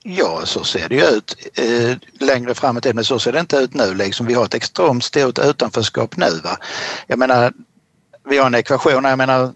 Ja, 0.05 0.41
så 0.45 0.65
ser 0.65 0.89
det 0.89 0.95
ju 0.95 1.05
ut 1.05 1.37
eh, 1.55 1.97
längre 2.21 2.55
fram 2.55 2.79
i 2.79 2.81
tiden, 2.81 2.97
men 2.97 3.05
så 3.05 3.19
ser 3.19 3.33
det 3.33 3.41
inte 3.41 3.57
ut 3.57 3.75
nu. 3.75 3.95
Liksom. 3.95 4.27
Vi 4.27 4.35
har 4.35 4.45
ett 4.45 4.55
extremt 4.55 5.05
stort 5.05 5.39
utanförskap 5.39 6.17
nu. 6.17 6.41
Va? 6.45 6.57
Jag 7.07 7.19
menar, 7.19 7.53
vi 8.29 8.39
har 8.39 8.47
en 8.47 8.55
ekvation, 8.55 9.05
jag 9.05 9.19
menar 9.19 9.53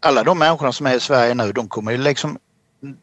alla 0.00 0.24
de 0.24 0.38
människorna 0.38 0.72
som 0.72 0.86
är 0.86 0.94
i 0.94 1.00
Sverige 1.00 1.34
nu, 1.34 1.52
de 1.52 1.68
kommer 1.68 1.92
ju 1.92 1.98
liksom 1.98 2.38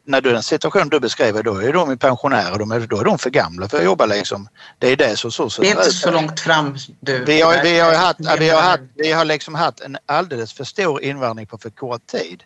när 0.04 0.20
du 0.20 0.32
den 0.32 0.42
situation 0.42 0.88
du 0.88 1.00
beskriver, 1.00 1.42
då 1.42 1.56
är 1.56 1.72
de 1.72 1.98
pensionärer, 1.98 2.58
de 2.58 2.70
är, 2.70 2.80
då 2.80 3.00
är 3.00 3.04
de 3.04 3.18
för 3.18 3.30
gamla 3.30 3.68
för 3.68 3.78
att 3.78 3.84
jobba 3.84 4.06
liksom. 4.06 4.48
Det 4.78 4.88
är 4.88 4.96
det 4.96 5.16
så, 5.16 5.30
så, 5.30 5.50
så 5.50 5.62
Det 5.62 5.70
är 5.70 5.76
inte 5.76 5.92
så 5.92 6.10
långt 6.10 6.40
fram 6.40 6.76
du. 7.00 7.24
Vi 7.24 7.40
har, 7.40 7.62
vi 7.62 7.78
har, 7.78 7.94
haft, 7.94 8.20
vi 8.38 8.48
har, 8.48 8.62
haft, 8.62 8.82
vi 8.94 9.12
har 9.12 9.24
liksom 9.24 9.54
haft 9.54 9.80
en 9.80 9.96
alldeles 10.06 10.52
för 10.52 10.64
stor 10.64 11.02
invandring 11.02 11.46
på 11.46 11.58
för 11.58 11.70
kort 11.70 12.06
tid. 12.06 12.42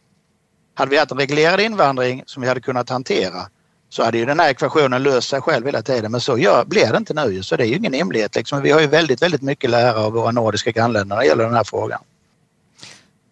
Hade 0.74 0.90
vi 0.90 0.98
haft 0.98 1.10
en 1.10 1.18
reglerad 1.18 1.60
invandring 1.60 2.22
som 2.26 2.42
vi 2.42 2.48
hade 2.48 2.60
kunnat 2.60 2.90
hantera 2.90 3.48
så 3.92 4.04
hade 4.04 4.18
ju 4.18 4.24
den 4.24 4.40
här 4.40 4.50
ekvationen 4.50 5.02
löst 5.02 5.28
sig 5.28 5.40
själv 5.40 5.66
hela 5.66 5.82
tiden. 5.82 6.12
Men 6.12 6.20
så 6.20 6.38
gör, 6.38 6.64
blir 6.64 6.92
det 6.92 6.96
inte 6.96 7.14
nu 7.14 7.42
så 7.42 7.56
det 7.56 7.64
är 7.64 7.66
ju 7.66 7.76
ingen 7.76 7.92
hemlighet. 7.92 8.34
Liksom. 8.34 8.62
Vi 8.62 8.70
har 8.70 8.80
ju 8.80 8.86
väldigt, 8.86 9.22
väldigt 9.22 9.42
mycket 9.42 9.70
lära 9.70 9.94
av 9.94 10.12
våra 10.12 10.30
nordiska 10.30 10.70
grannländer 10.70 11.16
när 11.16 11.22
det 11.22 11.28
gäller 11.28 11.44
den 11.44 11.54
här 11.54 11.64
frågan. 11.64 12.00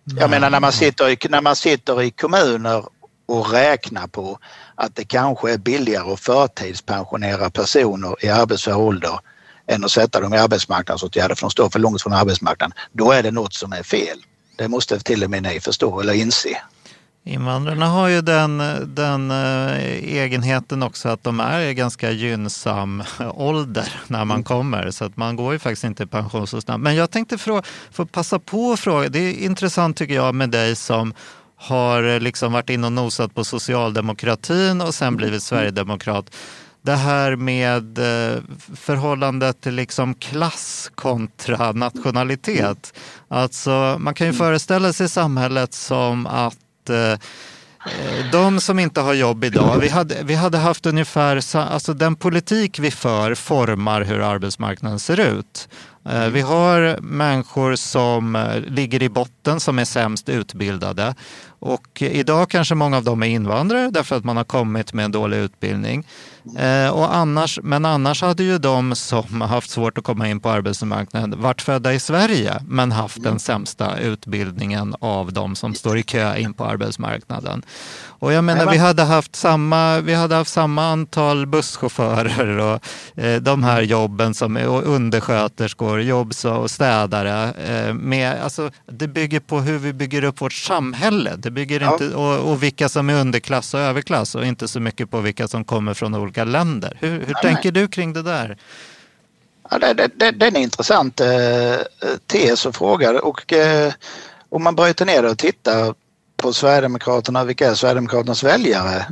Jag 0.05 0.31
menar 0.31 0.51
när 0.51 0.61
man 0.61 0.73
sitter 0.73 1.09
i, 1.09 1.19
när 1.29 1.41
man 1.41 1.57
sitter 1.57 2.03
i 2.03 2.11
kommuner 2.11 2.85
och 3.27 3.53
räknar 3.53 4.07
på 4.07 4.39
att 4.75 4.97
det 4.97 5.05
kanske 5.05 5.53
är 5.53 5.59
billigare 5.59 6.13
att 6.13 6.21
förtidspensionera 6.21 7.51
personer 7.51 8.25
i 8.25 8.29
arbetsför 8.29 8.77
ålder 8.77 9.19
än 9.67 9.85
att 9.85 9.91
sätta 9.91 10.21
dem 10.21 10.35
i 10.35 10.39
arbetsmarknadsåtgärder 10.39 11.35
för 11.35 11.43
de 11.43 11.51
står 11.51 11.71
för 11.71 11.79
långt 11.79 12.03
från 12.03 12.13
arbetsmarknaden. 12.13 12.77
Då 12.93 13.13
är 13.13 13.23
det 13.23 13.31
något 13.31 13.55
som 13.55 13.73
är 13.73 13.83
fel. 13.83 14.19
Det 14.57 14.69
måste 14.69 15.01
till 15.01 15.25
och 15.25 15.31
med 15.31 15.43
ni 15.43 15.61
förstå 15.61 16.01
eller 16.01 16.13
inse. 16.13 16.57
Invandrarna 17.25 17.87
har 17.87 18.09
ju 18.09 18.21
den, 18.21 18.63
den 18.95 19.31
äh, 19.31 19.77
egenheten 20.05 20.83
också 20.83 21.09
att 21.09 21.25
de 21.25 21.41
är 21.41 21.61
i 21.61 21.75
ganska 21.75 22.11
gynnsam 22.11 23.03
ålder 23.35 24.01
när 24.07 24.25
man 24.25 24.35
mm. 24.35 24.45
kommer. 24.45 24.91
Så 24.91 25.05
att 25.05 25.17
man 25.17 25.37
går 25.37 25.53
ju 25.53 25.59
faktiskt 25.59 25.85
inte 25.85 26.03
i 26.03 26.07
pension 26.07 26.47
så 26.47 26.61
snabbt. 26.61 26.81
Men 26.81 26.95
jag 26.95 27.11
tänkte 27.11 27.39
få 27.39 28.07
passa 28.13 28.39
på 28.39 28.73
att 28.73 28.81
fråga. 28.81 29.09
Det 29.09 29.19
är 29.19 29.45
intressant 29.45 29.97
tycker 29.97 30.15
jag 30.15 30.35
med 30.35 30.51
dig 30.51 30.77
som 30.77 31.15
har 31.57 32.21
liksom 32.21 32.53
varit 32.53 32.71
inne 32.71 32.87
och 32.87 32.93
nosat 32.93 33.35
på 33.35 33.45
socialdemokratin 33.45 34.81
och 34.81 34.95
sen 34.95 35.17
blivit 35.17 35.43
sverigedemokrat. 35.43 36.37
Det 36.83 36.95
här 36.95 37.37
med 37.37 37.99
eh, 37.99 38.43
förhållandet 38.75 39.61
till 39.61 39.75
liksom 39.75 40.15
klass 40.15 40.91
kontra 40.95 41.73
nationalitet. 41.73 42.95
Alltså 43.29 43.97
man 43.99 44.15
kan 44.15 44.27
ju 44.27 44.33
föreställa 44.33 44.93
sig 44.93 45.09
samhället 45.09 45.75
som 45.75 46.27
att 46.27 46.57
Eh, 46.89 47.13
eh, 47.13 47.19
de 48.33 48.61
som 48.61 48.79
inte 48.79 49.01
har 49.01 49.15
jobb 49.15 49.45
idag, 49.45 49.79
vi 49.81 49.89
hade, 49.89 50.23
vi 50.23 50.35
hade 50.35 50.59
haft 50.59 50.87
ungefär, 50.87 51.57
alltså 51.57 51.95
den 51.95 52.17
politik 52.17 52.79
vi 52.79 52.91
för 52.91 53.35
formar 53.35 54.03
hur 54.03 54.21
arbetsmarknaden 54.21 54.99
ser 54.99 55.21
ut. 55.21 55.69
Eh, 56.09 56.27
vi 56.27 56.41
har 56.41 57.01
människor 57.01 57.77
som 57.77 58.37
eh, 58.37 58.61
ligger 58.61 59.03
i 59.03 59.09
botten 59.09 59.40
som 59.59 59.79
är 59.79 59.85
sämst 59.85 60.29
utbildade 60.29 61.15
och 61.61 62.03
idag 62.03 62.51
kanske 62.51 62.75
många 62.75 62.97
av 62.97 63.05
dem 63.05 63.23
är 63.23 63.27
invandrare 63.27 63.91
därför 63.91 64.17
att 64.17 64.25
man 64.25 64.37
har 64.37 64.45
kommit 64.45 64.93
med 64.93 65.05
en 65.05 65.13
dålig 65.13 65.37
utbildning. 65.37 66.07
Eh, 66.59 66.89
och 66.89 67.15
annars, 67.15 67.59
men 67.63 67.85
annars 67.85 68.23
hade 68.23 68.43
ju 68.43 68.59
de 68.59 68.95
som 68.95 69.41
haft 69.41 69.71
svårt 69.71 69.99
att 69.99 70.05
komma 70.05 70.29
in 70.29 70.41
på 70.41 70.51
arbetsmarknaden 70.51 71.41
varit 71.41 71.63
födda 71.63 71.95
i 71.95 72.01
Sverige 72.01 72.55
men 72.67 72.93
haft 72.93 73.23
den 73.23 73.39
sämsta 73.39 73.99
utbildningen 73.99 74.95
av 75.01 75.33
de 75.33 75.57
som 75.57 75.75
står 75.75 75.99
i 75.99 76.03
kö 76.03 76.37
in 76.37 76.55
på 76.55 76.65
arbetsmarknaden. 76.65 77.63
Och 78.07 78.33
jag 78.33 78.45
menar, 78.45 78.71
vi 78.71 78.79
hade 78.79 79.03
haft 79.03 79.37
samma, 79.37 80.01
vi 80.01 80.15
hade 80.15 80.35
haft 80.35 80.53
samma 80.53 80.85
antal 80.85 81.47
busschaufförer 81.47 82.59
och 82.59 82.81
eh, 83.23 83.41
de 83.41 83.65
här 83.65 83.83
jobben 83.83 84.35
som 84.35 84.57
och 84.57 84.83
undersköterskor, 84.87 86.01
jobbs 86.01 86.45
och 86.45 86.71
städare. 86.71 87.53
Eh, 87.53 87.95
med, 87.95 88.43
alltså, 88.43 88.71
det 88.87 89.09
bygger 89.09 89.40
på 89.47 89.61
hur 89.61 89.79
vi 89.79 89.93
bygger 89.93 90.25
upp 90.25 90.41
vårt 90.41 90.53
samhälle. 90.53 91.37
Det 91.37 91.51
bygger 91.51 91.81
ja. 91.81 91.93
inte, 91.93 92.15
och, 92.15 92.51
och 92.51 92.63
vilka 92.63 92.89
som 92.89 93.11
är 93.11 93.21
underklass 93.21 93.75
och 93.75 93.81
överklass 93.81 94.35
och 94.35 94.47
inte 94.47 94.69
så 94.69 94.81
mycket 94.81 95.11
på 95.11 95.21
vilka 95.21 95.49
som 95.49 95.65
kommer 95.65 95.95
från 95.95 96.15
olika 96.15 96.45
länder. 96.45 96.97
Hur, 97.01 97.11
hur 97.11 97.35
ja, 97.35 97.43
tänker 97.43 97.73
du 97.73 97.89
kring 97.89 98.13
det 98.13 98.23
där? 98.23 98.57
Ja, 99.71 99.79
det, 99.79 99.95
det, 99.95 100.11
det, 100.17 100.31
det 100.31 100.47
är 100.47 100.51
en 100.51 100.57
intressant 100.57 101.21
eh, 101.21 101.29
tes 102.27 102.67
och 102.67 102.75
fråga 102.75 103.21
och 103.21 103.53
eh, 103.53 103.93
om 104.49 104.63
man 104.63 104.77
bryter 104.77 105.07
ner 105.07 105.23
det 105.23 105.31
och 105.31 105.39
tittar 105.39 105.95
på 106.37 106.53
Sverigedemokraterna, 106.53 107.45
vilka 107.45 107.71
är 107.71 107.75
Sverigedemokraternas 107.75 108.45
väljare? 108.45 109.07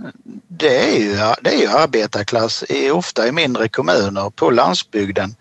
Det 0.49 0.95
är 0.95 0.99
ju, 0.99 1.17
det 1.41 1.51
är 1.51 1.61
ju 1.61 1.67
arbetarklass, 1.67 2.65
i, 2.69 2.91
ofta 2.91 3.29
i 3.29 3.33
mindre 3.33 3.69
kommuner 3.69 4.31
på 4.31 4.51
landsbygden 4.51 5.35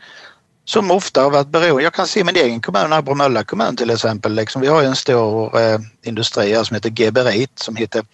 som 0.70 0.92
ofta 0.92 1.22
har 1.22 1.30
varit 1.30 1.48
beroende. 1.48 1.84
Jag 1.84 1.94
kan 1.94 2.08
se 2.08 2.24
min 2.24 2.36
egen 2.36 2.62
kommun, 2.62 3.04
Bromölla 3.06 3.44
kommun 3.44 3.76
till 3.76 3.90
exempel. 3.90 4.34
Liksom, 4.34 4.62
vi 4.62 4.68
har 4.68 4.82
ju 4.82 4.88
en 4.88 4.96
stor 4.96 5.60
eh, 5.60 5.80
industri 6.04 6.54
här 6.54 6.64
som 6.64 6.76
heter 6.76 6.94
Geberit 6.96 7.60
som 7.60 7.76
heter 7.76 8.06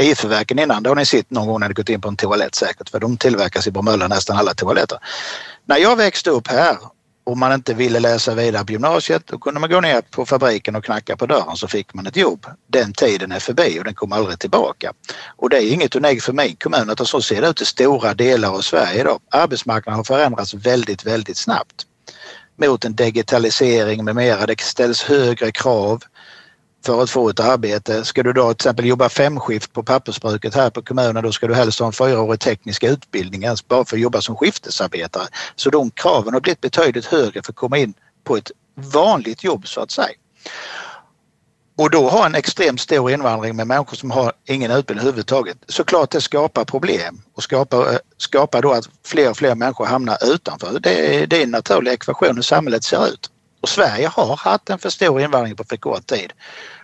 IFÖ-verken 0.00 0.58
innan. 0.58 0.82
Det 0.82 0.90
har 0.90 0.96
ni 0.96 1.06
sett 1.06 1.30
någon 1.30 1.46
gång 1.46 1.60
när 1.60 1.68
ni 1.68 1.74
gått 1.74 1.88
in 1.88 2.00
på 2.00 2.08
en 2.08 2.16
toalett 2.16 2.54
säkert 2.54 2.88
för 2.88 3.00
de 3.00 3.16
tillverkas 3.16 3.66
i 3.66 3.70
Bromölla 3.70 4.08
nästan 4.08 4.36
alla 4.36 4.54
toaletter. 4.54 4.98
När 5.64 5.76
jag 5.76 5.96
växte 5.96 6.30
upp 6.30 6.48
här 6.48 6.76
och 7.24 7.38
man 7.38 7.52
inte 7.52 7.74
ville 7.74 8.00
läsa 8.00 8.34
vidare 8.34 8.64
på 8.64 8.72
gymnasiet 8.72 9.22
då 9.26 9.38
kunde 9.38 9.60
man 9.60 9.70
gå 9.70 9.80
ner 9.80 10.00
på 10.00 10.26
fabriken 10.26 10.76
och 10.76 10.84
knacka 10.84 11.16
på 11.16 11.26
dörren 11.26 11.56
så 11.56 11.68
fick 11.68 11.94
man 11.94 12.06
ett 12.06 12.16
jobb. 12.16 12.46
Den 12.66 12.92
tiden 12.92 13.32
är 13.32 13.40
förbi 13.40 13.80
och 13.80 13.84
den 13.84 13.94
kommer 13.94 14.16
aldrig 14.16 14.38
tillbaka. 14.38 14.92
Och 15.36 15.50
det 15.50 15.56
är 15.56 15.72
inget 15.72 15.96
unikt 15.96 16.24
för 16.24 16.32
min 16.32 16.56
kommun 16.56 16.90
utan 16.90 17.06
så 17.06 17.22
ser 17.22 17.40
det 17.42 17.48
ut 17.48 17.60
i 17.60 17.64
stora 17.64 18.14
delar 18.14 18.50
av 18.50 18.60
Sverige 18.60 19.00
idag. 19.00 19.20
Arbetsmarknaden 19.30 19.96
har 19.96 20.04
förändrats 20.04 20.54
väldigt, 20.54 21.06
väldigt 21.06 21.36
snabbt 21.36 21.86
mot 22.60 22.84
en 22.84 22.94
digitalisering 22.94 24.04
med 24.04 24.16
mera. 24.16 24.46
Det 24.46 24.60
ställs 24.60 25.02
högre 25.02 25.52
krav 25.52 26.02
för 26.86 27.02
att 27.02 27.10
få 27.10 27.28
ett 27.28 27.40
arbete. 27.40 28.04
Ska 28.04 28.22
du 28.22 28.32
då 28.32 28.42
till 28.42 28.50
exempel 28.52 28.86
jobba 28.86 29.08
femskift 29.08 29.72
på 29.72 29.82
pappersbruket 29.82 30.54
här 30.54 30.70
på 30.70 30.82
kommunen 30.82 31.24
då 31.24 31.32
ska 31.32 31.46
du 31.46 31.54
helst 31.54 31.80
ha 31.80 31.86
en 31.86 31.92
fyraårig 31.92 32.40
teknisk 32.40 32.84
utbildning 32.84 33.42
ens 33.42 33.68
bara 33.68 33.84
för 33.84 33.96
att 33.96 34.02
jobba 34.02 34.20
som 34.20 34.36
skiftesarbetare. 34.36 35.26
Så 35.56 35.70
de 35.70 35.90
kraven 35.90 36.34
har 36.34 36.40
blivit 36.40 36.60
betydligt 36.60 37.06
högre 37.06 37.42
för 37.42 37.52
att 37.52 37.56
komma 37.56 37.78
in 37.78 37.94
på 38.24 38.36
ett 38.36 38.50
vanligt 38.74 39.44
jobb 39.44 39.68
så 39.68 39.80
att 39.80 39.90
säga. 39.90 40.14
Och 41.80 41.90
då 41.90 42.08
ha 42.08 42.26
en 42.26 42.34
extremt 42.34 42.80
stor 42.80 43.10
invandring 43.10 43.56
med 43.56 43.66
människor 43.66 43.96
som 43.96 44.10
har 44.10 44.32
ingen 44.48 44.70
utbildning 44.70 45.06
överhuvudtaget. 45.06 45.58
Såklart 45.68 46.10
det 46.10 46.20
skapar 46.20 46.64
problem 46.64 47.22
och 47.34 47.42
skapar, 47.42 47.92
eh, 47.92 47.98
skapar 48.16 48.62
då 48.62 48.72
att 48.72 48.88
fler 49.06 49.30
och 49.30 49.36
fler 49.36 49.54
människor 49.54 49.86
hamnar 49.86 50.18
utanför. 50.34 50.80
Det 50.80 51.16
är, 51.16 51.26
det 51.26 51.36
är 51.36 51.42
en 51.42 51.50
naturlig 51.50 51.92
ekvation 51.92 52.36
hur 52.36 52.42
samhället 52.42 52.84
ser 52.84 53.08
ut. 53.08 53.30
Och 53.60 53.68
Sverige 53.68 54.08
har 54.08 54.36
haft 54.36 54.70
en 54.70 54.78
för 54.78 54.90
stor 54.90 55.20
invandring 55.20 55.56
på 55.56 55.64
för 55.64 55.76
kort 55.76 56.06
tid. 56.06 56.32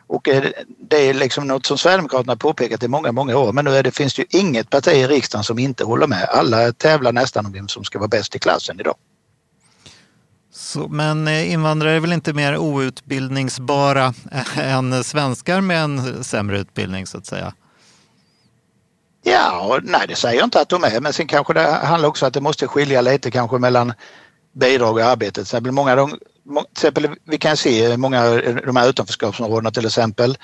Och 0.07 0.29
eh, 0.29 0.45
det 0.91 1.09
är 1.09 1.15
liksom 1.15 1.47
något 1.47 1.67
som 1.67 1.79
Sverigedemokraterna 1.79 2.37
påpekat 2.37 2.83
i 2.83 2.89
många, 2.89 3.13
många 3.13 3.37
år. 3.37 3.53
Men 3.53 3.65
nu 3.65 3.77
är 3.77 3.83
det, 3.83 3.91
finns 3.91 4.15
det 4.15 4.23
ju 4.23 4.41
inget 4.41 4.71
parti 4.71 4.89
i 4.89 5.07
riksdagen 5.07 5.45
som 5.45 5.59
inte 5.59 5.85
håller 5.85 6.07
med. 6.07 6.29
Alla 6.29 6.73
tävlar 6.73 7.13
nästan 7.13 7.47
om 7.47 7.53
vem 7.53 7.69
som 7.69 7.85
ska 7.85 7.99
vara 7.99 8.09
bäst 8.09 8.35
i 8.37 8.39
klassen 8.39 8.81
idag. 8.81 8.95
Så, 10.77 10.89
men 10.89 11.29
eh, 11.29 11.53
invandrare 11.53 11.93
är 11.93 12.01
väl 12.01 12.13
inte 12.13 12.33
mer 12.33 12.57
outbildningsbara 12.57 14.15
eh, 14.33 14.59
än 14.59 15.05
svenskar 15.05 15.61
med 15.61 15.83
en 15.83 16.25
sämre 16.25 16.59
utbildning 16.59 17.07
så 17.07 17.19
att 17.19 17.27
säga? 17.27 17.55
Ja, 19.23 19.81
nej 19.83 20.05
det 20.09 20.15
säger 20.15 20.39
jag 20.39 20.47
inte 20.47 20.61
att 20.61 20.69
de 20.69 20.85
är 20.85 21.01
men 21.01 21.13
sen 21.13 21.27
kanske 21.27 21.53
det 21.53 21.71
handlar 21.71 22.09
också 22.09 22.25
om 22.25 22.29
att 22.29 22.35
det 22.35 22.41
måste 22.41 22.67
skilja 22.67 23.01
lite 23.01 23.31
kanske 23.31 23.59
mellan 23.59 23.93
bidrag 24.53 24.97
och 24.97 25.03
arbete. 25.03 25.33
Till 25.33 25.43
exempel, 25.43 25.73
många 25.73 25.97
de, 25.97 26.11
till 26.11 26.19
exempel, 26.73 27.09
vi 27.25 27.39
kan 27.39 27.57
se 27.57 27.97
många 27.97 28.25
av 28.25 28.61
de 28.67 28.77
här 28.77 28.89
utanförskapsområdena 28.89 29.71
till 29.71 29.87
exempel. 29.87 30.39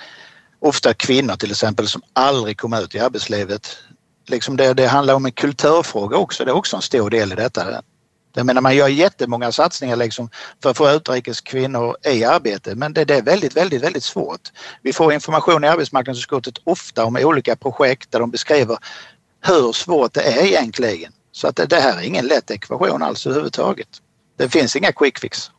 Ofta 0.61 0.95
kvinnor 0.95 1.37
till 1.37 1.51
exempel 1.51 1.89
som 1.89 2.03
aldrig 2.13 2.59
kommer 2.59 2.83
ut 2.83 2.95
i 2.95 2.99
arbetslivet. 2.99 3.77
Liksom 4.29 4.57
det, 4.57 4.75
det 4.75 4.87
handlar 4.87 5.15
om 5.15 5.25
en 5.25 5.33
kulturfråga 5.33 6.17
också. 6.17 6.45
Det 6.45 6.51
är 6.51 6.57
också 6.57 6.77
en 6.77 6.83
stor 6.83 7.11
del 7.11 7.33
i 7.33 7.35
detta. 7.35 7.83
Jag 8.35 8.47
menar 8.47 8.61
man 8.61 8.77
gör 8.77 8.89
jättemånga 8.89 9.53
satsningar 9.53 9.97
liksom 9.97 10.31
för 10.63 10.71
att 10.71 10.77
få 10.77 10.91
utrikes 10.91 11.41
kvinnor 11.41 11.97
i 12.05 12.25
arbete 12.25 12.75
men 12.75 12.93
det, 12.93 13.05
det, 13.05 13.15
är 13.15 13.23
väldigt, 13.23 13.57
väldigt, 13.57 13.83
väldigt 13.83 14.05
svårt. 14.05 14.41
Vi 14.83 14.93
får 14.93 15.13
information 15.13 15.65
i 15.65 15.69
arbetsmarknadsutskottet 15.69 16.55
ofta 16.65 17.05
om 17.05 17.17
olika 17.17 17.57
projekt 17.57 18.13
där 18.13 18.21
de 18.21 18.31
beskriver 18.31 18.79
hur 19.47 19.73
svårt 19.73 20.13
det 20.13 20.23
är 20.23 20.45
egentligen. 20.45 21.13
Så 21.33 21.49
att 21.49 21.57
det, 21.57 21.67
det 21.67 21.81
här 21.81 21.99
är 21.99 22.03
ingen 22.03 22.27
lätt 22.27 22.51
ekvation 22.51 23.03
alls 23.03 23.27
överhuvudtaget. 23.27 23.89
Det 24.37 24.49
finns 24.49 24.77
inga 24.77 24.93
quick 24.93 25.19
fix. 25.19 25.51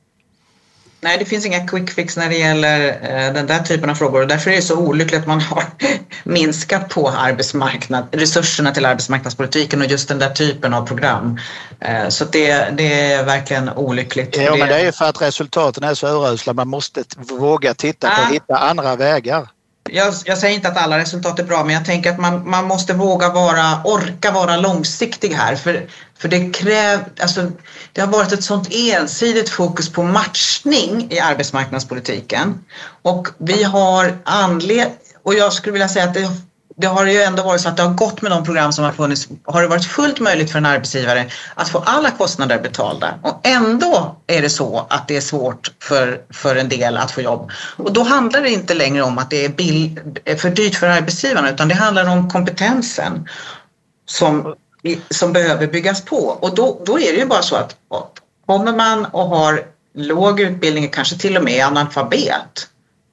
Nej, 1.03 1.17
det 1.17 1.25
finns 1.25 1.45
inga 1.45 1.67
quick 1.67 1.91
fix 1.91 2.17
när 2.17 2.29
det 2.29 2.37
gäller 2.37 2.87
eh, 2.87 3.33
den 3.33 3.47
där 3.47 3.59
typen 3.59 3.89
av 3.89 3.95
frågor 3.95 4.21
och 4.21 4.27
därför 4.27 4.51
är 4.51 4.55
det 4.55 4.61
så 4.61 4.77
olyckligt 4.77 5.21
att 5.21 5.27
man 5.27 5.41
har 5.41 5.63
minskat 6.23 6.89
på 6.89 7.09
arbetsmarknad, 7.09 8.07
resurserna 8.11 8.71
till 8.71 8.85
arbetsmarknadspolitiken 8.85 9.81
och 9.81 9.87
just 9.87 10.07
den 10.07 10.19
där 10.19 10.29
typen 10.29 10.73
av 10.73 10.87
program. 10.87 11.39
Eh, 11.79 12.09
så 12.09 12.25
det, 12.25 12.69
det 12.77 13.11
är 13.11 13.23
verkligen 13.23 13.69
olyckligt. 13.69 14.37
Ja, 14.37 14.55
men 14.55 14.67
det 14.67 14.79
är 14.79 14.91
för 14.91 15.05
att 15.05 15.21
resultaten 15.21 15.83
är 15.83 15.93
så 15.93 16.07
urusla. 16.07 16.53
Man 16.53 16.67
måste 16.67 17.03
våga 17.17 17.73
titta 17.73 18.07
på 18.07 18.13
att 18.13 18.29
ah. 18.29 18.33
hitta 18.33 18.57
andra 18.57 18.95
vägar 18.95 19.47
jag, 19.89 20.13
jag, 20.25 20.37
säger 20.37 20.55
inte 20.55 20.67
att 20.67 20.77
alla 20.77 20.97
resultat 20.97 21.39
är 21.39 21.43
bra 21.43 21.63
men 21.63 21.75
jag 21.75 21.85
tänker 21.85 22.11
att 22.11 22.19
man, 22.19 22.49
man 22.49 22.65
måste 22.67 22.93
våga 22.93 23.29
vara, 23.29 23.81
orka 23.83 24.31
vara 24.31 24.57
långsiktig 24.57 25.29
här. 25.29 25.55
För, 25.55 25.87
för 26.17 26.27
det, 26.27 26.49
kräv, 26.49 26.99
alltså, 27.21 27.51
det 27.91 28.01
har 28.01 28.07
varit 28.07 28.31
ett 28.31 28.43
sånt 28.43 28.67
ensidigt 28.71 29.49
fokus 29.49 29.89
på 29.89 30.03
matchning 30.03 31.07
i 31.11 31.19
arbetsmarknadspolitiken. 31.19 32.65
Och 33.01 33.27
vi 33.37 33.63
har 33.63 34.17
anledning, 34.23 34.97
och 35.23 35.33
jag 35.33 35.53
skulle 35.53 35.73
vilja 35.73 35.89
säga 35.89 36.05
att 36.05 36.13
det 36.13 36.31
det 36.75 36.87
har 36.87 37.05
ju 37.05 37.21
ändå 37.21 37.43
varit 37.43 37.61
så 37.61 37.69
att 37.69 37.77
det 37.77 37.83
har 37.83 37.93
gått 37.93 38.21
med 38.21 38.31
de 38.31 38.43
program 38.43 38.73
som 38.73 38.85
har 38.85 38.91
funnits, 38.91 39.27
har 39.45 39.61
det 39.61 39.67
varit 39.67 39.85
fullt 39.85 40.19
möjligt 40.19 40.51
för 40.51 40.57
en 40.57 40.65
arbetsgivare 40.65 41.25
att 41.55 41.69
få 41.69 41.79
alla 41.85 42.11
kostnader 42.11 42.59
betalda. 42.59 43.19
Och 43.21 43.39
ändå 43.43 44.15
är 44.27 44.41
det 44.41 44.49
så 44.49 44.87
att 44.89 45.07
det 45.07 45.17
är 45.17 45.21
svårt 45.21 45.71
för, 45.79 46.21
för 46.29 46.55
en 46.55 46.69
del 46.69 46.97
att 46.97 47.11
få 47.11 47.21
jobb. 47.21 47.51
Och 47.77 47.93
då 47.93 48.03
handlar 48.03 48.41
det 48.41 48.49
inte 48.49 48.73
längre 48.73 49.03
om 49.03 49.17
att 49.17 49.29
det 49.29 49.45
är 49.45 49.49
bill, 49.49 49.99
för 50.37 50.49
dyrt 50.49 50.75
för 50.75 50.87
arbetsgivarna 50.87 51.49
utan 51.49 51.67
det 51.67 51.75
handlar 51.75 52.09
om 52.09 52.29
kompetensen 52.29 53.29
som, 54.05 54.55
som 55.09 55.33
behöver 55.33 55.67
byggas 55.67 56.05
på. 56.05 56.15
Och 56.15 56.55
då, 56.55 56.81
då 56.85 56.99
är 56.99 57.13
det 57.13 57.19
ju 57.19 57.25
bara 57.25 57.41
så 57.41 57.55
att 57.55 57.75
kommer 58.45 58.73
man 58.73 59.05
och 59.05 59.29
har 59.29 59.65
låg 59.95 60.39
utbildning, 60.39 60.89
kanske 60.89 61.17
till 61.17 61.37
och 61.37 61.43
med 61.43 61.65
analfabet, 61.65 62.67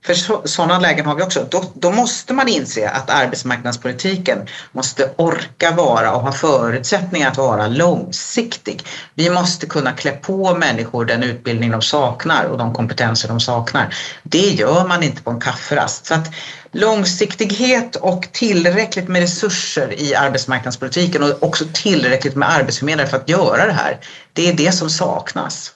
för 0.04 0.14
så, 0.14 0.42
sådana 0.44 0.78
lägen 0.78 1.06
har 1.06 1.14
vi 1.14 1.22
också. 1.22 1.46
Då, 1.50 1.64
då, 1.74 1.90
måste 1.90 2.34
man 2.34 2.48
inse 2.48 2.88
att 2.88 3.10
arbetsmarknadspolitiken 3.10 4.38
måste 4.72 5.10
orka 5.16 5.70
vara 5.70 6.12
och 6.12 6.20
ha 6.20 6.32
förutsättningar 6.32 7.30
att 7.30 7.36
vara 7.36 7.66
långsiktig. 7.66 8.82
Vi 9.14 9.30
måste 9.30 9.66
kunna 9.66 9.92
klä 9.92 10.10
på 10.10 10.54
människor 10.54 11.04
den 11.04 11.22
utbildning 11.22 11.70
de 11.70 11.82
saknar 11.82 12.44
och 12.44 12.58
de 12.58 12.74
kompetenser 12.74 13.28
de 13.28 13.40
saknar. 13.40 13.94
Det 14.22 14.50
gör 14.50 14.86
man 14.88 15.02
inte 15.02 15.22
på 15.22 15.30
en 15.30 15.40
kafferast. 15.40 16.06
Så 16.06 16.14
att 16.14 16.28
långsiktighet 16.72 17.96
och 17.96 18.28
tillräckligt 18.32 19.08
med 19.08 19.20
resurser 19.20 20.00
i 20.00 20.14
arbetsmarknadspolitiken 20.14 21.22
och 21.22 21.42
också 21.42 21.64
tillräckligt 21.72 22.36
med 22.36 22.50
arbetsförmedlare 22.50 23.06
för 23.06 23.16
att 23.16 23.28
göra 23.28 23.66
det 23.66 23.72
här. 23.72 23.98
Det 24.32 24.48
är 24.48 24.52
det 24.52 24.72
som 24.72 24.90
saknas. 24.90 25.72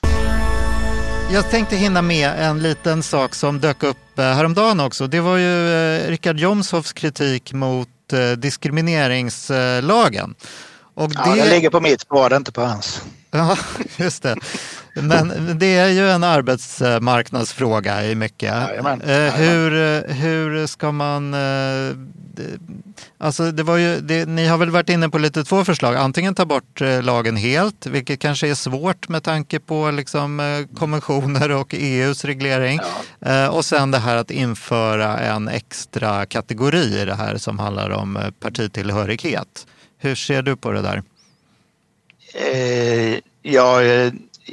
Jag 1.31 1.49
tänkte 1.49 1.75
hinna 1.75 2.01
med 2.01 2.31
en 2.37 2.63
liten 2.63 3.03
sak 3.03 3.35
som 3.35 3.59
dök 3.59 3.83
upp 3.83 3.97
eh, 4.19 4.25
häromdagen 4.25 4.79
också. 4.79 5.07
Det 5.07 5.19
var 5.19 5.37
ju 5.37 5.69
eh, 5.69 6.09
Richard 6.09 6.39
Jomshofs 6.39 6.93
kritik 6.93 7.53
mot 7.53 7.89
eh, 8.13 8.31
diskrimineringslagen. 8.31 10.35
Och 10.93 11.09
det... 11.09 11.15
Ja, 11.25 11.35
den 11.35 11.49
ligger 11.49 11.69
på 11.69 11.81
mitt 11.81 12.01
spår, 12.01 12.35
inte 12.35 12.51
på 12.51 12.61
hans. 12.61 13.01
Ja, 13.31 13.57
just 13.97 14.23
det. 14.23 14.35
Men 14.95 15.57
det 15.59 15.75
är 15.75 15.89
ju 15.89 16.09
en 16.09 16.23
arbetsmarknadsfråga 16.23 18.05
i 18.05 18.15
mycket. 18.15 18.53
Jajamän. 18.53 19.01
Hur, 19.35 20.03
hur 20.13 20.67
ska 20.67 20.91
man 20.91 21.35
Alltså 23.17 23.51
det 23.51 23.63
var 23.63 23.77
ju, 23.77 23.99
det, 24.01 24.25
ni 24.25 24.47
har 24.47 24.57
väl 24.57 24.69
varit 24.69 24.89
inne 24.89 25.09
på 25.09 25.17
lite 25.17 25.43
två 25.43 25.65
förslag. 25.65 25.95
Antingen 25.95 26.35
ta 26.35 26.45
bort 26.45 26.81
eh, 26.81 27.03
lagen 27.03 27.35
helt, 27.35 27.85
vilket 27.85 28.19
kanske 28.19 28.47
är 28.47 28.55
svårt 28.55 29.09
med 29.09 29.23
tanke 29.23 29.59
på 29.59 29.91
liksom, 29.91 30.39
eh, 30.39 30.77
konventioner 30.77 31.51
och 31.51 31.73
EUs 31.73 32.25
reglering. 32.25 32.79
Ja. 33.19 33.29
Eh, 33.29 33.47
och 33.47 33.65
sen 33.65 33.91
det 33.91 33.97
här 33.97 34.15
att 34.15 34.31
införa 34.31 35.19
en 35.19 35.47
extra 35.47 36.25
kategori 36.25 37.01
i 37.01 37.05
det 37.05 37.15
här 37.15 37.37
som 37.37 37.59
handlar 37.59 37.89
om 37.89 38.19
partitillhörighet. 38.39 39.67
Hur 39.97 40.15
ser 40.15 40.41
du 40.41 40.55
på 40.55 40.71
det 40.71 40.81
där? 40.81 41.03
Eh, 42.33 43.19
ja, 43.41 43.79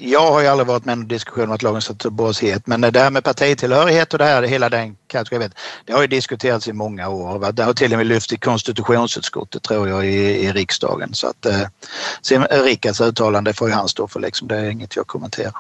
jag 0.05 0.33
har 0.33 0.41
ju 0.41 0.47
aldrig 0.47 0.67
varit 0.67 0.85
med 0.85 0.99
i 0.99 1.01
en 1.01 1.09
diskussion 1.09 1.45
om 1.45 1.53
att 1.53 1.63
lagen 1.63 1.83
ska 1.83 1.95
tas 1.95 2.43
het 2.43 2.67
men 2.67 2.81
det 2.81 3.01
här 3.01 3.11
med 3.11 3.25
partitillhörighet 3.25 4.13
och 4.13 4.19
det 4.19 4.25
här, 4.25 4.43
hela 4.43 4.69
den 4.69 4.97
kategorin, 5.07 5.51
det 5.85 5.93
har 5.93 6.01
ju 6.01 6.07
diskuterats 6.07 6.69
i 6.69 6.73
många 6.73 7.09
år. 7.09 7.53
Det 7.53 7.65
har 7.65 7.75
till 7.75 7.93
och 7.93 7.99
med 7.99 8.07
lyft 8.07 8.33
i 8.33 8.37
konstitutionsutskottet 8.37 9.63
tror 9.63 9.89
jag 9.89 10.07
i, 10.07 10.47
i 10.47 10.53
riksdagen. 10.53 11.15
Så 11.15 11.27
att, 11.27 11.47
eh, 11.47 12.65
Rickards 12.65 13.01
uttalande 13.01 13.53
får 13.53 13.69
ju 13.69 13.75
han 13.75 13.89
stå 13.89 14.09
för, 14.09 14.21
liksom. 14.21 14.49
det 14.49 14.57
är 14.57 14.71
inget 14.71 14.97
jag 14.97 15.07
kommenterar. 15.07 15.55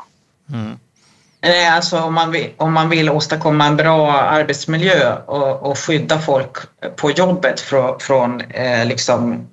Mm. 0.52 0.78
Alltså 1.72 2.00
om 2.00 2.14
man, 2.14 2.30
vill, 2.30 2.50
om 2.56 2.72
man 2.72 2.88
vill 2.88 3.10
åstadkomma 3.10 3.66
en 3.66 3.76
bra 3.76 4.12
arbetsmiljö 4.12 5.16
och, 5.26 5.70
och 5.70 5.78
skydda 5.78 6.18
folk 6.18 6.56
på 6.96 7.10
jobbet 7.10 7.60
från, 7.60 8.00
från 8.00 8.40
eh, 8.40 8.86
liksom 8.86 9.46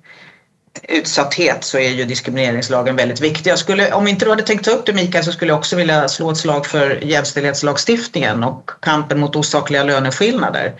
utsatthet 0.82 1.64
så 1.64 1.78
är 1.78 1.90
ju 1.90 2.04
diskrimineringslagen 2.04 2.96
väldigt 2.96 3.20
viktig. 3.20 3.50
Jag 3.50 3.58
skulle, 3.58 3.92
om 3.92 4.08
inte 4.08 4.24
du 4.24 4.30
hade 4.30 4.42
tänkt 4.42 4.64
ta 4.64 4.70
upp 4.70 4.86
det 4.86 4.92
Mikael 4.92 5.24
så 5.24 5.32
skulle 5.32 5.50
jag 5.50 5.58
också 5.58 5.76
vilja 5.76 6.08
slå 6.08 6.30
ett 6.30 6.36
slag 6.36 6.66
för 6.66 7.04
jämställdhetslagstiftningen 7.04 8.44
och 8.44 8.70
kampen 8.80 9.20
mot 9.20 9.36
osakliga 9.36 9.84
löneskillnader. 9.84 10.72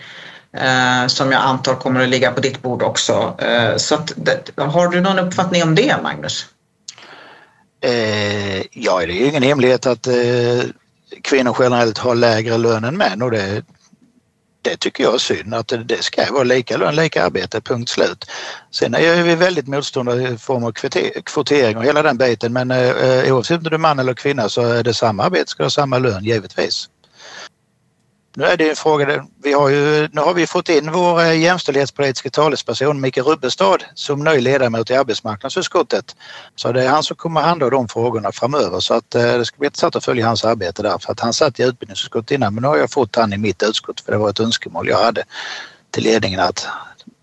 Eh, 0.57 1.07
som 1.07 1.31
jag 1.31 1.41
antar 1.41 1.75
kommer 1.75 2.03
att 2.03 2.09
ligga 2.09 2.31
på 2.31 2.41
ditt 2.41 2.61
bord 2.61 2.83
också. 2.83 3.35
Eh, 3.39 3.77
så 3.77 3.95
att, 3.95 4.13
har 4.57 4.87
du 4.87 5.01
någon 5.01 5.19
uppfattning 5.19 5.63
om 5.63 5.75
det 5.75 5.95
Magnus? 6.03 6.45
Eh, 7.83 8.57
ja, 8.71 8.99
det 8.99 9.13
är 9.13 9.19
ju 9.19 9.25
ingen 9.25 9.43
hemlighet 9.43 9.85
att 9.85 10.07
eh, 10.07 10.13
kvinnor 11.21 11.55
generellt 11.59 11.97
har 11.97 12.15
lägre 12.15 12.57
lön 12.57 12.83
än 12.83 12.97
män 12.97 13.21
och 13.21 13.31
det 13.31 13.63
det 14.61 14.77
tycker 14.77 15.03
jag 15.03 15.13
är 15.13 15.17
synd 15.17 15.53
att 15.53 15.73
det 15.85 16.03
ska 16.03 16.33
vara 16.33 16.43
lika 16.43 16.77
lön, 16.77 16.95
lika 16.95 17.25
arbete, 17.25 17.61
punkt 17.61 17.89
slut. 17.89 18.25
Sen 18.71 18.95
är 18.95 19.23
vi 19.23 19.35
väldigt 19.35 19.67
motståndare 19.67 20.29
i 20.29 20.37
form 20.37 20.63
av 20.63 20.71
kvotering 21.25 21.77
och 21.77 21.83
hela 21.83 22.03
den 22.03 22.17
biten 22.17 22.53
men 22.53 22.71
eh, 22.71 22.89
eh, 22.89 23.35
oavsett 23.35 23.57
om 23.57 23.63
du 23.63 23.75
är 23.75 23.77
man 23.77 23.99
eller 23.99 24.13
kvinna 24.13 24.49
så 24.49 24.61
är 24.61 24.83
det 24.83 24.93
samma 24.93 25.23
arbete 25.23 25.51
ska 25.51 25.63
ha 25.63 25.69
samma 25.69 25.99
lön 25.99 26.23
givetvis. 26.23 26.89
Nu 28.35 28.43
är 28.45 28.57
det 28.57 28.69
en 28.69 28.75
fråga, 28.75 29.25
vi 29.43 29.53
har 29.53 29.69
ju, 29.69 30.09
nu 30.11 30.21
har 30.21 30.33
vi 30.33 30.47
fått 30.47 30.69
in 30.69 30.91
vår 30.91 31.21
eh, 31.21 31.39
jämställdhetspolitiska 31.39 32.29
talesperson 32.29 33.01
Mikael 33.01 33.25
Rubbestad 33.25 33.83
som 33.93 34.23
ny 34.23 34.41
ledamot 34.41 34.89
i 34.89 34.95
arbetsmarknadsutskottet. 34.95 36.15
Så 36.55 36.71
det 36.71 36.83
är 36.83 36.89
han 36.89 37.03
som 37.03 37.15
kommer 37.15 37.41
handla 37.41 37.69
de 37.69 37.87
frågorna 37.87 38.31
framöver 38.31 38.79
så 38.79 38.93
att 38.93 39.15
eh, 39.15 39.21
det 39.21 39.45
ska 39.45 39.57
bli 39.57 39.65
intressant 39.65 39.95
att 39.95 40.05
följa 40.05 40.27
hans 40.27 40.45
arbete 40.45 40.83
där. 40.83 40.97
För 40.97 41.11
att 41.11 41.19
han 41.19 41.33
satt 41.33 41.59
i 41.59 41.63
utbildningsutskottet 41.63 42.31
innan 42.31 42.53
men 42.53 42.61
nu 42.61 42.67
har 42.67 42.77
jag 42.77 42.91
fått 42.91 43.15
han 43.15 43.33
i 43.33 43.37
mitt 43.37 43.63
utskott 43.63 44.01
för 44.01 44.11
det 44.11 44.17
var 44.17 44.29
ett 44.29 44.39
önskemål 44.39 44.87
jag 44.87 45.03
hade 45.03 45.23
till 45.89 46.03
ledningen 46.03 46.39
att 46.39 46.67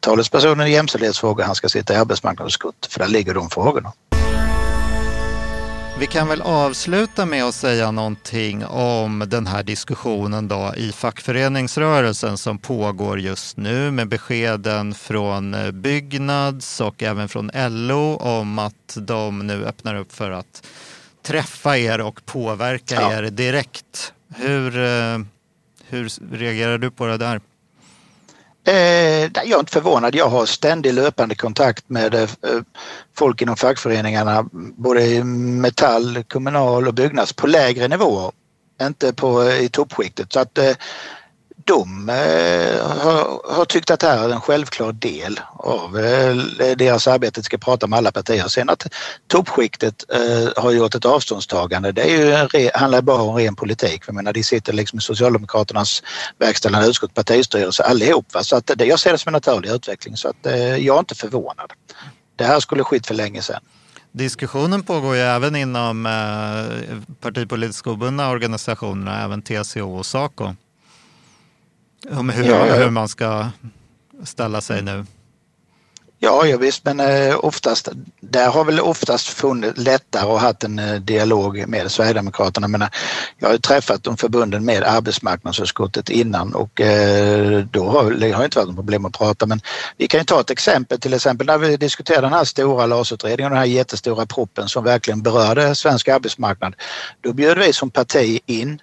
talespersonen 0.01 0.67
i 0.67 0.71
jämställdhetsfrågor 0.71 1.45
han 1.45 1.55
ska 1.55 1.69
sitta 1.69 1.95
i 1.95 1.97
arbetsmarknadsutskottet 1.97 2.93
för 2.93 3.01
där 3.01 3.09
ligger 3.09 3.35
de 3.35 3.51
frågorna. 3.51 3.93
Vi 6.01 6.07
kan 6.07 6.29
väl 6.29 6.43
avsluta 6.43 7.27
med 7.27 7.45
att 7.45 7.55
säga 7.55 7.91
någonting 7.91 8.67
om 8.67 9.25
den 9.27 9.47
här 9.47 9.63
diskussionen 9.63 10.49
då 10.49 10.73
i 10.77 10.93
fackföreningsrörelsen 10.93 12.39
som 12.39 12.59
pågår 12.59 13.21
just 13.21 13.57
nu 13.57 13.91
med 13.91 14.09
beskeden 14.09 14.95
från 14.95 15.55
eh, 15.55 15.71
Byggnads 15.71 16.81
och 16.81 17.03
även 17.03 17.29
från 17.29 17.51
LO 17.55 18.17
om 18.17 18.59
att 18.59 18.97
de 18.97 19.47
nu 19.47 19.65
öppnar 19.65 19.95
upp 19.95 20.13
för 20.13 20.31
att 20.31 20.67
träffa 21.23 21.79
er 21.79 22.01
och 22.01 22.27
påverka 22.27 22.95
ja. 22.95 23.13
er 23.13 23.23
direkt. 23.23 24.13
Hur, 24.35 24.79
eh, 24.79 25.19
hur 25.89 26.33
reagerar 26.33 26.79
du 26.79 26.91
på 26.91 27.07
det 27.07 27.17
där? 27.17 27.41
Eh, 28.67 29.23
jag 29.23 29.51
är 29.51 29.59
inte 29.59 29.73
förvånad. 29.73 30.15
Jag 30.15 30.29
har 30.29 30.47
ständig 30.47 30.95
löpande 30.95 31.35
kontakt 31.35 31.89
med 31.89 32.15
eh, 32.15 32.29
folk 33.17 33.43
inom 33.43 33.57
fackföreningarna, 33.57 34.49
både 34.53 35.03
i 35.07 35.25
Metall, 35.25 36.25
Kommunal 36.29 36.89
och 36.89 36.95
Byggnads 36.95 37.33
på 37.33 37.47
lägre 37.47 37.89
nivåer, 37.89 38.33
inte 38.83 39.13
på, 39.13 39.43
eh, 39.43 39.61
i 39.61 39.69
toppskiktet. 39.69 40.33
Så 40.33 40.41
att 40.41 40.59
eh, 40.59 40.73
de 41.69 42.09
eh, 42.09 42.87
har, 43.05 43.55
har, 43.55 43.65
tyckt 43.65 43.91
att 43.91 44.01
det 44.01 44.07
här 44.07 44.29
är 44.29 44.33
en 44.33 44.41
självklar 44.41 44.93
del 44.93 45.41
av 45.57 45.99
eh, 45.99 46.37
deras 46.77 47.07
arbete, 47.07 47.43
ska 47.43 47.59
prata 47.59 47.87
med 47.87 47.97
alla 47.97 48.13
partier. 48.13 48.49
Sen 48.49 48.69
att 48.69 48.87
toppskiktet 49.27 50.05
eh, 50.13 50.63
har 50.63 50.71
gjort 50.71 50.95
ett 50.95 51.05
avståndstagande, 51.05 51.93
det 51.93 52.03
är 52.03 52.09
ju 52.09 52.31
re, 52.31 52.71
handlar 52.75 53.03
bara 53.03 53.23
om 53.23 53.37
ren 53.37 53.57
politik. 53.57 54.03
Jag 54.07 54.15
menar, 54.15 54.33
de 54.33 54.43
sitter 54.43 54.73
liksom 54.73 54.99
i 54.99 55.03
Socialdemokraternas 55.03 56.03
verkställande 56.39 56.89
utskott, 56.89 57.15
partistyrelse 57.15 57.83
allihop. 57.83 58.35
Va? 58.35 58.43
Så 58.43 58.57
att 58.57 58.71
det, 58.77 58.85
jag 58.85 58.99
ser 58.99 59.13
det 59.13 59.19
som 59.19 59.29
en 59.31 59.33
naturlig 59.33 59.71
utveckling 59.71 60.17
så 60.17 60.29
att 60.29 60.47
eh, 60.47 60.77
jag 60.77 60.95
är 60.95 60.99
inte 60.99 61.15
förvånad. 61.15 61.73
Det 62.37 62.45
här 62.45 62.61
skulle 62.61 62.85
skett 62.85 63.07
för 63.07 63.15
länge 63.15 63.43
sedan. 63.43 63.61
Diskussionen 64.13 64.83
pågår 64.83 65.17
ju 65.17 65.23
även 65.23 65.57
inom 65.57 66.07
eh, 66.07 66.97
partipolitiskt 67.21 67.87
obundna 67.87 68.31
organisationerna, 68.31 69.25
även 69.25 69.43
TCO 69.43 69.99
och 69.99 70.07
Saco. 70.07 70.55
Om 72.11 72.29
hur, 72.29 72.45
ja, 72.45 72.67
ja. 72.67 72.75
hur 72.75 72.91
man 72.91 73.09
ska 73.09 73.47
ställa 74.25 74.61
sig 74.61 74.83
nu. 74.83 75.07
Ja, 76.21 76.47
ja 76.47 76.57
visst, 76.57 76.85
men 76.85 77.01
eh, 77.01 77.45
oftast, 77.45 77.89
där 78.21 78.51
har 78.51 78.65
väl 78.65 78.81
oftast 78.81 79.29
funnits 79.29 79.79
lättare 79.79 80.31
att 80.31 80.43
ha 80.43 80.55
en 80.61 80.79
eh, 80.79 80.95
dialog 80.95 81.69
med 81.69 81.91
Sverigedemokraterna. 81.91 82.69
Men, 82.69 82.85
jag 83.39 83.49
har 83.49 83.59
träffat 83.59 84.05
de 84.05 84.17
förbunden 84.17 84.65
med 84.65 84.83
arbetsmarknadsutskottet 84.83 86.11
innan 86.11 86.55
och 86.55 86.81
eh, 86.81 87.65
då 87.71 87.89
har 87.89 88.11
det 88.11 88.33
har 88.33 88.45
inte 88.45 88.59
varit 88.59 88.69
något 88.69 88.77
problem 88.77 89.05
att 89.05 89.19
prata. 89.19 89.47
Men 89.47 89.61
vi 89.97 90.09
kan 90.09 90.21
ju 90.21 90.25
ta 90.25 90.41
ett 90.41 90.51
exempel, 90.51 91.01
till 91.01 91.15
exempel 91.15 91.47
när 91.47 91.59
vi 91.59 91.77
diskuterade 91.77 92.27
den 92.27 92.33
här 92.33 92.45
stora 92.45 92.87
LAS-utredningen, 92.87 93.53
den 93.53 93.59
här 93.59 93.67
jättestora 93.67 94.27
proppen 94.27 94.69
som 94.69 94.85
verkligen 94.85 95.23
berörde 95.23 95.75
svensk 95.75 96.09
arbetsmarknad. 96.09 96.75
Då 97.21 97.33
bjöd 97.33 97.59
vi 97.59 97.73
som 97.73 97.91
parti 97.91 98.41
in 98.47 98.81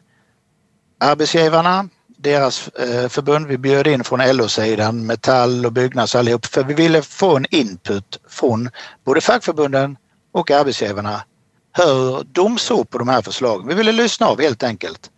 arbetsgivarna, 0.99 1.89
deras 2.25 2.67
eh, 2.67 3.09
förbund. 3.09 3.47
Vi 3.47 3.57
bjöd 3.57 3.87
in 3.87 4.03
från 4.03 4.37
LO-sidan, 4.37 5.05
Metall 5.05 5.65
och 5.65 5.71
Byggnads 5.71 6.15
allihop 6.15 6.45
för 6.45 6.63
vi 6.63 6.73
ville 6.73 7.01
få 7.01 7.37
en 7.37 7.45
input 7.49 8.19
från 8.29 8.69
både 9.05 9.21
fackförbunden 9.21 9.97
och 10.33 10.51
arbetsgivarna 10.51 11.21
hur 11.77 12.23
de 12.31 12.57
såg 12.57 12.89
på 12.89 12.97
de 12.97 13.07
här 13.07 13.21
förslagen. 13.21 13.67
Vi 13.67 13.75
ville 13.75 13.91
lyssna 13.91 14.27
av 14.27 14.41
helt 14.41 14.63
enkelt. 14.63 15.11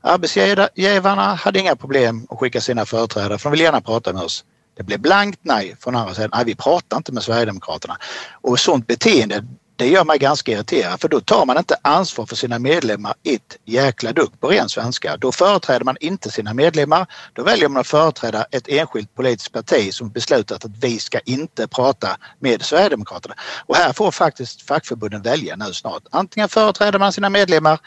Arbetsgivarna 0.00 1.34
hade 1.34 1.58
inga 1.58 1.76
problem 1.76 2.26
att 2.30 2.38
skicka 2.38 2.60
sina 2.60 2.86
företrädare 2.86 3.38
för 3.38 3.48
de 3.48 3.50
ville 3.50 3.64
gärna 3.64 3.80
prata 3.80 4.12
med 4.12 4.22
oss. 4.22 4.44
Det 4.76 4.82
blev 4.82 5.00
blankt 5.00 5.40
nej 5.42 5.76
från 5.80 5.96
andra 5.96 6.14
sidan. 6.14 6.30
Nej, 6.34 6.44
vi 6.44 6.54
pratar 6.54 6.96
inte 6.96 7.12
med 7.12 7.22
Sverigedemokraterna. 7.22 7.96
Och 8.32 8.58
sånt 8.58 8.86
beteende 8.86 9.44
det 9.80 9.88
gör 9.88 10.04
mig 10.04 10.18
ganska 10.18 10.52
irriterad 10.52 11.00
för 11.00 11.08
då 11.08 11.20
tar 11.20 11.46
man 11.46 11.58
inte 11.58 11.76
ansvar 11.82 12.26
för 12.26 12.36
sina 12.36 12.58
medlemmar 12.58 13.14
ett 13.24 13.56
jäkla 13.64 14.12
dugg 14.12 14.40
på 14.40 14.48
ren 14.48 14.68
svenska. 14.68 15.16
Då 15.16 15.32
företräder 15.32 15.84
man 15.84 15.96
inte 16.00 16.30
sina 16.30 16.54
medlemmar. 16.54 17.06
Då 17.32 17.42
väljer 17.42 17.68
man 17.68 17.80
att 17.80 17.86
företräda 17.86 18.46
ett 18.50 18.68
enskilt 18.68 19.14
politiskt 19.14 19.52
parti 19.52 19.94
som 19.94 20.10
beslutat 20.10 20.64
att 20.64 20.76
vi 20.80 20.98
ska 20.98 21.18
inte 21.18 21.68
prata 21.68 22.16
med 22.38 22.62
Sverigedemokraterna. 22.62 23.34
Och 23.66 23.76
här 23.76 23.92
får 23.92 24.10
faktiskt 24.10 24.62
fackförbunden 24.62 25.22
välja 25.22 25.56
nu 25.56 25.72
snart. 25.72 26.02
Antingen 26.10 26.48
företräder 26.48 26.98
man 26.98 27.12
sina 27.12 27.30
medlemmar 27.30 27.78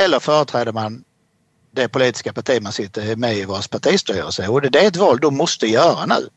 eller 0.00 0.20
företräder 0.20 0.72
man 0.72 1.04
det 1.74 1.88
politiska 1.88 2.32
parti 2.32 2.62
man 2.62 2.72
sitter 2.72 3.16
med 3.16 3.36
i 3.36 3.44
vars 3.44 3.68
partistyrelse. 3.68 4.48
Och 4.48 4.62
det 4.62 4.78
är 4.78 4.88
ett 4.88 4.96
val 4.96 5.18
de 5.20 5.36
måste 5.36 5.66
göra 5.66 6.06
nu. 6.06 6.28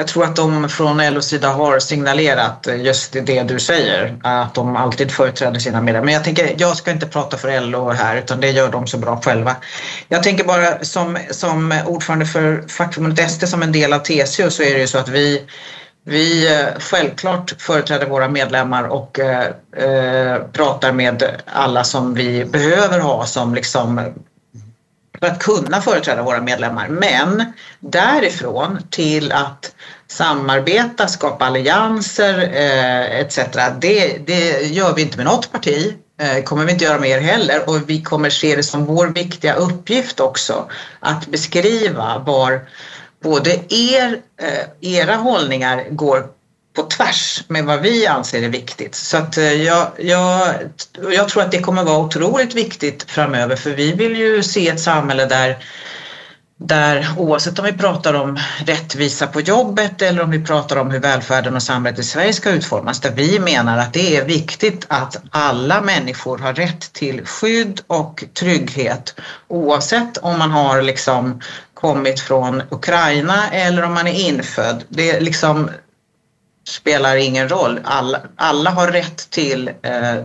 Jag 0.00 0.08
tror 0.08 0.24
att 0.24 0.36
de 0.36 0.68
från 0.68 1.14
LOs 1.14 1.26
sida 1.26 1.48
har 1.48 1.78
signalerat 1.78 2.66
eh, 2.66 2.82
just 2.82 3.12
det 3.12 3.42
du 3.42 3.60
säger, 3.60 4.16
att 4.22 4.54
de 4.54 4.76
alltid 4.76 5.10
företräder 5.10 5.60
sina 5.60 5.80
medlemmar. 5.80 6.04
Men 6.04 6.14
jag 6.14 6.24
tänker, 6.24 6.54
jag 6.58 6.76
ska 6.76 6.90
inte 6.90 7.06
prata 7.06 7.36
för 7.36 7.60
LO 7.60 7.90
här 7.90 8.16
utan 8.16 8.40
det 8.40 8.50
gör 8.50 8.68
de 8.68 8.86
så 8.86 8.98
bra 8.98 9.20
själva. 9.20 9.56
Jag 10.08 10.22
tänker 10.22 10.44
bara 10.44 10.84
som, 10.84 11.18
som 11.30 11.74
ordförande 11.86 12.26
för 12.26 12.64
fackförbundet 12.68 13.26
ST 13.26 13.46
som 13.46 13.62
en 13.62 13.72
del 13.72 13.92
av 13.92 13.98
TCO 13.98 14.50
så 14.50 14.62
är 14.62 14.74
det 14.74 14.80
ju 14.80 14.86
så 14.86 14.98
att 14.98 15.08
vi 15.08 15.46
vi 16.04 16.52
eh, 16.60 16.78
självklart 16.78 17.54
företräder 17.58 18.06
våra 18.06 18.28
medlemmar 18.28 18.84
och 18.84 19.18
eh, 19.18 19.46
eh, 19.76 20.42
pratar 20.52 20.92
med 20.92 21.24
alla 21.46 21.84
som 21.84 22.14
vi 22.14 22.44
behöver 22.44 23.00
ha 23.00 23.26
som 23.26 23.54
liksom 23.54 24.00
för 25.20 25.26
att 25.26 25.38
kunna 25.38 25.80
företräda 25.80 26.22
våra 26.22 26.40
medlemmar. 26.40 26.88
Men 26.88 27.52
därifrån 27.80 28.78
till 28.90 29.32
att 29.32 29.74
samarbeta, 30.08 31.08
skapa 31.08 31.44
allianser 31.44 32.38
eh, 32.38 33.20
etc. 33.20 33.38
Det, 33.80 34.26
det 34.26 34.62
gör 34.66 34.94
vi 34.94 35.02
inte 35.02 35.16
med 35.16 35.26
något 35.26 35.52
parti 35.52 35.94
eh, 36.20 36.44
kommer 36.44 36.64
vi 36.64 36.72
inte 36.72 36.84
göra 36.84 36.98
med 36.98 37.10
er 37.10 37.20
heller 37.20 37.68
och 37.68 37.90
vi 37.90 38.02
kommer 38.02 38.30
se 38.30 38.56
det 38.56 38.62
som 38.62 38.84
vår 38.84 39.06
viktiga 39.06 39.54
uppgift 39.54 40.20
också 40.20 40.70
att 41.00 41.26
beskriva 41.26 42.18
var 42.18 42.68
både 43.22 43.74
er, 43.74 44.20
eh, 44.42 44.94
era 44.96 45.14
hållningar 45.14 45.86
går 45.90 46.26
på 46.72 46.82
tvärs 46.82 47.44
med 47.48 47.64
vad 47.64 47.80
vi 47.80 48.06
anser 48.06 48.42
är 48.42 48.48
viktigt. 48.48 48.94
Så 48.94 49.16
att 49.16 49.36
eh, 49.36 49.52
jag, 49.52 49.88
jag, 49.98 50.54
jag 51.12 51.28
tror 51.28 51.42
att 51.42 51.52
det 51.52 51.60
kommer 51.60 51.84
vara 51.84 51.98
otroligt 51.98 52.54
viktigt 52.54 53.02
framöver 53.10 53.56
för 53.56 53.70
vi 53.70 53.92
vill 53.92 54.16
ju 54.16 54.42
se 54.42 54.68
ett 54.68 54.80
samhälle 54.80 55.26
där 55.26 55.58
där 56.62 57.06
oavsett 57.16 57.58
om 57.58 57.64
vi 57.64 57.72
pratar 57.72 58.14
om 58.14 58.38
rättvisa 58.66 59.26
på 59.26 59.40
jobbet 59.40 60.02
eller 60.02 60.22
om 60.22 60.30
vi 60.30 60.44
pratar 60.44 60.76
om 60.76 60.90
hur 60.90 61.00
välfärden 61.00 61.56
och 61.56 61.62
samhället 61.62 61.98
i 61.98 62.02
Sverige 62.02 62.32
ska 62.32 62.50
utformas, 62.50 63.00
där 63.00 63.10
vi 63.10 63.38
menar 63.38 63.78
att 63.78 63.92
det 63.92 64.16
är 64.16 64.24
viktigt 64.24 64.86
att 64.88 65.16
alla 65.30 65.80
människor 65.80 66.38
har 66.38 66.54
rätt 66.54 66.92
till 66.92 67.26
skydd 67.26 67.80
och 67.86 68.24
trygghet 68.34 69.14
oavsett 69.48 70.18
om 70.18 70.38
man 70.38 70.50
har 70.50 70.82
liksom 70.82 71.40
kommit 71.74 72.20
från 72.20 72.62
Ukraina 72.70 73.50
eller 73.50 73.82
om 73.82 73.94
man 73.94 74.06
är 74.06 74.28
infödd. 74.28 74.84
Det 74.88 75.20
liksom 75.20 75.70
spelar 76.68 77.16
ingen 77.16 77.48
roll. 77.48 77.80
Alla, 77.84 78.20
alla 78.36 78.70
har 78.70 78.88
rätt 78.88 79.30
till 79.30 79.68
eh, 79.68 80.24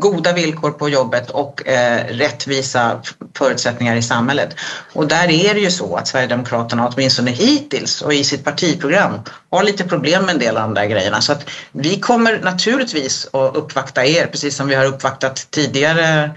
goda 0.00 0.32
villkor 0.32 0.70
på 0.70 0.88
jobbet 0.88 1.30
och 1.30 1.68
eh, 1.68 2.04
rättvisa 2.08 3.02
förutsättningar 3.38 3.96
i 3.96 4.02
samhället. 4.02 4.56
Och 4.92 5.08
där 5.08 5.30
är 5.30 5.54
det 5.54 5.60
ju 5.60 5.70
så 5.70 5.96
att 5.96 6.08
Sverigedemokraterna 6.08 6.88
åtminstone 6.88 7.30
hittills 7.30 8.02
och 8.02 8.14
i 8.14 8.24
sitt 8.24 8.44
partiprogram 8.44 9.20
har 9.50 9.62
lite 9.62 9.84
problem 9.84 10.24
med 10.24 10.34
en 10.34 10.40
del 10.40 10.56
av 10.56 10.62
de 10.62 10.74
där 10.74 10.86
grejerna. 10.86 11.20
Så 11.20 11.32
att 11.32 11.50
vi 11.72 12.00
kommer 12.00 12.40
naturligtvis 12.40 13.26
att 13.32 13.56
uppvakta 13.56 14.06
er 14.06 14.26
precis 14.26 14.56
som 14.56 14.68
vi 14.68 14.74
har 14.74 14.84
uppvaktat 14.84 15.46
tidigare 15.50 16.30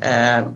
eh, 0.00 0.46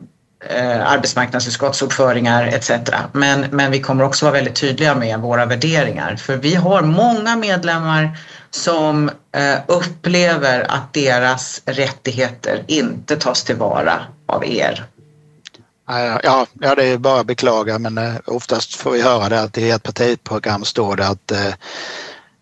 eh, 0.41 0.93
arbetsmarknadsutskottsordföringar 0.93 2.47
etc. 2.47 2.71
Men, 3.13 3.47
men 3.51 3.71
vi 3.71 3.81
kommer 3.81 4.05
också 4.05 4.25
vara 4.25 4.33
väldigt 4.33 4.57
tydliga 4.57 4.95
med 4.95 5.21
våra 5.21 5.47
värderingar 5.47 6.17
för 6.17 6.37
vi 6.37 6.55
har 6.55 6.83
många 6.83 7.37
medlemmar 7.37 8.19
som 8.51 9.11
eh, 9.33 9.59
upplever 9.67 10.67
att 10.69 10.93
deras 10.93 11.63
rättigheter 11.65 12.65
inte 12.67 13.17
tas 13.17 13.45
tillvara 13.45 14.01
av 14.27 14.45
er. 14.47 14.87
Ja, 16.23 16.47
ja, 16.61 16.75
det 16.75 16.85
är 16.85 16.99
bara 16.99 17.21
att 17.21 17.27
beklaga 17.27 17.79
men 17.79 17.99
eh, 17.99 18.15
oftast 18.25 18.75
får 18.75 18.91
vi 18.91 19.03
höra 19.03 19.29
det 19.29 19.41
att 19.41 19.59
i 19.59 19.71
ert 19.71 19.83
partiprogram 19.83 20.65
står 20.65 20.97
det 20.97 21.07
att 21.07 21.33
eh, 21.33 21.55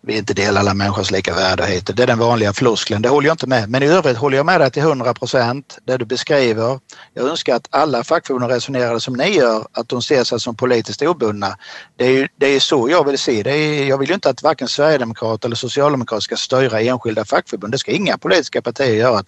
vi 0.07 0.17
inte 0.17 0.35
delar 0.35 0.61
alla 0.61 0.75
människors 0.75 1.11
lika 1.11 1.35
värde 1.35 1.67
hit. 1.67 1.91
Det 1.97 2.03
är 2.03 2.07
den 2.07 2.19
vanliga 2.19 2.53
floskeln. 2.53 3.03
Det 3.03 3.09
håller 3.09 3.29
jag 3.29 3.35
inte 3.35 3.47
med. 3.47 3.71
Men 3.71 3.83
i 3.83 3.87
övrigt 3.87 4.17
håller 4.17 4.37
jag 4.37 4.47
med 4.47 4.61
dig 4.61 4.71
till 4.71 4.83
100 4.83 5.15
procent. 5.15 5.79
Det 5.85 5.97
du 5.97 6.05
beskriver. 6.05 6.81
Jag 7.15 7.29
önskar 7.29 7.55
att 7.55 7.69
alla 7.71 8.05
fackförbund 8.05 8.51
resonerade 8.51 9.01
som 9.01 9.15
ni 9.15 9.29
gör, 9.29 9.67
att 9.73 9.89
de 9.89 10.03
ser 10.03 10.25
sig 10.25 10.41
som 10.41 10.57
politiskt 10.57 11.03
obundna. 11.03 11.57
Det 11.97 12.05
är, 12.05 12.11
ju, 12.11 12.29
det 12.37 12.47
är 12.47 12.61
så 12.61 12.91
jag 12.91 13.07
vill 13.07 13.19
se 13.19 13.43
det. 13.43 13.51
Är, 13.51 13.85
jag 13.85 13.99
vill 13.99 14.09
ju 14.09 14.15
inte 14.15 14.31
att 14.31 14.43
varken 14.43 14.69
Sverigedemokrater 14.69 15.49
eller 15.49 15.57
Socialdemokrater 15.57 16.21
ska 16.21 16.37
styra 16.37 16.81
enskilda 16.81 17.25
fackförbund. 17.25 17.73
Det 17.73 17.79
ska 17.79 17.93
inga 17.93 18.19
politiska 18.19 18.63
partier 18.63 18.95
göra. 18.95 19.23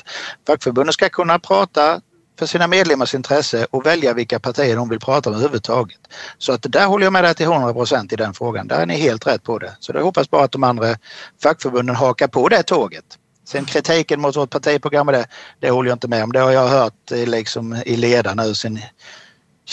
Fackförbunden 0.46 0.92
ska 0.92 1.08
kunna 1.08 1.38
prata 1.38 2.00
för 2.38 2.46
sina 2.46 2.66
medlemmars 2.66 3.14
intresse 3.14 3.66
och 3.70 3.86
välja 3.86 4.14
vilka 4.14 4.38
partier 4.38 4.76
de 4.76 4.88
vill 4.88 5.00
prata 5.00 5.30
om 5.30 5.36
överhuvudtaget. 5.36 5.98
Så 6.38 6.52
att 6.52 6.66
där 6.68 6.86
håller 6.86 7.06
jag 7.06 7.12
med 7.12 7.24
dig 7.24 7.34
till 7.34 7.46
100 7.46 7.72
procent 7.72 8.12
i 8.12 8.16
den 8.16 8.34
frågan. 8.34 8.68
Där 8.68 8.80
är 8.80 8.86
ni 8.86 8.96
helt 8.96 9.26
rätt 9.26 9.42
på 9.42 9.58
det. 9.58 9.76
Så 9.80 9.92
jag 9.92 10.02
hoppas 10.02 10.30
bara 10.30 10.44
att 10.44 10.52
de 10.52 10.64
andra 10.64 10.96
fackförbunden 11.42 11.96
hakar 11.96 12.28
på 12.28 12.48
det 12.48 12.62
tåget. 12.62 13.04
Sen 13.48 13.64
kritiken 13.64 14.20
mot 14.20 14.36
vårt 14.36 14.50
partiprogram, 14.50 15.06
det, 15.06 15.26
det 15.60 15.70
håller 15.70 15.90
jag 15.90 15.96
inte 15.96 16.08
med 16.08 16.24
om. 16.24 16.32
Det 16.32 16.40
har 16.40 16.50
jag 16.50 16.68
hört 16.68 17.10
liksom 17.10 17.76
i 17.86 17.96
leda 17.96 18.34
nu 18.34 18.54
sen 18.54 18.78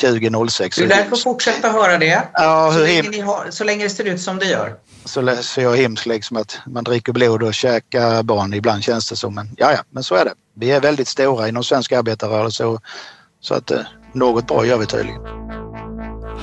2006. 0.01 0.75
Du 0.75 0.87
lär 0.87 1.03
få 1.03 1.15
fortsätta 1.15 1.69
höra 1.69 1.97
det. 1.97 2.27
Ja, 2.33 2.71
så, 2.73 2.79
länge 2.79 3.23
har, 3.23 3.47
så 3.51 3.63
länge 3.63 3.83
det 3.83 3.89
ser 3.89 4.03
ut 4.03 4.21
som 4.21 4.39
det 4.39 4.45
gör. 4.45 4.75
Så, 5.05 5.35
så 5.41 5.61
jag 5.61 5.75
hemskt 5.75 6.05
liksom 6.05 6.37
att 6.37 6.59
man 6.65 6.83
dricker 6.83 7.13
blod 7.13 7.43
och 7.43 7.53
käkar 7.53 8.23
barn 8.23 8.53
ibland 8.53 8.83
känns 8.83 9.09
det 9.09 9.15
som. 9.15 9.35
Men 9.35 9.55
ja, 9.57 9.71
ja, 9.71 9.79
men 9.89 10.03
så 10.03 10.15
är 10.15 10.25
det. 10.25 10.33
Vi 10.53 10.71
är 10.71 10.81
väldigt 10.81 11.07
stora 11.07 11.47
inom 11.47 11.63
svensk 11.63 11.91
arbetarrörelse 11.91 12.65
och, 12.65 12.81
så 13.41 13.53
att 13.53 13.71
eh, 13.71 13.79
något 14.13 14.47
bra 14.47 14.65
gör 14.65 14.77
vi 14.77 14.85
tydligen. 14.85 15.21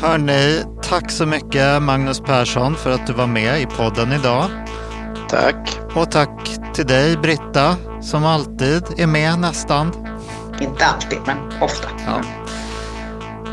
Hörni, 0.00 0.62
tack 0.82 1.10
så 1.10 1.26
mycket 1.26 1.82
Magnus 1.82 2.20
Persson 2.20 2.76
för 2.76 2.90
att 2.90 3.06
du 3.06 3.12
var 3.12 3.26
med 3.26 3.62
i 3.62 3.66
podden 3.66 4.12
idag. 4.12 4.50
Tack. 5.28 5.78
Och 5.94 6.10
tack 6.10 6.58
till 6.74 6.86
dig 6.86 7.16
Britta 7.16 7.76
som 8.02 8.24
alltid 8.24 8.82
är 8.96 9.06
med 9.06 9.38
nästan. 9.38 9.92
Inte 10.60 10.84
alltid, 10.84 11.18
men 11.26 11.38
ofta. 11.60 11.88
Ja. 12.06 12.41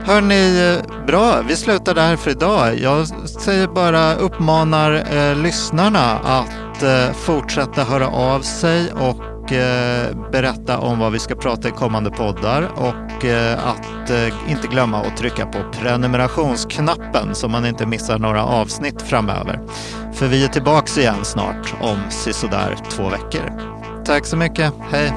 Hörni, 0.10 0.78
bra. 1.07 1.41
Vi 1.47 1.55
slutar 1.55 1.95
där 1.95 2.16
för 2.16 2.32
idag. 2.32 2.80
Jag 2.80 3.07
säger 3.28 3.68
bara 3.68 4.16
uppmanar 4.16 4.91
eh, 5.16 5.36
lyssnarna 5.36 6.20
att 6.20 6.84
eh, 6.84 7.14
fortsätta 7.14 7.84
höra 7.84 8.07
av 8.07 8.41
sig 8.41 8.91
och 8.93 9.53
eh, 9.53 10.32
berätta 10.32 10.80
om 10.80 10.99
vad 10.99 11.12
vi 11.12 11.20
ska 11.20 11.36
prata 11.36 11.68
i 11.68 11.72
kommande 11.72 12.12
poddar 12.12 12.70
och 12.76 13.26
eh, 13.26 13.68
att 13.68 14.10
eh, 14.10 14.51
inte 14.51 14.68
glömma 14.68 14.97
att 14.97 15.18
trycka 15.18 15.45
på 15.45 15.60
prenumerationsknappen 15.72 17.36
så 17.36 17.47
man 17.47 17.66
inte 17.66 17.86
missar 17.86 18.20
några 18.20 18.43
avsnitt 18.43 19.01
framöver. 19.01 19.60
För 20.14 20.28
vi 20.28 20.43
är 20.43 20.47
tillbaks 20.47 20.97
igen 20.97 21.26
snart 21.26 21.74
om 21.82 21.97
sisådär 22.10 22.78
två 22.89 23.10
veckor. 23.10 23.51
Tack 24.05 24.26
så 24.26 24.38
mycket. 24.38 24.74
Hej! 24.91 25.14